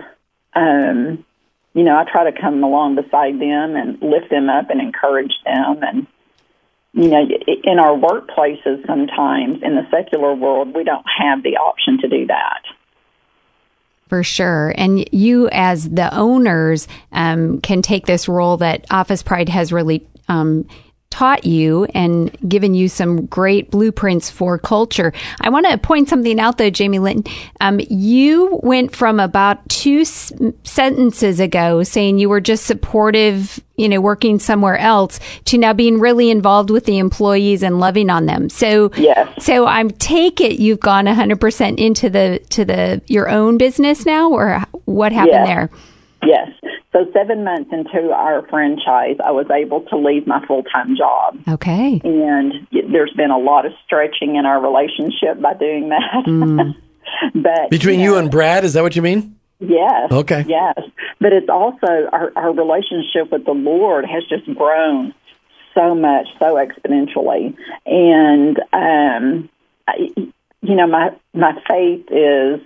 Um, 0.54 1.26
you 1.74 1.84
know, 1.84 1.98
I 1.98 2.04
try 2.04 2.30
to 2.30 2.38
come 2.38 2.62
along 2.64 2.96
beside 2.96 3.40
them 3.40 3.78
and 3.78 4.02
lift 4.02 4.30
them 4.30 4.50
up 4.50 4.70
and 4.70 4.82
encourage 4.82 5.32
them. 5.46 5.80
And, 5.82 6.08
you 6.92 7.08
know, 7.08 7.26
in 7.64 7.80
our 7.80 7.98
workplaces, 7.98 8.86
sometimes 8.86 9.64
in 9.64 9.76
the 9.76 9.88
secular 9.90 10.36
world, 10.36 10.76
we 10.76 10.84
don't 10.84 11.06
have 11.18 11.44
the 11.44 11.56
option 11.56 11.98
to 12.00 12.10
do 12.10 12.28
that 12.28 12.64
for 14.12 14.24
sure. 14.24 14.74
And 14.76 15.08
you, 15.14 15.48
as 15.54 15.90
the 15.90 16.14
owners, 16.14 16.86
um, 17.14 17.62
can 17.62 17.82
take 17.82 18.08
this 18.08 18.28
role 18.28 18.58
that 18.58 18.86
Office 18.92 19.24
Pride 19.24 19.48
has 19.48 19.72
really 19.72 20.06
um, 20.28 20.68
taught 21.12 21.46
you 21.46 21.86
and 21.94 22.36
given 22.50 22.74
you 22.74 22.90
some 22.90 23.28
great 23.28 23.70
blueprints 23.70 24.32
for 24.32 24.58
culture. 24.58 25.14
I 25.42 25.50
want 25.50 25.68
to 25.68 25.78
point 25.78 26.10
something 26.10 26.40
out 26.40 26.58
though, 26.58 26.72
Jaimee 26.72 27.02
Linton. 27.02 27.32
Um, 27.60 27.80
you 27.90 28.60
went 28.64 28.96
from 28.96 29.20
about 29.20 29.68
two 29.70 30.00
s- 30.00 30.34
sentences 30.64 31.40
ago 31.40 31.84
saying 31.84 32.18
you 32.18 32.30
were 32.30 32.42
just 32.42 32.66
supportive, 32.66 33.60
you 33.76 33.90
know, 33.90 34.02
working 34.02 34.40
somewhere 34.40 34.78
else 34.78 35.20
to 35.46 35.58
now 35.58 35.74
being 35.74 36.00
really 36.00 36.32
involved 36.32 36.70
with 36.70 36.86
the 36.86 36.98
employees 36.98 37.62
and 37.62 37.80
loving 37.80 38.10
on 38.10 38.26
them. 38.26 38.50
So, 38.50 38.92
yes. 38.96 39.44
so 39.44 39.68
I'm 39.68 39.92
take 39.92 40.40
it 40.40 40.60
you've 40.60 40.80
gone 40.80 41.06
100% 41.06 41.78
into 41.78 42.10
the, 42.10 42.40
to 42.50 42.66
the, 42.66 43.02
your 43.08 43.30
own 43.30 43.58
business 43.58 44.06
now 44.06 44.32
or 44.32 44.64
what 44.86 45.12
happened 45.12 45.46
yes. 45.46 45.48
there? 45.48 45.70
Yes. 46.24 46.50
So 46.92 47.06
seven 47.14 47.44
months 47.44 47.72
into 47.72 48.12
our 48.12 48.46
franchise, 48.48 49.16
I 49.24 49.32
was 49.32 49.50
able 49.50 49.82
to 49.90 49.98
leave 49.98 50.28
my 50.28 50.46
full 50.46 50.64
time 50.64 50.98
job. 50.98 51.38
Okay. 51.48 52.02
And 52.04 52.68
there's 52.92 53.14
been 53.14 53.32
a 53.32 53.38
lot 53.38 53.66
of 53.66 53.72
stretching 53.86 54.36
in 54.36 54.46
our 54.46 54.62
relationship 54.62 55.42
by 55.42 55.54
doing 55.54 55.90
that. 55.90 56.26
Mm. 56.28 56.76
but 57.36 57.70
between 57.70 58.00
you, 58.02 58.08
know, 58.08 58.14
you 58.14 58.20
and 58.20 58.32
Brad, 58.32 58.66
is 58.66 58.74
that 58.74 58.84
what 58.84 58.96
you 58.96 59.02
mean? 59.02 59.38
Yes. 59.60 60.12
Okay. 60.12 60.44
Yes. 60.48 60.76
But 61.20 61.34
it's 61.34 61.50
also 61.50 61.88
our, 62.12 62.32
our 62.36 62.54
relationship 62.54 63.32
with 63.32 63.46
the 63.46 63.54
Lord 63.54 64.06
has 64.06 64.24
just 64.28 64.46
grown 64.58 65.14
so 65.74 65.96
much, 65.96 66.28
so 66.40 66.56
exponentially. 66.56 67.56
And 67.86 68.60
um 68.74 69.50
I, 69.88 70.14
you 70.62 70.76
know, 70.76 70.88
my 70.88 71.16
my 71.34 71.54
faith 71.70 72.08
is 72.12 72.60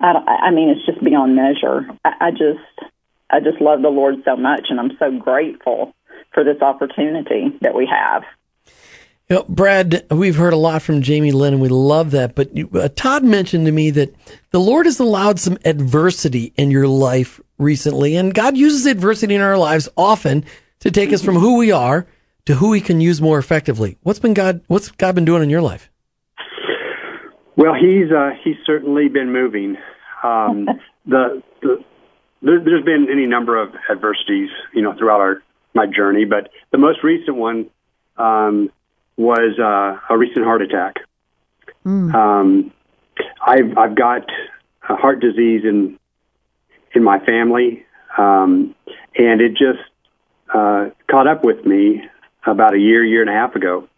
I, 0.00 0.46
I 0.46 0.50
mean, 0.50 0.70
it's 0.70 0.86
just 0.86 1.02
beyond 1.04 1.36
measure. 1.36 1.86
I, 2.04 2.14
I 2.20 2.30
just, 2.30 2.90
I 3.32 3.40
just 3.40 3.60
love 3.60 3.82
the 3.82 3.88
Lord 3.88 4.16
so 4.24 4.36
much, 4.36 4.66
and 4.70 4.80
I'm 4.80 4.96
so 4.98 5.16
grateful 5.18 5.92
for 6.32 6.44
this 6.44 6.60
opportunity 6.60 7.56
that 7.60 7.74
we 7.74 7.86
have. 7.86 8.22
You 9.28 9.36
know, 9.36 9.44
Brad, 9.48 10.04
we've 10.10 10.36
heard 10.36 10.52
a 10.52 10.56
lot 10.56 10.82
from 10.82 11.02
Jaimee 11.02 11.32
Lynn, 11.32 11.54
and 11.54 11.62
we 11.62 11.68
love 11.68 12.10
that. 12.10 12.34
But 12.34 12.56
you, 12.56 12.68
uh, 12.74 12.88
Todd 12.96 13.22
mentioned 13.22 13.66
to 13.66 13.72
me 13.72 13.90
that 13.90 14.12
the 14.50 14.58
Lord 14.58 14.86
has 14.86 14.98
allowed 14.98 15.38
some 15.38 15.56
adversity 15.64 16.52
in 16.56 16.72
your 16.72 16.88
life 16.88 17.40
recently, 17.56 18.16
and 18.16 18.34
God 18.34 18.56
uses 18.56 18.86
adversity 18.86 19.36
in 19.36 19.40
our 19.40 19.56
lives 19.56 19.88
often 19.96 20.44
to 20.80 20.90
take 20.90 21.12
us 21.12 21.22
from 21.22 21.36
who 21.36 21.58
we 21.58 21.70
are 21.70 22.08
to 22.46 22.56
who 22.56 22.72
He 22.72 22.80
can 22.80 23.00
use 23.00 23.22
more 23.22 23.38
effectively. 23.38 23.98
What's 24.02 24.18
been 24.18 24.34
God? 24.34 24.62
What's 24.66 24.90
God 24.90 25.14
been 25.14 25.24
doing 25.24 25.44
in 25.44 25.50
your 25.50 25.62
life? 25.62 25.90
Well, 27.56 27.74
he's 27.74 28.10
uh, 28.10 28.30
he's 28.42 28.56
certainly 28.66 29.08
been 29.08 29.32
moving. 29.32 29.76
Um, 30.24 30.66
the, 31.06 31.42
the 31.62 31.84
there, 32.42 32.58
has 32.58 32.84
been 32.84 33.08
any 33.10 33.26
number 33.26 33.60
of 33.60 33.74
adversities, 33.90 34.50
you 34.74 34.82
know, 34.82 34.94
throughout 34.96 35.20
our 35.20 35.42
my 35.74 35.86
journey, 35.86 36.24
but 36.24 36.50
the 36.72 36.78
most 36.78 37.04
recent 37.04 37.36
one 37.36 37.70
um, 38.16 38.70
was 39.16 39.58
uh, 39.58 40.00
a 40.12 40.18
recent 40.18 40.44
heart 40.44 40.62
attack. 40.62 40.96
Mm. 41.86 42.14
Um, 42.14 42.72
I've 43.44 43.78
I've 43.78 43.94
got 43.94 44.22
a 44.88 44.96
heart 44.96 45.20
disease 45.20 45.62
in 45.64 45.98
in 46.92 47.04
my 47.04 47.18
family, 47.24 47.84
um, 48.18 48.74
and 49.16 49.40
it 49.40 49.50
just 49.50 49.80
uh, 50.52 50.90
caught 51.08 51.28
up 51.28 51.44
with 51.44 51.64
me 51.64 52.02
about 52.44 52.74
a 52.74 52.78
year, 52.78 53.04
year 53.04 53.20
and 53.20 53.30
a 53.30 53.34
half 53.34 53.54
ago, 53.54 53.88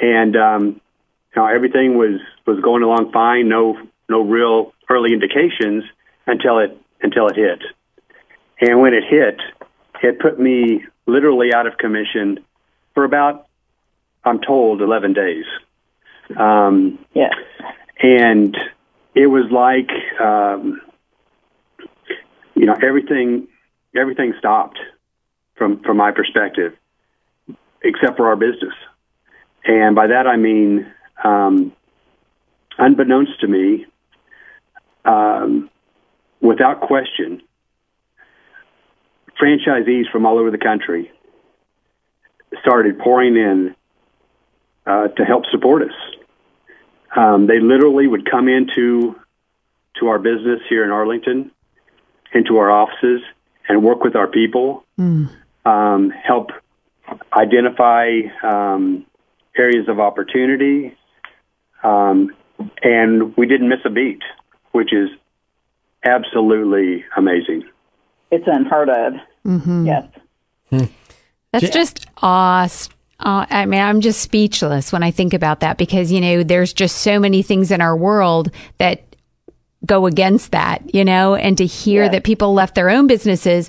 and 0.00 0.36
um, 0.36 0.64
you 0.66 1.42
know, 1.42 1.46
everything 1.46 1.96
was 1.96 2.20
was 2.46 2.60
going 2.60 2.82
along 2.82 3.12
fine. 3.12 3.48
No 3.48 3.78
no 4.08 4.22
real 4.22 4.72
early 4.88 5.12
indications 5.12 5.84
until 6.26 6.58
it 6.58 6.76
until 7.02 7.28
it 7.28 7.36
hit. 7.36 7.62
And 8.60 8.80
when 8.80 8.94
it 8.94 9.04
hit, 9.08 9.40
it 10.02 10.18
put 10.20 10.38
me 10.38 10.84
literally 11.06 11.52
out 11.54 11.66
of 11.66 11.78
commission 11.78 12.44
for 12.94 13.04
about 13.04 13.46
I'm 14.24 14.40
told 14.40 14.82
11 14.82 15.14
days. 15.14 15.44
Um, 16.36 16.98
yeah. 17.14 17.30
And 18.02 18.56
it 19.14 19.26
was 19.26 19.50
like 19.50 19.90
um, 20.20 20.80
you 22.54 22.66
know 22.66 22.76
everything 22.82 23.48
everything 23.96 24.34
stopped 24.38 24.78
from 25.56 25.82
from 25.82 25.96
my 25.96 26.10
perspective 26.10 26.74
except 27.82 28.16
for 28.16 28.28
our 28.28 28.36
business. 28.36 28.74
And 29.64 29.94
by 29.94 30.08
that 30.08 30.26
I 30.26 30.36
mean 30.36 30.86
um, 31.24 31.72
unbeknownst 32.78 33.40
to 33.40 33.48
me, 33.48 33.86
um, 35.04 35.70
without 36.40 36.80
question, 36.80 37.42
franchisees 39.40 40.10
from 40.10 40.26
all 40.26 40.38
over 40.38 40.50
the 40.50 40.58
country 40.58 41.10
started 42.60 42.98
pouring 42.98 43.36
in 43.36 43.74
uh, 44.86 45.08
to 45.08 45.24
help 45.24 45.44
support 45.50 45.82
us. 45.82 45.94
Um, 47.16 47.46
they 47.46 47.60
literally 47.60 48.06
would 48.06 48.28
come 48.30 48.48
into 48.48 49.16
to 49.98 50.08
our 50.08 50.18
business 50.18 50.60
here 50.68 50.84
in 50.84 50.90
Arlington, 50.90 51.50
into 52.32 52.58
our 52.58 52.70
offices, 52.70 53.20
and 53.68 53.82
work 53.82 54.02
with 54.02 54.16
our 54.16 54.26
people, 54.26 54.84
mm. 54.98 55.28
um, 55.64 56.10
help 56.10 56.50
identify 57.32 58.20
um, 58.42 59.04
areas 59.56 59.88
of 59.88 59.98
opportunity, 59.98 60.96
um, 61.82 62.34
and 62.82 63.36
we 63.36 63.46
didn't 63.46 63.68
miss 63.68 63.80
a 63.84 63.90
beat, 63.90 64.22
which 64.72 64.92
is 64.92 65.08
absolutely 66.04 67.04
amazing. 67.16 67.64
It's 68.30 68.46
unheard 68.46 68.88
of. 68.88 69.14
Mm-hmm. 69.46 69.86
Yes. 69.86 70.06
Hmm. 70.70 70.84
That's 71.52 71.70
just 71.70 72.06
awesome. 72.18 72.92
Uh, 73.18 73.44
I 73.50 73.66
mean, 73.66 73.80
I'm 73.80 74.00
just 74.00 74.22
speechless 74.22 74.92
when 74.92 75.02
I 75.02 75.10
think 75.10 75.34
about 75.34 75.60
that 75.60 75.76
because, 75.76 76.10
you 76.10 76.20
know, 76.20 76.42
there's 76.42 76.72
just 76.72 76.98
so 76.98 77.20
many 77.20 77.42
things 77.42 77.70
in 77.70 77.82
our 77.82 77.94
world 77.94 78.50
that 78.78 79.04
go 79.84 80.06
against 80.06 80.52
that, 80.52 80.94
you 80.94 81.04
know, 81.04 81.34
and 81.34 81.58
to 81.58 81.66
hear 81.66 82.04
yeah. 82.04 82.10
that 82.10 82.24
people 82.24 82.54
left 82.54 82.74
their 82.74 82.88
own 82.88 83.06
businesses. 83.06 83.68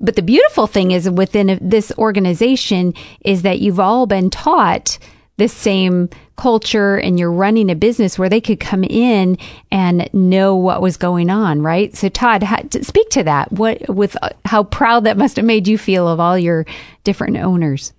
But 0.00 0.16
the 0.16 0.22
beautiful 0.22 0.66
thing 0.66 0.90
is 0.90 1.08
within 1.08 1.58
this 1.60 1.92
organization 1.96 2.94
is 3.24 3.42
that 3.42 3.60
you've 3.60 3.80
all 3.80 4.06
been 4.06 4.30
taught 4.30 4.98
the 5.38 5.48
same 5.48 6.10
culture 6.36 6.96
and 6.96 7.18
you're 7.18 7.32
running 7.32 7.70
a 7.70 7.74
business 7.74 8.18
where 8.18 8.28
they 8.28 8.40
could 8.40 8.60
come 8.60 8.84
in 8.84 9.38
and 9.72 10.08
know 10.12 10.54
what 10.54 10.82
was 10.82 10.96
going 10.96 11.30
on, 11.30 11.62
right? 11.62 11.96
So 11.96 12.08
Todd, 12.08 12.44
speak 12.82 13.08
to 13.10 13.22
that. 13.24 13.50
What 13.52 13.88
with 13.88 14.16
uh, 14.22 14.30
how 14.44 14.64
proud 14.64 15.04
that 15.04 15.16
must 15.16 15.36
have 15.36 15.44
made 15.44 15.66
you 15.66 15.78
feel 15.78 16.06
of 16.06 16.20
all 16.20 16.38
your 16.38 16.66
different 17.04 17.38
owners. 17.38 17.92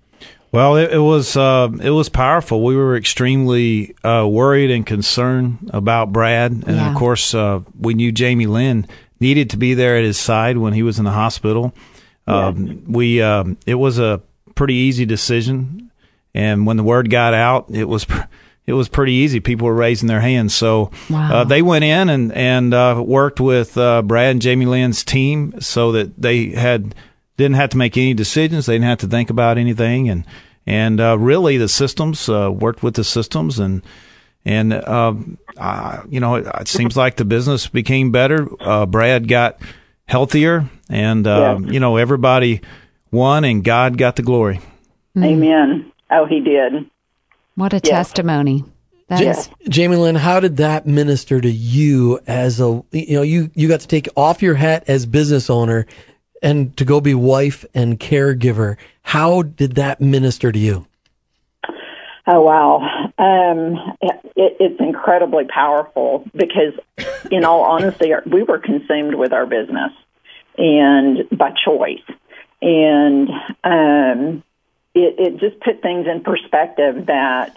Well, 0.52 0.76
it, 0.76 0.92
it 0.92 0.98
was 0.98 1.36
uh, 1.36 1.68
it 1.80 1.90
was 1.90 2.08
powerful. 2.08 2.64
We 2.64 2.76
were 2.76 2.96
extremely 2.96 3.94
uh, 4.02 4.26
worried 4.28 4.70
and 4.70 4.84
concerned 4.84 5.70
about 5.72 6.12
Brad, 6.12 6.50
and 6.50 6.76
yeah. 6.76 6.90
of 6.90 6.96
course, 6.96 7.34
uh, 7.34 7.60
we 7.78 7.94
knew 7.94 8.12
Jaimee 8.12 8.48
Lynn 8.48 8.86
needed 9.20 9.50
to 9.50 9.56
be 9.56 9.74
there 9.74 9.96
at 9.96 10.02
his 10.02 10.18
side 10.18 10.58
when 10.58 10.72
he 10.72 10.82
was 10.82 10.98
in 10.98 11.04
the 11.04 11.12
hospital. 11.12 11.72
Yeah. 12.26 12.48
Um, 12.48 12.84
we 12.86 13.22
um, 13.22 13.58
it 13.64 13.76
was 13.76 13.98
a 13.98 14.22
pretty 14.56 14.74
easy 14.74 15.06
decision 15.06 15.89
and 16.34 16.66
when 16.66 16.76
the 16.76 16.82
word 16.82 17.10
got 17.10 17.34
out, 17.34 17.66
it 17.70 17.84
was 17.84 18.06
it 18.66 18.74
was 18.74 18.88
pretty 18.88 19.12
easy. 19.12 19.40
People 19.40 19.66
were 19.66 19.74
raising 19.74 20.06
their 20.06 20.20
hands, 20.20 20.54
so 20.54 20.84
uh, 20.84 20.90
wow. 21.10 21.32
uh, 21.32 21.44
they 21.44 21.60
went 21.60 21.84
in 21.84 22.08
and 22.08 22.32
and 22.32 22.72
uh, 22.72 23.02
worked 23.04 23.40
with 23.40 23.76
uh, 23.76 24.02
Brad 24.02 24.30
and 24.30 24.42
Jaimee 24.42 24.66
Lynn's 24.66 25.02
team, 25.02 25.60
so 25.60 25.92
that 25.92 26.20
they 26.20 26.50
had 26.50 26.94
didn't 27.36 27.56
have 27.56 27.70
to 27.70 27.76
make 27.76 27.96
any 27.96 28.14
decisions. 28.14 28.66
They 28.66 28.74
didn't 28.74 28.84
have 28.84 28.98
to 28.98 29.08
think 29.08 29.28
about 29.30 29.58
anything, 29.58 30.08
and 30.08 30.24
and 30.66 31.00
uh, 31.00 31.18
really 31.18 31.56
the 31.56 31.68
systems 31.68 32.28
uh, 32.28 32.50
worked 32.50 32.82
with 32.82 32.94
the 32.94 33.04
systems 33.04 33.58
and. 33.58 33.82
And 34.42 34.72
you 34.72 36.18
know, 36.18 36.36
it, 36.36 36.46
it, 36.46 36.66
seems 36.66 36.96
like 36.96 37.16
the 37.16 37.26
business 37.26 37.66
became 37.66 38.10
better. 38.10 38.46
Brad 38.86 39.28
got 39.28 39.60
healthier, 40.06 40.70
and 40.88 41.26
yeah. 41.26 41.58
you 41.58 41.78
know, 41.78 41.98
everybody 41.98 42.62
won, 43.10 43.44
and 43.44 43.62
God 43.62 43.98
got 43.98 44.16
the 44.16 44.22
glory. 44.22 44.60
Amen. 45.14 45.92
Oh, 46.10 46.26
he 46.26 46.40
did. 46.40 46.90
What 47.54 47.72
a 47.72 47.80
testimony. 47.80 48.64
That 49.08 49.22
is- 49.22 49.48
Jaimee 49.68 50.00
Lynn, 50.00 50.14
how 50.14 50.40
did 50.40 50.56
that 50.58 50.86
minister 50.86 51.40
to 51.40 51.50
you 51.50 52.20
as 52.26 52.60
a 52.60 52.82
you 52.92 53.16
know 53.16 53.22
you 53.22 53.50
you 53.54 53.68
got 53.68 53.80
to 53.80 53.88
take 53.88 54.08
off 54.16 54.40
your 54.42 54.54
hat 54.54 54.84
as 54.88 55.04
business 55.06 55.50
owner 55.50 55.86
and 56.42 56.76
to 56.76 56.84
go 56.84 57.00
be 57.00 57.14
wife 57.14 57.64
and 57.74 57.98
caregiver? 57.98 58.76
How 59.02 59.42
did 59.42 59.74
that 59.74 60.00
minister 60.00 60.52
to 60.52 60.58
you? 60.58 60.86
Oh 62.26 62.42
wow, 62.42 62.76
um, 63.18 63.96
it, 64.00 64.56
it's 64.60 64.80
incredibly 64.80 65.46
powerful 65.46 66.24
because, 66.34 66.74
in 67.32 67.44
all 67.44 67.62
honesty, 67.62 68.12
we 68.26 68.44
were 68.44 68.58
consumed 68.58 69.16
with 69.16 69.32
our 69.32 69.46
business 69.46 69.90
and 70.56 71.28
by 71.36 71.50
choice, 71.64 72.02
and 72.62 73.28
um, 73.64 74.44
it, 74.94 75.14
it 75.18 75.36
just 75.38 75.60
put 75.60 75.82
things 75.82 76.06
in 76.06 76.22
perspective 76.22 77.06
that 77.06 77.56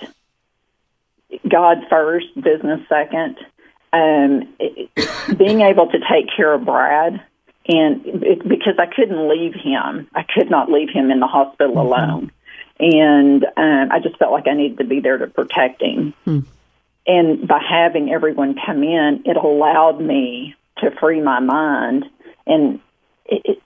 God 1.48 1.80
first, 1.90 2.28
business 2.36 2.82
second. 2.88 3.38
Um, 3.92 4.54
it, 4.60 4.90
being 5.38 5.62
able 5.62 5.88
to 5.88 6.00
take 6.00 6.28
care 6.36 6.54
of 6.54 6.66
Brad, 6.66 7.22
and 7.68 8.02
it, 8.06 8.48
because 8.48 8.76
I 8.80 8.88
couldn't 8.88 9.30
leave 9.30 9.54
him, 9.54 10.08
I 10.14 10.24
could 10.24 10.50
not 10.50 10.72
leave 10.72 10.90
him 10.90 11.12
in 11.12 11.20
the 11.20 11.28
hospital 11.28 11.76
mm-hmm. 11.76 11.88
alone, 11.88 12.32
and 12.80 13.46
um, 13.58 13.92
I 13.92 14.00
just 14.00 14.18
felt 14.18 14.32
like 14.32 14.48
I 14.48 14.54
needed 14.54 14.80
to 14.80 14.84
be 14.84 15.00
there 15.00 15.18
to 15.18 15.28
protect 15.28 15.82
him. 15.82 16.14
Hmm. 16.26 16.40
And 17.06 17.48
by 17.48 17.60
having 17.60 18.12
everyone 18.12 18.56
come 18.66 18.82
in, 18.82 19.24
it 19.26 19.36
allowed 19.36 20.00
me 20.00 20.56
to 20.78 20.92
free 21.00 21.22
my 21.22 21.40
mind 21.40 22.06
and 22.46 22.80
it, 23.26 23.62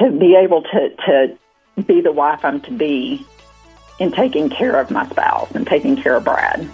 to 0.00 0.10
be 0.10 0.36
able 0.36 0.62
to 0.62 0.90
to 1.06 1.38
be 1.84 2.00
the 2.00 2.12
wife 2.12 2.44
I'm 2.44 2.60
to 2.62 2.70
be 2.70 3.26
in 3.98 4.10
taking 4.12 4.48
care 4.48 4.78
of 4.80 4.90
my 4.90 5.06
spouse 5.08 5.50
and 5.52 5.66
taking 5.66 5.96
care 5.96 6.16
of 6.16 6.24
Brad. 6.24 6.68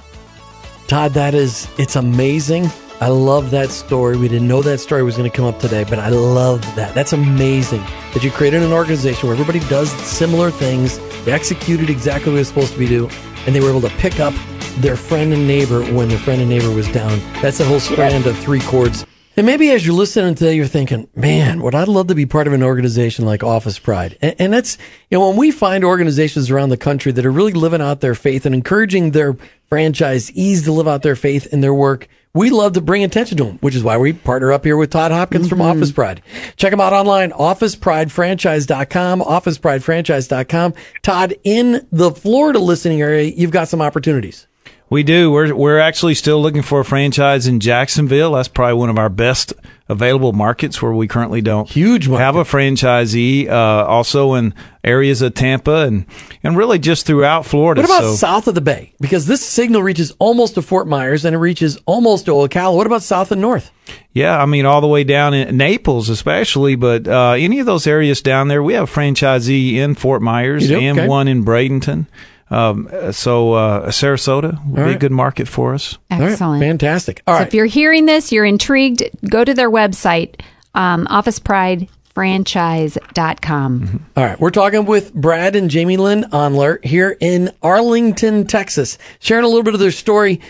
Todd, 0.87 1.13
that 1.15 1.35
is, 1.35 1.69
it's 1.79 1.97
amazing. 1.97 2.69
I 3.01 3.09
love 3.09 3.51
that 3.51 3.71
story. 3.71 4.17
We 4.17 4.29
didn't 4.29 4.47
know 4.47 4.63
that 4.63 4.79
story 4.79 5.03
was 5.03 5.17
going 5.17 5.29
to 5.29 5.37
come 5.37 5.45
up 5.45 5.59
today, 5.59 5.85
but 5.85 5.99
I 5.99 6.09
love 6.11 6.61
that. 6.77 6.95
That's 6.95 7.13
amazing 7.13 7.81
that 8.15 8.23
you 8.23 8.31
created 8.31 8.63
an 8.63 8.73
organization 8.73 9.29
where 9.29 9.35
everybody 9.37 9.59
does 9.69 9.91
similar 10.07 10.53
things. 10.53 10.99
They 11.25 11.33
executed 11.33 11.91
exactly 11.91 12.31
what 12.31 12.37
it 12.37 12.41
was 12.41 12.49
supposed 12.49 12.73
to 12.75 12.79
be 12.79 12.87
do, 12.87 13.09
and 13.47 13.55
they 13.55 13.61
were 13.61 13.71
able 13.71 13.81
to 13.81 13.91
pick 13.97 14.21
up 14.21 14.35
their 14.77 14.97
friend 14.97 15.33
and 15.33 15.49
neighbor 15.49 15.83
when 15.93 16.09
their 16.09 16.19
friend 16.19 16.41
and 16.41 16.49
neighbor 16.49 16.71
was 16.71 16.87
down. 16.93 17.19
That's 17.41 17.59
the 17.59 17.65
whole 17.65 17.81
strand 17.81 18.27
of 18.27 18.39
three 18.39 18.61
cords 18.61 19.05
and 19.43 19.47
maybe 19.49 19.73
as 19.73 19.85
you're 19.85 19.97
listening 19.97 20.37
today, 20.37 20.55
you're 20.55 20.67
thinking, 20.67 21.09
man, 21.17 21.63
would 21.63 21.75
I'd 21.75 21.89
love 21.89 22.07
to 22.07 22.15
be 22.15 22.27
part 22.27 22.47
of 22.47 22.53
an 22.53 22.63
organization 22.63 23.25
like 23.25 23.43
Office 23.43 23.77
Pride? 23.77 24.17
And, 24.23 24.37
and, 24.39 24.53
that's, 24.53 24.79
you 25.11 25.19
know, 25.19 25.31
when 25.31 25.37
we 25.37 25.51
find 25.51 25.83
organizations 25.83 26.49
around 26.49 26.69
the 26.69 26.77
country 26.77 27.11
that 27.11 27.27
are 27.27 27.31
really 27.33 27.51
living 27.51 27.81
out 27.81 28.03
their 28.03 28.15
faith 28.15 28.47
and 28.47 28.55
encouraging 28.55 29.11
their 29.11 29.33
franchisees 29.69 30.63
to 30.63 30.71
live 30.71 30.87
out 30.87 31.03
their 31.03 31.17
faith 31.17 31.53
in 31.53 31.61
their 31.61 31.75
work, 31.75 32.07
we 32.35 32.51
love 32.51 32.75
to 32.75 32.81
bring 32.81 33.03
attention 33.03 33.37
to 33.39 33.45
them, 33.47 33.59
which 33.59 33.75
is 33.75 33.83
why 33.83 33.97
we 33.99 34.13
partner 34.13 34.53
up 34.53 34.65
here 34.65 34.77
with 34.77 34.91
Todd 34.91 35.11
Hopkins 35.11 35.49
mm-hmm. 35.49 35.57
from 35.57 35.61
Office 35.61 35.91
Pride. 35.91 36.23
Check 36.55 36.71
them 36.71 36.81
out 36.81 36.93
online, 36.93 37.33
officepridefranchise.com, 37.33 39.23
officepridefranchise.com. 39.23 40.75
Todd, 41.03 41.35
in 41.43 41.85
the 41.91 42.13
Florida 42.13 42.61
listening 42.61 43.03
area, 43.03 43.25
you've 43.25 43.51
got 43.51 43.67
some 43.67 43.83
opportunities. 43.83 44.47
We 44.93 45.05
do. 45.05 45.33
We're 45.33 45.55
we're 45.55 45.79
actually 45.79 46.15
still 46.15 46.43
looking 46.43 46.61
for 46.61 46.81
a 46.81 46.85
franchise 46.85 47.47
in 47.47 47.61
Jacksonville. 47.61 48.33
That's 48.33 48.49
probably 48.49 48.75
one 48.75 48.91
of 48.91 48.99
our 48.99 49.09
best 49.09 49.55
available 49.89 50.35
markets 50.35 50.83
where 50.83 50.93
we 50.93 51.09
currently 51.09 51.41
don't 51.41 51.67
huge 51.67 52.09
market. 52.09 52.23
have 52.23 52.37
a 52.37 52.45
franchisee. 52.45 53.49
Uh, 53.49 53.87
also 53.87 54.35
in 54.35 54.53
areas 54.85 55.23
of 55.23 55.33
Tampa 55.33 55.87
and 55.87 56.05
and 56.43 56.59
really 56.59 56.79
just 56.79 57.07
throughout 57.07 57.47
Florida. 57.47 57.81
What 57.81 57.89
about 57.89 58.03
so, 58.03 58.15
south 58.17 58.49
of 58.49 58.55
the 58.55 58.61
Bay? 58.61 58.93
Because 59.01 59.25
this 59.25 59.43
signal 59.43 59.83
reaches 59.83 60.13
almost 60.19 60.57
to 60.57 60.63
Fort 60.63 60.87
Myers 60.87 61.25
and 61.25 61.35
it 61.35 61.39
reaches 61.39 61.79
almost 61.87 62.27
to 62.27 62.33
Ocala. 62.33 62.77
What 62.77 62.87
about 62.87 63.03
south 63.03 63.33
and 63.33 63.41
north? 63.41 63.71
Yeah, 64.13 64.39
I 64.39 64.45
mean 64.45 64.67
all 64.67 64.83
the 64.83 64.89
way 64.89 65.05
down 65.05 65.33
in 65.33 65.57
Naples, 65.57 66.11
especially, 66.11 66.75
but 66.77 67.09
uh, 67.09 67.31
any 67.31 67.61
of 67.61 67.65
those 67.65 67.87
areas 67.87 68.21
down 68.21 68.49
there, 68.49 68.63
we 68.63 68.75
have 68.75 68.91
a 68.91 68.93
franchisee 68.93 69.77
in 69.77 69.95
Fort 69.95 70.21
Myers 70.21 70.71
and 70.71 70.99
okay. 70.99 71.09
one 71.09 71.29
in 71.29 71.47
Bradenton. 71.47 72.09
Um, 72.53 72.89
so 73.13 73.55
uh, 73.55 73.89
Sarasota 73.89 74.63
would 74.67 74.79
right. 74.79 74.89
be 74.89 74.95
a 74.95 74.99
good 74.99 75.11
market 75.11 75.49
for 75.49 75.73
us. 75.73 75.97
Excellent, 76.11 76.61
right. 76.61 76.67
fantastic. 76.67 77.23
All 77.27 77.33
so 77.35 77.39
right. 77.39 77.49
If 77.49 77.55
you're 77.55 77.65
hearing 77.65 78.05
this, 78.05 78.31
you're 78.31 78.45
intrigued, 78.45 79.03
go 79.29 79.43
to 79.43 79.55
their 79.55 79.71
website, 79.71 80.43
um, 80.75 81.07
officepridefranchise.com. 81.07 83.81
Mm-hmm. 83.81 83.97
All 84.17 84.25
right. 84.25 84.39
We're 84.39 84.51
talking 84.51 84.85
with 84.85 85.15
Brad 85.15 85.57
and 85.57 85.71
Jaimee 85.71 85.97
Lynn 85.97 86.25
Andler 86.25 86.85
here 86.85 87.17
in 87.21 87.55
Arlington, 87.63 88.47
Texas, 88.47 88.99
sharing 89.19 89.45
a 89.45 89.49
little 89.49 89.63
bit 89.63 89.73
of 89.73 89.81
their 89.81 89.91
story. 89.91 90.43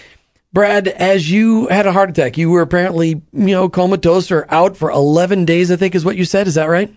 Brad, 0.53 0.89
as 0.89 1.31
you 1.31 1.69
had 1.69 1.87
a 1.87 1.93
heart 1.93 2.11
attack, 2.11 2.37
you 2.37 2.51
were 2.51 2.63
apparently, 2.63 3.23
you 3.33 3.43
know, 3.55 3.69
comatose 3.69 4.33
or 4.33 4.45
out 4.51 4.77
for 4.77 4.91
11 4.91 5.45
days, 5.45 5.71
I 5.71 5.77
think 5.77 5.95
is 5.95 6.05
what 6.05 6.17
you 6.17 6.25
said. 6.25 6.49
Is 6.49 6.57
that 6.57 6.67
right? 6.67 6.93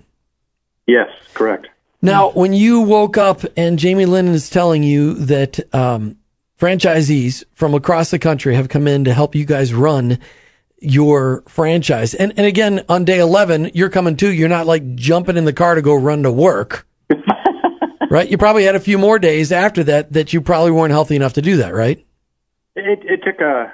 Yes, 0.88 1.10
correct. 1.34 1.68
Now, 2.02 2.32
when 2.32 2.54
you 2.54 2.82
woke 2.82 3.18
up 3.18 3.42
and 3.58 3.80
Jaimee 3.80 4.08
Lynn 4.08 4.28
is 4.28 4.50
telling 4.50 4.84
you 4.84 5.16
that 5.16 5.60
um, 5.74 6.18
franchisees 6.60 7.44
from 7.54 7.74
across 7.74 8.12
the 8.12 8.20
country 8.20 8.56
have 8.56 8.70
come 8.70 8.88
in 8.88 9.06
to 9.06 9.14
help 9.14 9.36
you 9.36 9.46
guys 9.46 9.74
run 9.74 10.20
your 10.80 11.42
franchise, 11.48 12.14
and 12.14 12.34
and 12.38 12.46
again 12.46 12.84
on 12.90 13.06
day 13.06 13.20
eleven, 13.20 13.72
you're 13.74 13.90
coming 13.90 14.18
too. 14.18 14.32
You're 14.32 14.50
not 14.50 14.68
like 14.68 14.96
jumping 14.96 15.38
in 15.38 15.46
the 15.46 15.54
car 15.54 15.76
to 15.76 15.82
go 15.82 15.96
run 15.96 16.24
to 16.24 16.32
work, 16.32 16.88
right? 18.10 18.30
You 18.30 18.38
probably 18.38 18.66
had 18.66 18.76
a 18.76 18.80
few 18.80 18.98
more 18.98 19.18
days 19.18 19.52
after 19.52 19.84
that 19.86 20.14
that 20.14 20.34
you 20.34 20.42
probably 20.42 20.72
weren't 20.72 20.92
healthy 20.92 21.16
enough 21.16 21.34
to 21.34 21.42
do 21.42 21.58
that, 21.58 21.74
right? 21.74 22.06
It, 22.76 23.00
it 23.04 23.24
took 23.24 23.40
a 23.40 23.74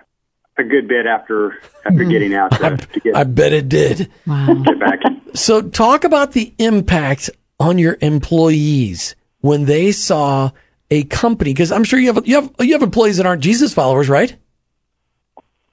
a 0.58 0.64
good 0.64 0.88
bit 0.88 1.06
after 1.06 1.58
after 1.86 2.04
getting 2.06 2.34
out 2.34 2.52
to, 2.52 2.66
I, 2.66 2.76
to 2.76 3.00
get. 3.00 3.16
I 3.16 3.24
bet 3.24 3.52
it 3.52 3.68
did. 3.68 4.10
Wow. 4.28 4.54
Get 4.54 4.80
back. 4.80 5.00
So, 5.34 5.62
talk 5.62 6.04
about 6.04 6.34
the 6.34 6.54
impact 6.60 7.30
on 7.62 7.78
your 7.78 7.98
employees 8.02 9.16
when 9.42 9.66
they 9.66 9.92
saw 9.92 10.50
a 10.90 11.04
company. 11.04 11.54
Because 11.54 11.72
I'm 11.72 11.84
sure 11.84 12.00
you 12.00 12.12
have 12.14 12.28
you 12.28 12.36
have 12.36 12.52
you 12.60 12.74
have 12.74 12.82
employees 12.82 13.18
that 13.18 13.26
aren't 13.28 13.44
Jesus 13.44 13.74
followers, 13.74 14.10
right? 14.10 14.36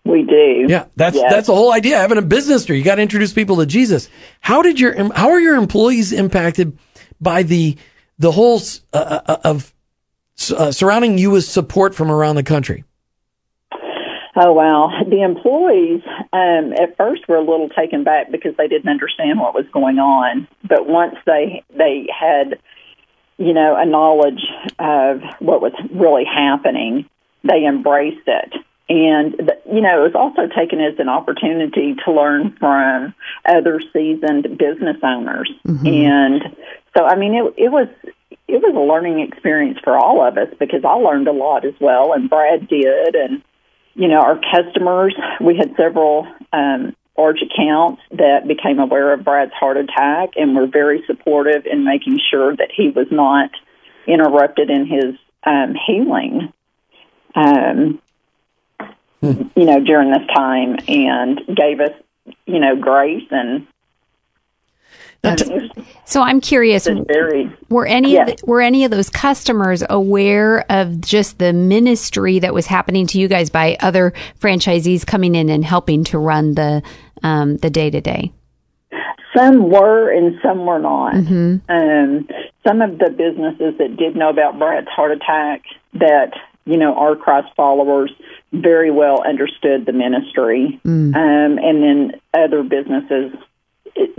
We 0.05 0.23
do. 0.23 0.67
Yeah, 0.69 0.87
that's 0.97 1.17
Yes. 1.17 1.33
that's 1.33 1.47
the 1.47 1.55
whole 1.55 1.73
idea. 1.73 1.99
Having 1.99 2.19
a 2.19 2.23
business 2.23 2.63
store, 2.63 2.77
you 2.77 2.85
got 2.85 2.97
to 2.97 3.03
introduce 3.03 3.33
people 3.33 3.57
to 3.57 3.67
Jesus. 3.67 4.09
How 4.41 4.63
did 4.63 4.79
your 4.79 5.13
how 5.15 5.31
are 5.31 5.41
your 5.41 5.57
employees 5.57 6.13
impacted 6.13 6.77
by 7.21 7.43
the 7.43 7.77
the 8.19 8.33
whole 8.33 8.61
uh, 8.93 9.21
uh, 9.27 9.37
of 9.45 9.75
uh, 10.57 10.73
surrounding 10.73 11.19
you 11.19 11.31
with 11.31 11.45
support 11.45 11.95
from 11.95 12.11
around 12.11 12.37
the 12.37 12.43
country? 12.43 12.85
Oh 14.41 14.53
wow! 14.53 14.93
The 15.05 15.23
employees 15.23 16.01
um, 16.33 16.73
at 16.75 16.97
first 16.97 17.27
were 17.27 17.39
a 17.39 17.41
little 17.41 17.69
taken 17.71 18.05
back 18.05 18.31
because 18.31 18.57
they 18.57 18.69
didn't 18.69 18.89
understand 18.89 19.41
what 19.41 19.53
was 19.53 19.67
going 19.73 19.99
on. 19.99 20.47
But 20.63 20.87
once 20.87 21.17
they 21.27 21.65
they 21.77 22.07
had, 22.17 22.61
you 23.37 23.53
know, 23.53 23.75
a 23.77 23.85
knowledge 23.85 24.45
of 24.79 25.23
what 25.41 25.61
was 25.61 25.73
really 25.91 26.25
happening, 26.25 27.09
they 27.43 27.67
embraced 27.67 28.29
it. 28.29 28.55
And 28.89 29.51
you 29.67 29.81
know, 29.81 30.05
it 30.05 30.15
was 30.15 30.15
also 30.15 30.47
taken 30.47 30.81
as 30.81 31.01
an 31.01 31.09
opportunity 31.09 31.97
to 32.05 32.13
learn 32.13 32.53
from 32.61 33.15
other 33.45 33.81
seasoned 33.93 34.57
business 34.57 34.99
owners. 35.03 35.51
And 35.85 36.57
so, 36.97 37.05
I 37.05 37.17
mean, 37.17 37.35
it 37.35 37.55
it 37.57 37.73
was 37.73 37.89
it 38.47 38.63
was 38.63 38.75
a 38.77 38.81
learning 38.81 39.19
experience 39.19 39.81
for 39.83 39.99
all 39.99 40.25
of 40.25 40.39
us 40.39 40.49
because 40.61 40.85
I 40.85 40.95
learned 40.95 41.27
a 41.27 41.33
lot 41.33 41.65
as 41.65 41.75
well, 41.81 42.13
and 42.13 42.31
Brad 42.31 42.69
did, 42.69 43.17
and 43.17 43.43
you 43.99 44.07
know, 44.07 44.21
our 44.21 44.41
customers, 44.55 45.13
we 45.41 45.57
had 45.57 45.75
several 45.77 46.29
um, 46.53 46.95
large 47.19 47.43
accounts 47.43 48.01
that 48.13 48.47
became 48.47 48.79
aware 48.79 49.13
of 49.13 49.25
Brad's 49.25 49.53
heart 49.53 49.77
attack 49.77 50.31
and 50.37 50.55
were 50.55 50.69
very 50.69 51.03
supportive 51.09 51.67
in 51.67 51.85
making 51.85 52.21
sure 52.31 52.55
that 52.55 52.71
he 52.73 52.91
was 52.91 53.09
not 53.11 53.51
interrupted 54.07 54.71
in 54.71 54.87
his 54.87 55.17
um, 55.43 55.75
healing, 55.85 56.53
um, 57.35 58.01
you 59.21 59.65
know, 59.65 59.81
during 59.81 60.13
this 60.13 60.27
time 60.33 60.77
and 60.87 61.41
gave 61.57 61.81
us, 61.81 61.93
you 62.47 62.61
know, 62.61 62.77
grace 62.77 63.27
and. 63.33 63.67
Now, 65.25 65.33
I 65.33 65.35
t- 65.37 65.49
mean, 65.49 65.61
it 65.65 65.77
was 65.77 65.87
So 66.05 66.23
I'm 66.23 66.41
curious, 66.41 66.89
were 67.69 67.87
any 67.87 68.13
Yes. 68.13 68.31
of 68.31 68.37
the, 68.37 68.47
were 68.47 68.61
any 68.63 68.85
of 68.85 68.91
those 68.91 69.11
customers 69.11 69.83
aware 69.91 70.65
of 70.71 71.01
just 71.01 71.39
the 71.39 71.53
ministry 71.53 72.39
that 72.39 72.55
was 72.55 72.67
happening 72.67 73.07
to 73.09 73.19
you 73.19 73.29
guys 73.29 73.51
by 73.51 73.77
other 73.81 74.13
franchisees 74.41 75.05
coming 75.07 75.35
in 75.35 75.49
and 75.51 75.65
helping 75.65 76.05
to 76.05 76.19
run 76.19 76.55
the 76.55 76.83
um, 77.23 77.57
the 77.59 77.69
day 77.71 77.91
to 77.91 78.01
day? 78.01 78.33
Some 79.37 79.71
were 79.71 80.11
and 80.11 80.39
some 80.43 80.65
were 80.65 80.79
not. 80.79 81.15
Um, 81.15 82.29
some 82.67 82.81
of 82.81 82.99
the 82.99 83.11
businesses 83.11 83.77
that 83.79 83.97
did 83.97 84.17
know 84.17 84.31
about 84.31 84.59
Brad's 84.59 84.89
heart 84.89 85.13
attack 85.13 85.63
that, 85.95 86.33
you 86.65 86.77
know, 86.79 86.95
are 86.95 87.15
Christ 87.17 87.49
followers 87.57 88.11
very 88.53 88.91
well 88.91 89.23
understood 89.23 89.85
the 89.85 89.93
ministry. 89.93 90.81
Um, 90.87 91.13
and 91.15 91.83
then 91.83 92.13
other 92.33 92.63
businesses 92.63 93.33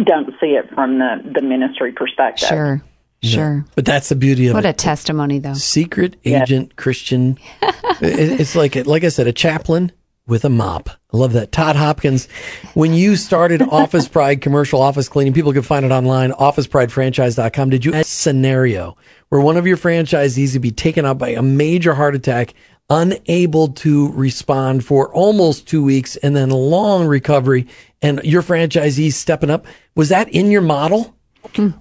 don't 0.03 0.31
see 0.39 0.47
it 0.57 0.69
from 0.73 0.99
the, 0.99 1.31
the 1.35 1.41
ministry 1.41 1.91
perspective. 1.91 2.47
Sure, 2.47 2.81
sure. 3.23 3.65
but 3.75 3.85
that's 3.85 4.09
the 4.09 4.15
beauty 4.15 4.47
of 4.47 4.53
What 4.55 4.65
it. 4.65 4.69
a 4.69 4.73
testimony, 4.73 5.39
though. 5.39 5.53
secret 5.53 6.15
agent 6.25 6.75
Christian. 6.75 7.37
It- 8.01 8.39
it's 8.39 8.55
like 8.55 8.75
like 8.87 9.03
I 9.03 9.09
said, 9.09 9.27
a 9.27 9.33
chaplain 9.33 9.91
with 10.25 10.45
a 10.45 10.49
mop. 10.49 10.89
I 11.11 11.17
love 11.17 11.33
that. 11.33 11.51
Todd 11.51 11.75
Hopkins, 11.75 12.27
when 12.75 12.93
you 12.93 13.15
started 13.17 13.61
Office 13.71 14.07
Pride 14.07 14.39
commercial 14.41 14.79
office 14.81 15.09
cleaning, 15.09 15.33
people 15.33 15.51
can 15.51 15.63
find 15.63 15.83
it 15.85 15.91
online, 15.91 16.31
officepridefranchise.com. 16.31 17.69
Did 17.69 17.83
you 17.83 17.91
have 17.93 18.01
a 18.01 18.05
scenario 18.05 18.95
where 19.29 19.41
one 19.41 19.57
of 19.57 19.67
your 19.67 19.75
franchisees 19.77 20.53
would 20.53 20.61
be 20.61 20.71
taken 20.71 21.05
out 21.05 21.17
by 21.17 21.29
a 21.29 21.41
major 21.41 21.93
heart 21.93 22.15
attack, 22.15 22.53
unable 22.89 23.69
to 23.69 24.11
respond 24.13 24.85
for 24.85 25.13
almost 25.13 25.67
two 25.67 25.83
weeks 25.83 26.15
and 26.17 26.35
then 26.35 26.49
long 26.49 27.05
recovery 27.05 27.67
and 28.01 28.21
your 28.23 28.41
franchisees 28.41 29.13
stepping 29.13 29.49
up? 29.49 29.65
Was 29.95 30.09
that 30.09 30.29
in 30.29 30.51
your 30.51 30.61
model? 30.61 31.15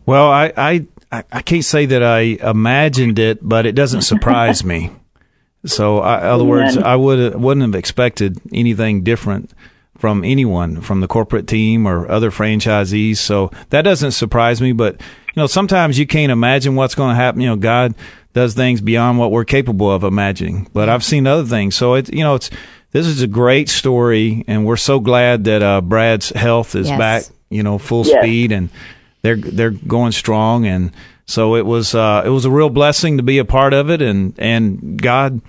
Well, 0.07 0.29
I, 0.29 0.53
I, 0.57 0.87
I 1.11 1.25
I 1.33 1.43
can't 1.43 1.65
say 1.65 1.87
that 1.87 2.03
I 2.03 2.21
imagined 2.21 3.19
it, 3.19 3.39
but 3.43 3.67
it 3.67 3.73
doesn't 3.73 4.03
surprise 4.03 4.65
me. 4.65 4.91
So, 5.67 5.99
I, 5.99 6.19
in 6.21 6.27
other 6.27 6.45
words, 6.45 6.77
I 6.77 6.95
would 6.95 7.35
wouldn't 7.35 7.67
have 7.67 7.79
expected 7.79 8.39
anything 8.53 9.03
different 9.03 9.51
from 9.99 10.25
anyone, 10.25 10.81
from 10.81 11.01
the 11.01 11.09
corporate 11.09 11.47
team 11.49 11.87
or 11.87 12.09
other 12.09 12.31
franchisees. 12.31 13.17
So 13.19 13.51
that 13.71 13.83
doesn't 13.83 14.13
surprise 14.13 14.63
me. 14.63 14.73
But 14.73 14.95
you 15.01 15.43
know, 15.43 15.47
sometimes 15.47 15.99
you 15.99 16.07
can't 16.07 16.33
imagine 16.33 16.77
what's 16.77 16.95
going 16.95 17.11
to 17.11 17.17
happen. 17.17 17.41
You 17.41 17.49
know, 17.49 17.57
God 17.57 17.95
does 18.33 18.55
things 18.55 18.81
beyond 18.81 19.19
what 19.19 19.31
we're 19.31 19.45
capable 19.45 19.91
of 19.91 20.05
imagining. 20.05 20.69
But 20.73 20.89
I've 20.89 21.05
seen 21.05 21.27
other 21.27 21.45
things. 21.45 21.75
So 21.77 21.95
it, 21.95 22.13
you 22.13 22.23
know, 22.25 22.35
it's 22.35 22.51
this 22.93 23.07
is 23.07 23.21
a 23.23 23.27
great 23.27 23.69
story, 23.69 24.45
and 24.49 24.65
we're 24.65 24.77
so 24.77 25.01
glad 25.01 25.45
that 25.45 25.63
uh, 25.63 25.81
Brad's 25.81 26.31
health 26.31 26.75
is 26.75 26.89
Yes. 26.89 26.99
back. 26.99 27.23
You 27.51 27.63
know, 27.63 27.79
full 27.79 28.07
Yes. 28.07 28.23
speed 28.23 28.53
and 28.53 28.69
they're 29.23 29.37
they're 29.37 29.71
going 29.71 30.13
strong 30.13 30.67
and 30.67 30.93
so 31.27 31.57
it 31.57 31.65
was 31.67 31.95
uh, 31.95 32.23
it 32.25 32.29
was 32.29 32.45
a 32.45 32.51
real 32.51 32.69
blessing 32.71 33.17
to 33.17 33.23
be 33.23 33.39
a 33.39 33.45
part 33.45 33.73
of 33.73 33.91
it 33.91 34.01
and 34.03 34.35
and 34.39 35.01
God 35.01 35.41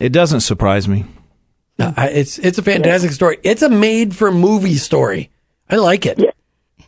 it 0.00 0.10
doesn't 0.10 0.40
surprise 0.40 0.86
me. 0.88 1.04
Uh, 1.78 1.92
it's 1.98 2.38
it's 2.38 2.58
a 2.58 2.62
fantastic 2.62 3.10
story. 3.10 3.38
It's 3.42 3.62
a 3.62 3.68
made 3.68 4.14
for 4.14 4.30
movie 4.30 4.76
story. 4.76 5.30
I 5.68 5.76
like 5.76 6.06
it. 6.06 6.20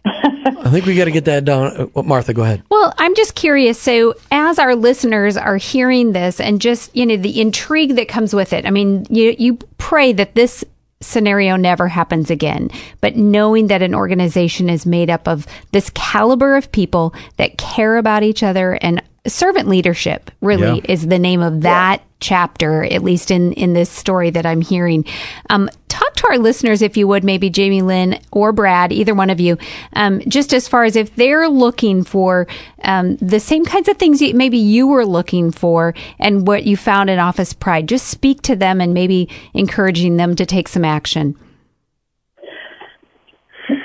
I 0.07 0.71
think 0.71 0.87
we 0.87 0.97
got 0.97 1.07
to 1.07 1.11
get 1.11 1.25
that 1.27 1.45
down. 1.45 1.91
Uh, 1.95 2.03
Martha, 2.03 2.33
go 2.33 2.43
ahead. 2.43 2.63
Well, 2.71 2.95
I'm 2.99 3.15
just 3.15 3.35
curious. 3.35 3.79
So, 3.79 4.15
as 4.31 4.59
our 4.59 4.75
listeners 4.75 5.37
are 5.37 5.57
hearing 5.57 6.13
this 6.13 6.41
and 6.41 6.61
just, 6.61 6.95
you 6.97 7.07
know, 7.07 7.17
the 7.17 7.41
intrigue 7.41 7.97
that 7.97 8.09
comes 8.09 8.35
with 8.35 8.53
it, 8.53 8.67
I 8.67 8.71
mean, 8.71 9.07
you, 9.11 9.35
you 9.39 9.59
pray 9.79 10.13
that 10.13 10.35
this 10.35 10.65
scenario 11.01 11.57
never 11.57 11.89
happens 11.89 12.31
again. 12.31 12.71
But 13.01 13.17
knowing 13.17 13.67
that 13.67 13.83
an 13.83 13.95
organization 13.95 14.71
is 14.71 14.87
made 14.87 15.11
up 15.11 15.29
of 15.29 15.47
this 15.73 15.91
caliber 15.91 16.57
of 16.57 16.73
people 16.73 17.15
that 17.37 17.59
care 17.59 17.97
about 17.97 18.23
each 18.23 18.43
other 18.43 18.79
and 18.81 19.03
servant 19.29 19.69
leadership 19.69 20.31
really 20.41 20.79
Yeah. 20.79 20.93
is 20.93 21.07
the 21.07 21.19
name 21.19 21.41
of 21.41 21.63
that 21.63 22.03
chapter, 22.21 22.85
at 22.85 23.03
least 23.03 23.31
in, 23.31 23.53
in 23.53 23.75
this 23.75 23.91
story 23.91 24.31
that 24.31 24.47
I'm 24.47 24.63
hearing. 24.63 25.05
Um, 25.51 25.69
talk 25.89 26.15
to 26.15 26.29
our 26.29 26.39
listeners, 26.39 26.81
if 26.81 26.97
you 26.97 27.07
would, 27.09 27.25
maybe 27.25 27.51
Jaimee 27.51 27.83
Lynn 27.83 28.19
or 28.33 28.53
Brad, 28.53 28.91
either 28.93 29.15
one 29.15 29.29
of 29.29 29.39
you, 29.39 29.59
um, 29.93 30.21
just 30.27 30.55
as 30.55 30.67
far 30.67 30.85
as 30.85 30.97
if 30.97 31.15
they're 31.15 31.49
looking 31.49 32.03
for 32.05 32.47
um, 32.85 33.17
the 33.17 33.39
same 33.41 33.65
kinds 33.67 33.89
of 33.89 33.99
things 33.99 34.21
that 34.21 34.35
maybe 34.35 34.57
you 34.57 34.87
were 34.87 35.05
looking 35.05 35.51
for 35.51 35.95
and 36.19 36.47
what 36.47 36.65
you 36.65 36.77
found 36.77 37.11
in 37.11 37.19
Office 37.19 37.53
Pride. 37.53 37.87
Just 37.87 38.09
speak 38.09 38.41
to 38.43 38.57
them 38.57 38.81
and 38.81 38.95
maybe 38.95 39.29
encouraging 39.53 40.17
them 40.17 40.35
to 40.37 40.47
take 40.47 40.69
some 40.69 40.85
action. 40.85 41.37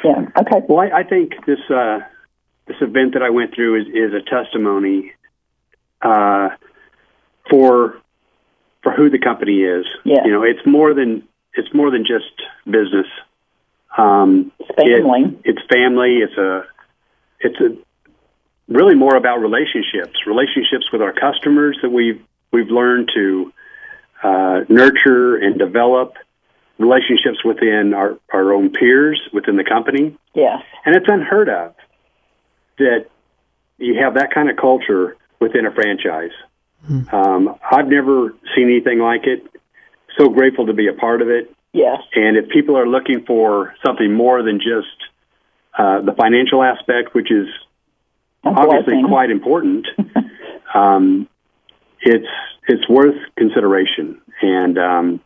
Yeah. 0.03 0.25
Okay. 0.39 0.65
Well, 0.69 0.79
I, 0.79 0.99
I 0.99 1.03
think 1.03 1.33
this 1.45 1.59
uh, 1.69 1.99
this 2.67 2.77
event 2.81 3.13
that 3.13 3.23
I 3.23 3.29
went 3.29 3.53
through 3.55 3.81
is, 3.81 3.87
is 3.87 4.13
a 4.13 4.21
testimony 4.29 5.11
uh, 6.01 6.49
for 7.49 7.97
for 8.83 8.91
who 8.93 9.09
the 9.09 9.19
company 9.19 9.61
is. 9.61 9.85
Yeah. 10.03 10.25
You 10.25 10.31
know, 10.31 10.43
it's 10.43 10.65
more 10.65 10.93
than 10.93 11.27
it's 11.53 11.73
more 11.73 11.91
than 11.91 12.05
just 12.05 12.33
business. 12.65 13.07
Um, 13.97 14.51
It's 14.59 14.69
family. 14.75 15.39
It, 15.43 15.55
it's 15.55 15.61
family. 15.71 16.17
It's 16.17 16.37
a 16.37 16.65
it's 17.39 17.59
a 17.59 17.77
really 18.71 18.95
more 18.95 19.15
about 19.15 19.37
relationships, 19.37 20.25
relationships 20.25 20.91
with 20.91 21.01
our 21.01 21.13
customers 21.13 21.77
that 21.81 21.89
we've 21.89 22.21
we've 22.51 22.69
learned 22.69 23.09
to 23.13 23.53
uh, 24.23 24.61
nurture 24.69 25.35
and 25.35 25.57
develop 25.57 26.15
relationships 26.77 27.43
within 27.45 27.93
our, 27.93 28.17
our 28.33 28.53
own 28.53 28.71
peers 28.71 29.21
within 29.33 29.55
the 29.55 29.63
company. 29.63 30.17
Yes. 30.33 30.63
And 30.85 30.95
it's 30.95 31.05
unheard 31.07 31.49
of 31.49 31.75
that 32.77 33.05
you 33.77 33.99
have 34.03 34.15
that 34.15 34.33
kind 34.33 34.49
of 34.49 34.57
culture 34.57 35.15
within 35.41 35.65
a 35.65 35.71
franchise. 35.71 36.31
Um, 37.11 37.55
I've 37.69 37.87
never 37.87 38.33
seen 38.55 38.69
anything 38.69 38.99
like 38.99 39.27
it. 39.27 39.43
So 40.17 40.29
grateful 40.29 40.65
to 40.67 40.73
be 40.73 40.87
a 40.87 40.93
part 40.93 41.21
of 41.21 41.29
it. 41.29 41.53
Yes. 41.73 41.99
And 42.15 42.37
if 42.37 42.47
people 42.49 42.77
are 42.77 42.87
looking 42.87 43.23
for 43.25 43.73
something 43.85 44.13
more 44.13 44.41
than 44.43 44.59
just 44.59 44.87
uh, 45.77 46.01
the 46.01 46.11
financial 46.13 46.63
aspect, 46.63 47.13
which 47.13 47.29
is 47.31 47.47
A 48.43 48.49
obviously 48.49 48.93
blessing. 48.93 49.07
quite 49.07 49.29
important, 49.31 49.87
um, 50.73 51.27
it's 52.01 52.27
it's 52.67 52.87
worth 52.89 53.15
consideration. 53.37 54.19
And 54.41 54.77
um, 54.77 55.19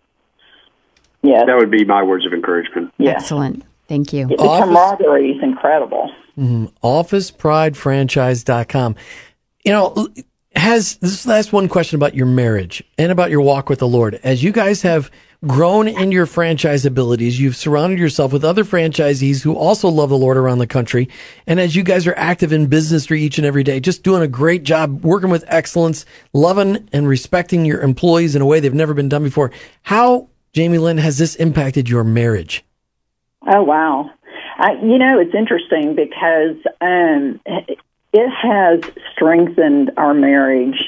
Yes. 1.24 1.45
that 1.47 1.55
would 1.57 1.72
be 1.72 1.84
my 1.86 2.03
words 2.03 2.26
of 2.28 2.34
encouragement. 2.34 2.93
Yes. 2.99 3.22
Excellent. 3.24 3.63
Thank 3.88 4.13
you. 4.13 4.28
The 4.28 4.36
Office- 4.36 4.66
camaraderie 4.66 5.32
is 5.32 5.41
incredible. 5.41 6.11
OfficePrideFranchise.com. 6.38 8.95
You 9.66 9.72
know, 9.72 10.07
has 10.55 10.97
this 10.97 11.26
last 11.26 11.51
one 11.51 11.68
question 11.68 11.95
about 11.95 12.16
your 12.16 12.28
marriage 12.28 12.84
and 12.97 13.11
about 13.11 13.32
your 13.32 13.41
walk 13.41 13.68
with 13.68 13.80
the 13.80 13.88
Lord. 13.88 14.20
As 14.24 14.43
you 14.43 14.51
guys 14.51 14.84
have 14.84 15.11
grown 15.45 15.88
in 15.88 16.11
your 16.11 16.26
franchise 16.26 16.86
abilities, 16.86 17.39
you've 17.39 17.55
surrounded 17.55 17.99
yourself 17.99 18.32
with 18.32 18.43
other 18.43 18.63
franchisees 18.63 19.41
who 19.41 19.55
also 19.55 19.89
love 19.89 20.09
the 20.09 20.18
Lord 20.18 20.38
around 20.38 20.59
the 20.59 20.68
country. 20.68 21.09
And 21.45 21.59
as 21.59 21.76
you 21.76 21.84
guys 21.84 22.07
are 22.07 22.16
active 22.16 22.53
in 22.53 22.68
business 22.68 23.11
each 23.11 23.38
and 23.38 23.45
every 23.45 23.63
day, 23.63 23.80
just 23.80 24.03
doing 24.03 24.22
a 24.22 24.28
great 24.28 24.63
job, 24.63 25.03
working 25.03 25.30
with 25.30 25.43
excellence, 25.47 26.05
loving 26.34 26.88
and 26.93 27.07
respecting 27.07 27.66
your 27.66 27.82
employees 27.82 28.36
in 28.36 28.41
a 28.41 28.45
way 28.45 28.59
they've 28.59 28.74
never 28.74 28.93
been 28.93 29.09
done 29.09 29.24
before. 29.24 29.51
How, 29.84 30.30
Jaimee 30.53 30.80
Lynn, 30.80 30.97
has 30.97 31.18
this 31.18 31.36
impacted 31.36 31.89
your 31.89 32.03
marriage? 32.03 32.63
Oh, 33.47 33.63
wow. 33.63 34.09
you 34.82 34.97
know, 34.97 35.20
it's 35.20 35.36
interesting 35.36 35.95
because 35.95 36.55
um, 36.82 37.39
it 38.16 38.30
has 38.30 38.80
strengthened 39.11 39.91
our 39.97 40.13
marriage 40.13 40.82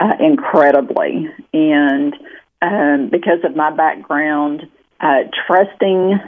uh, 0.00 0.14
incredibly. 0.18 1.28
And 1.52 2.14
um, 2.62 3.10
because 3.10 3.44
of 3.44 3.54
my 3.54 3.70
background, 3.70 4.62
uh, 4.98 5.24
trusting 5.46 6.18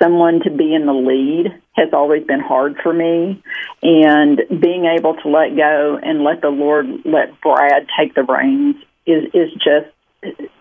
someone 0.00 0.40
to 0.44 0.50
be 0.50 0.74
in 0.74 0.84
the 0.84 0.92
lead 0.92 1.58
has 1.72 1.88
always 1.94 2.22
been 2.24 2.40
hard 2.40 2.76
for 2.82 2.92
me. 2.92 3.42
And 3.82 4.42
being 4.60 4.84
able 4.84 5.14
to 5.14 5.28
let 5.30 5.56
go 5.56 5.98
and 6.02 6.22
let 6.22 6.42
the 6.42 6.50
Lord 6.50 6.86
let 7.06 7.40
Brad 7.40 7.86
take 7.98 8.14
the 8.14 8.24
reins 8.24 8.76
is, 9.06 9.24
is 9.32 9.52
just 9.54 9.88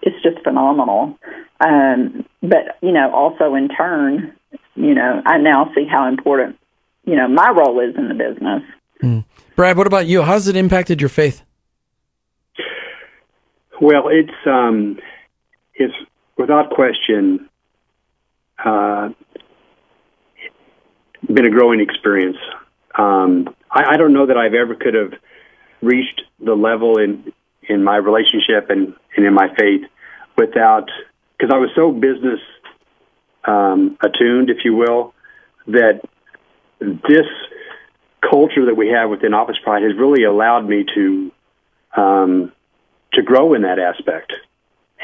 it's 0.02 0.24
just 0.24 0.42
phenomenal. 0.42 1.20
Um, 1.60 2.26
but 2.42 2.78
you 2.82 2.94
know, 2.94 3.12
also 3.14 3.56
in 3.56 3.68
turn, 3.68 4.38
you 4.76 4.94
know, 4.94 5.22
I 5.26 5.38
now 5.38 5.70
see 5.76 5.86
how 5.86 6.08
important 6.08 6.58
you 7.04 7.18
know 7.18 7.28
my 7.28 7.50
role 7.50 7.82
is 7.82 7.94
in 7.98 8.08
the 8.08 8.14
business. 8.14 8.64
Mm. 9.02 9.26
Brad, 9.56 9.78
what 9.78 9.88
about 9.88 10.08
you? 10.08 10.22
How's 10.24 10.48
it 10.48 10.56
impacted 10.56 11.02
your 11.02 11.10
faith? 11.10 11.44
Well, 13.82 14.08
it's 14.10 14.32
um, 14.46 15.00
it's 15.74 15.94
without 16.38 16.70
question 16.70 17.50
uh, 18.64 19.10
been 21.32 21.46
a 21.46 21.50
growing 21.50 21.82
experience. 21.82 22.38
Um, 22.98 23.54
I, 23.70 23.94
I 23.94 23.98
don't 23.98 24.14
know 24.14 24.28
that 24.28 24.38
I've 24.38 24.54
ever 24.54 24.76
could 24.76 24.94
have 24.94 25.14
reached 25.82 26.22
the 26.40 26.54
level 26.54 26.98
in 26.98 27.34
in 27.68 27.84
my 27.84 27.98
relationship 27.98 28.70
and, 28.70 28.94
and 29.18 29.26
in 29.26 29.34
my 29.34 29.48
faith 29.58 29.82
without 30.38 30.90
because 31.38 31.54
I 31.54 31.58
was 31.58 31.70
so 31.76 31.92
business 31.92 32.40
um, 33.44 33.98
attuned, 34.02 34.50
if 34.50 34.64
you 34.64 34.76
will, 34.76 35.14
that 35.68 36.02
this 36.80 37.28
culture 38.30 38.66
that 38.66 38.76
we 38.76 38.90
have 38.90 39.10
within 39.10 39.34
Office 39.34 39.58
Pride 39.64 39.84
has 39.84 39.94
really 39.98 40.24
allowed 40.24 40.68
me 40.68 40.86
to 40.96 41.32
um, 41.96 42.52
to 43.14 43.22
grow 43.22 43.54
in 43.54 43.62
that 43.62 43.80
aspect, 43.80 44.34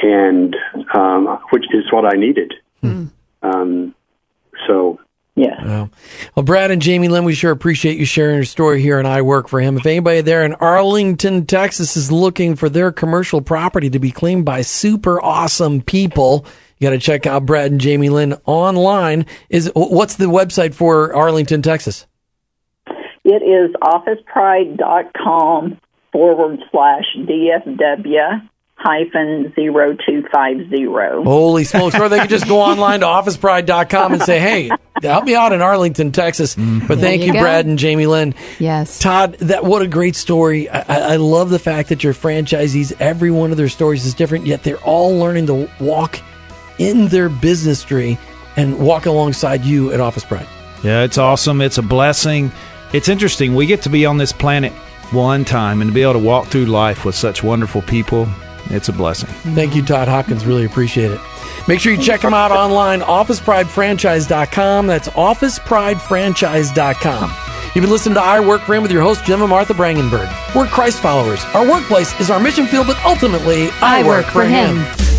and 0.01 0.55
um, 0.93 1.39
which 1.51 1.65
is 1.73 1.91
what 1.91 2.05
I 2.05 2.17
needed. 2.17 2.53
Hmm. 2.81 3.05
Um, 3.41 3.95
so. 4.67 4.99
Yeah. 5.33 5.63
Well, 5.63 5.89
well, 6.35 6.43
Brad 6.43 6.71
and 6.71 6.81
Jaimee 6.81 7.09
Lynn, 7.09 7.23
we 7.23 7.33
sure 7.33 7.51
appreciate 7.51 7.97
you 7.97 8.03
sharing 8.03 8.35
your 8.35 8.43
story 8.43 8.81
here, 8.81 8.99
and 8.99 9.07
I 9.07 9.21
work 9.21 9.47
for 9.47 9.61
him. 9.61 9.77
If 9.77 9.85
anybody 9.85 10.19
there 10.19 10.43
in 10.43 10.53
Arlington, 10.55 11.45
Texas, 11.45 11.95
is 11.95 12.11
looking 12.11 12.57
for 12.57 12.67
their 12.67 12.91
commercial 12.91 13.41
property 13.41 13.89
to 13.91 13.97
be 13.97 14.11
cleaned 14.11 14.43
by 14.43 14.61
super 14.61 15.21
awesome 15.21 15.81
people, 15.81 16.45
you 16.77 16.85
got 16.85 16.91
to 16.91 16.99
check 16.99 17.25
out 17.25 17.45
Brad 17.45 17.71
and 17.71 17.79
Jaimee 17.79 18.11
Lynn 18.11 18.33
online. 18.45 19.25
Is 19.49 19.71
what's 19.73 20.17
the 20.17 20.25
website 20.25 20.73
for 20.73 21.15
Arlington, 21.15 21.61
Texas? 21.61 22.07
It 23.31 23.43
is 23.43 23.71
officepride.com 23.81 25.79
forward 26.11 26.59
slash 26.69 27.05
DFW 27.15 28.49
hyphen 28.75 29.53
0250. 29.55 30.85
Holy 31.23 31.63
smokes. 31.63 31.95
or 31.95 32.09
they 32.09 32.19
could 32.19 32.29
just 32.29 32.47
go 32.47 32.59
online 32.61 33.01
to 33.01 33.05
officepride.com 33.05 34.13
and 34.13 34.21
say, 34.21 34.39
hey, 34.39 34.69
help 35.01 35.23
me 35.23 35.33
out 35.35 35.53
in 35.53 35.61
Arlington, 35.61 36.11
Texas. 36.11 36.55
Mm-hmm. 36.55 36.87
But 36.87 36.99
thank 36.99 37.21
you, 37.21 37.33
you 37.33 37.39
Brad 37.39 37.65
and 37.67 37.79
Jaimee 37.79 38.09
Lynn. 38.09 38.35
Yes. 38.59 38.99
Todd, 38.99 39.35
that 39.35 39.63
what 39.63 39.81
a 39.81 39.87
great 39.87 40.17
story. 40.17 40.67
I, 40.69 41.13
I 41.13 41.15
love 41.17 41.51
the 41.51 41.59
fact 41.59 41.87
that 41.89 42.03
your 42.03 42.13
franchisees, 42.13 42.91
every 42.99 43.31
one 43.31 43.51
of 43.51 43.57
their 43.57 43.69
stories 43.69 44.05
is 44.05 44.13
different, 44.13 44.45
yet 44.45 44.63
they're 44.63 44.77
all 44.79 45.17
learning 45.17 45.45
to 45.47 45.69
walk 45.79 46.19
in 46.79 47.07
their 47.07 47.29
Biznistry 47.29 48.17
and 48.57 48.79
walk 48.79 49.05
alongside 49.05 49.63
you 49.63 49.93
at 49.93 50.01
Office 50.01 50.25
Pride. 50.25 50.47
Yeah, 50.83 51.03
it's 51.03 51.19
awesome. 51.19 51.61
It's 51.61 51.77
a 51.77 51.83
blessing 51.83 52.51
it's 52.93 53.09
interesting. 53.09 53.55
We 53.55 53.65
get 53.65 53.81
to 53.83 53.89
be 53.89 54.05
on 54.05 54.17
this 54.17 54.31
planet 54.31 54.71
one 55.11 55.43
time 55.45 55.81
and 55.81 55.89
to 55.89 55.93
be 55.93 56.01
able 56.01 56.13
to 56.13 56.19
walk 56.19 56.47
through 56.47 56.65
life 56.65 57.05
with 57.05 57.15
such 57.15 57.43
wonderful 57.43 57.81
people. 57.81 58.27
It's 58.69 58.89
a 58.89 58.93
blessing. 58.93 59.29
Thank 59.55 59.75
you, 59.75 59.83
Todd 59.83 60.07
Hopkins. 60.07 60.45
Really 60.45 60.65
appreciate 60.65 61.11
it. 61.11 61.19
Make 61.67 61.79
sure 61.79 61.91
you 61.91 62.01
check 62.01 62.21
them 62.21 62.33
out 62.33 62.51
online, 62.51 63.01
officepridefranchise.com. 63.01 64.87
That's 64.87 65.09
officepridefranchise.com. 65.09 67.31
You've 67.73 67.83
been 67.83 67.91
listening 67.91 68.15
to 68.15 68.21
I 68.21 68.39
Work 68.39 68.61
for 68.61 68.75
Him 68.75 68.83
with 68.83 68.91
your 68.91 69.01
host, 69.01 69.23
Jim 69.25 69.41
and 69.41 69.49
Martha 69.49 69.73
Brangenberg. 69.73 70.29
We're 70.55 70.67
Christ 70.67 70.99
followers. 70.99 71.43
Our 71.53 71.69
workplace 71.69 72.17
is 72.19 72.29
our 72.29 72.39
mission 72.39 72.67
field, 72.67 72.87
but 72.87 72.97
ultimately, 73.05 73.69
I, 73.81 73.99
I 73.99 74.03
work, 74.03 74.25
work, 74.25 74.33
for 74.33 74.43
him. 74.43 74.79
him. 74.79 75.10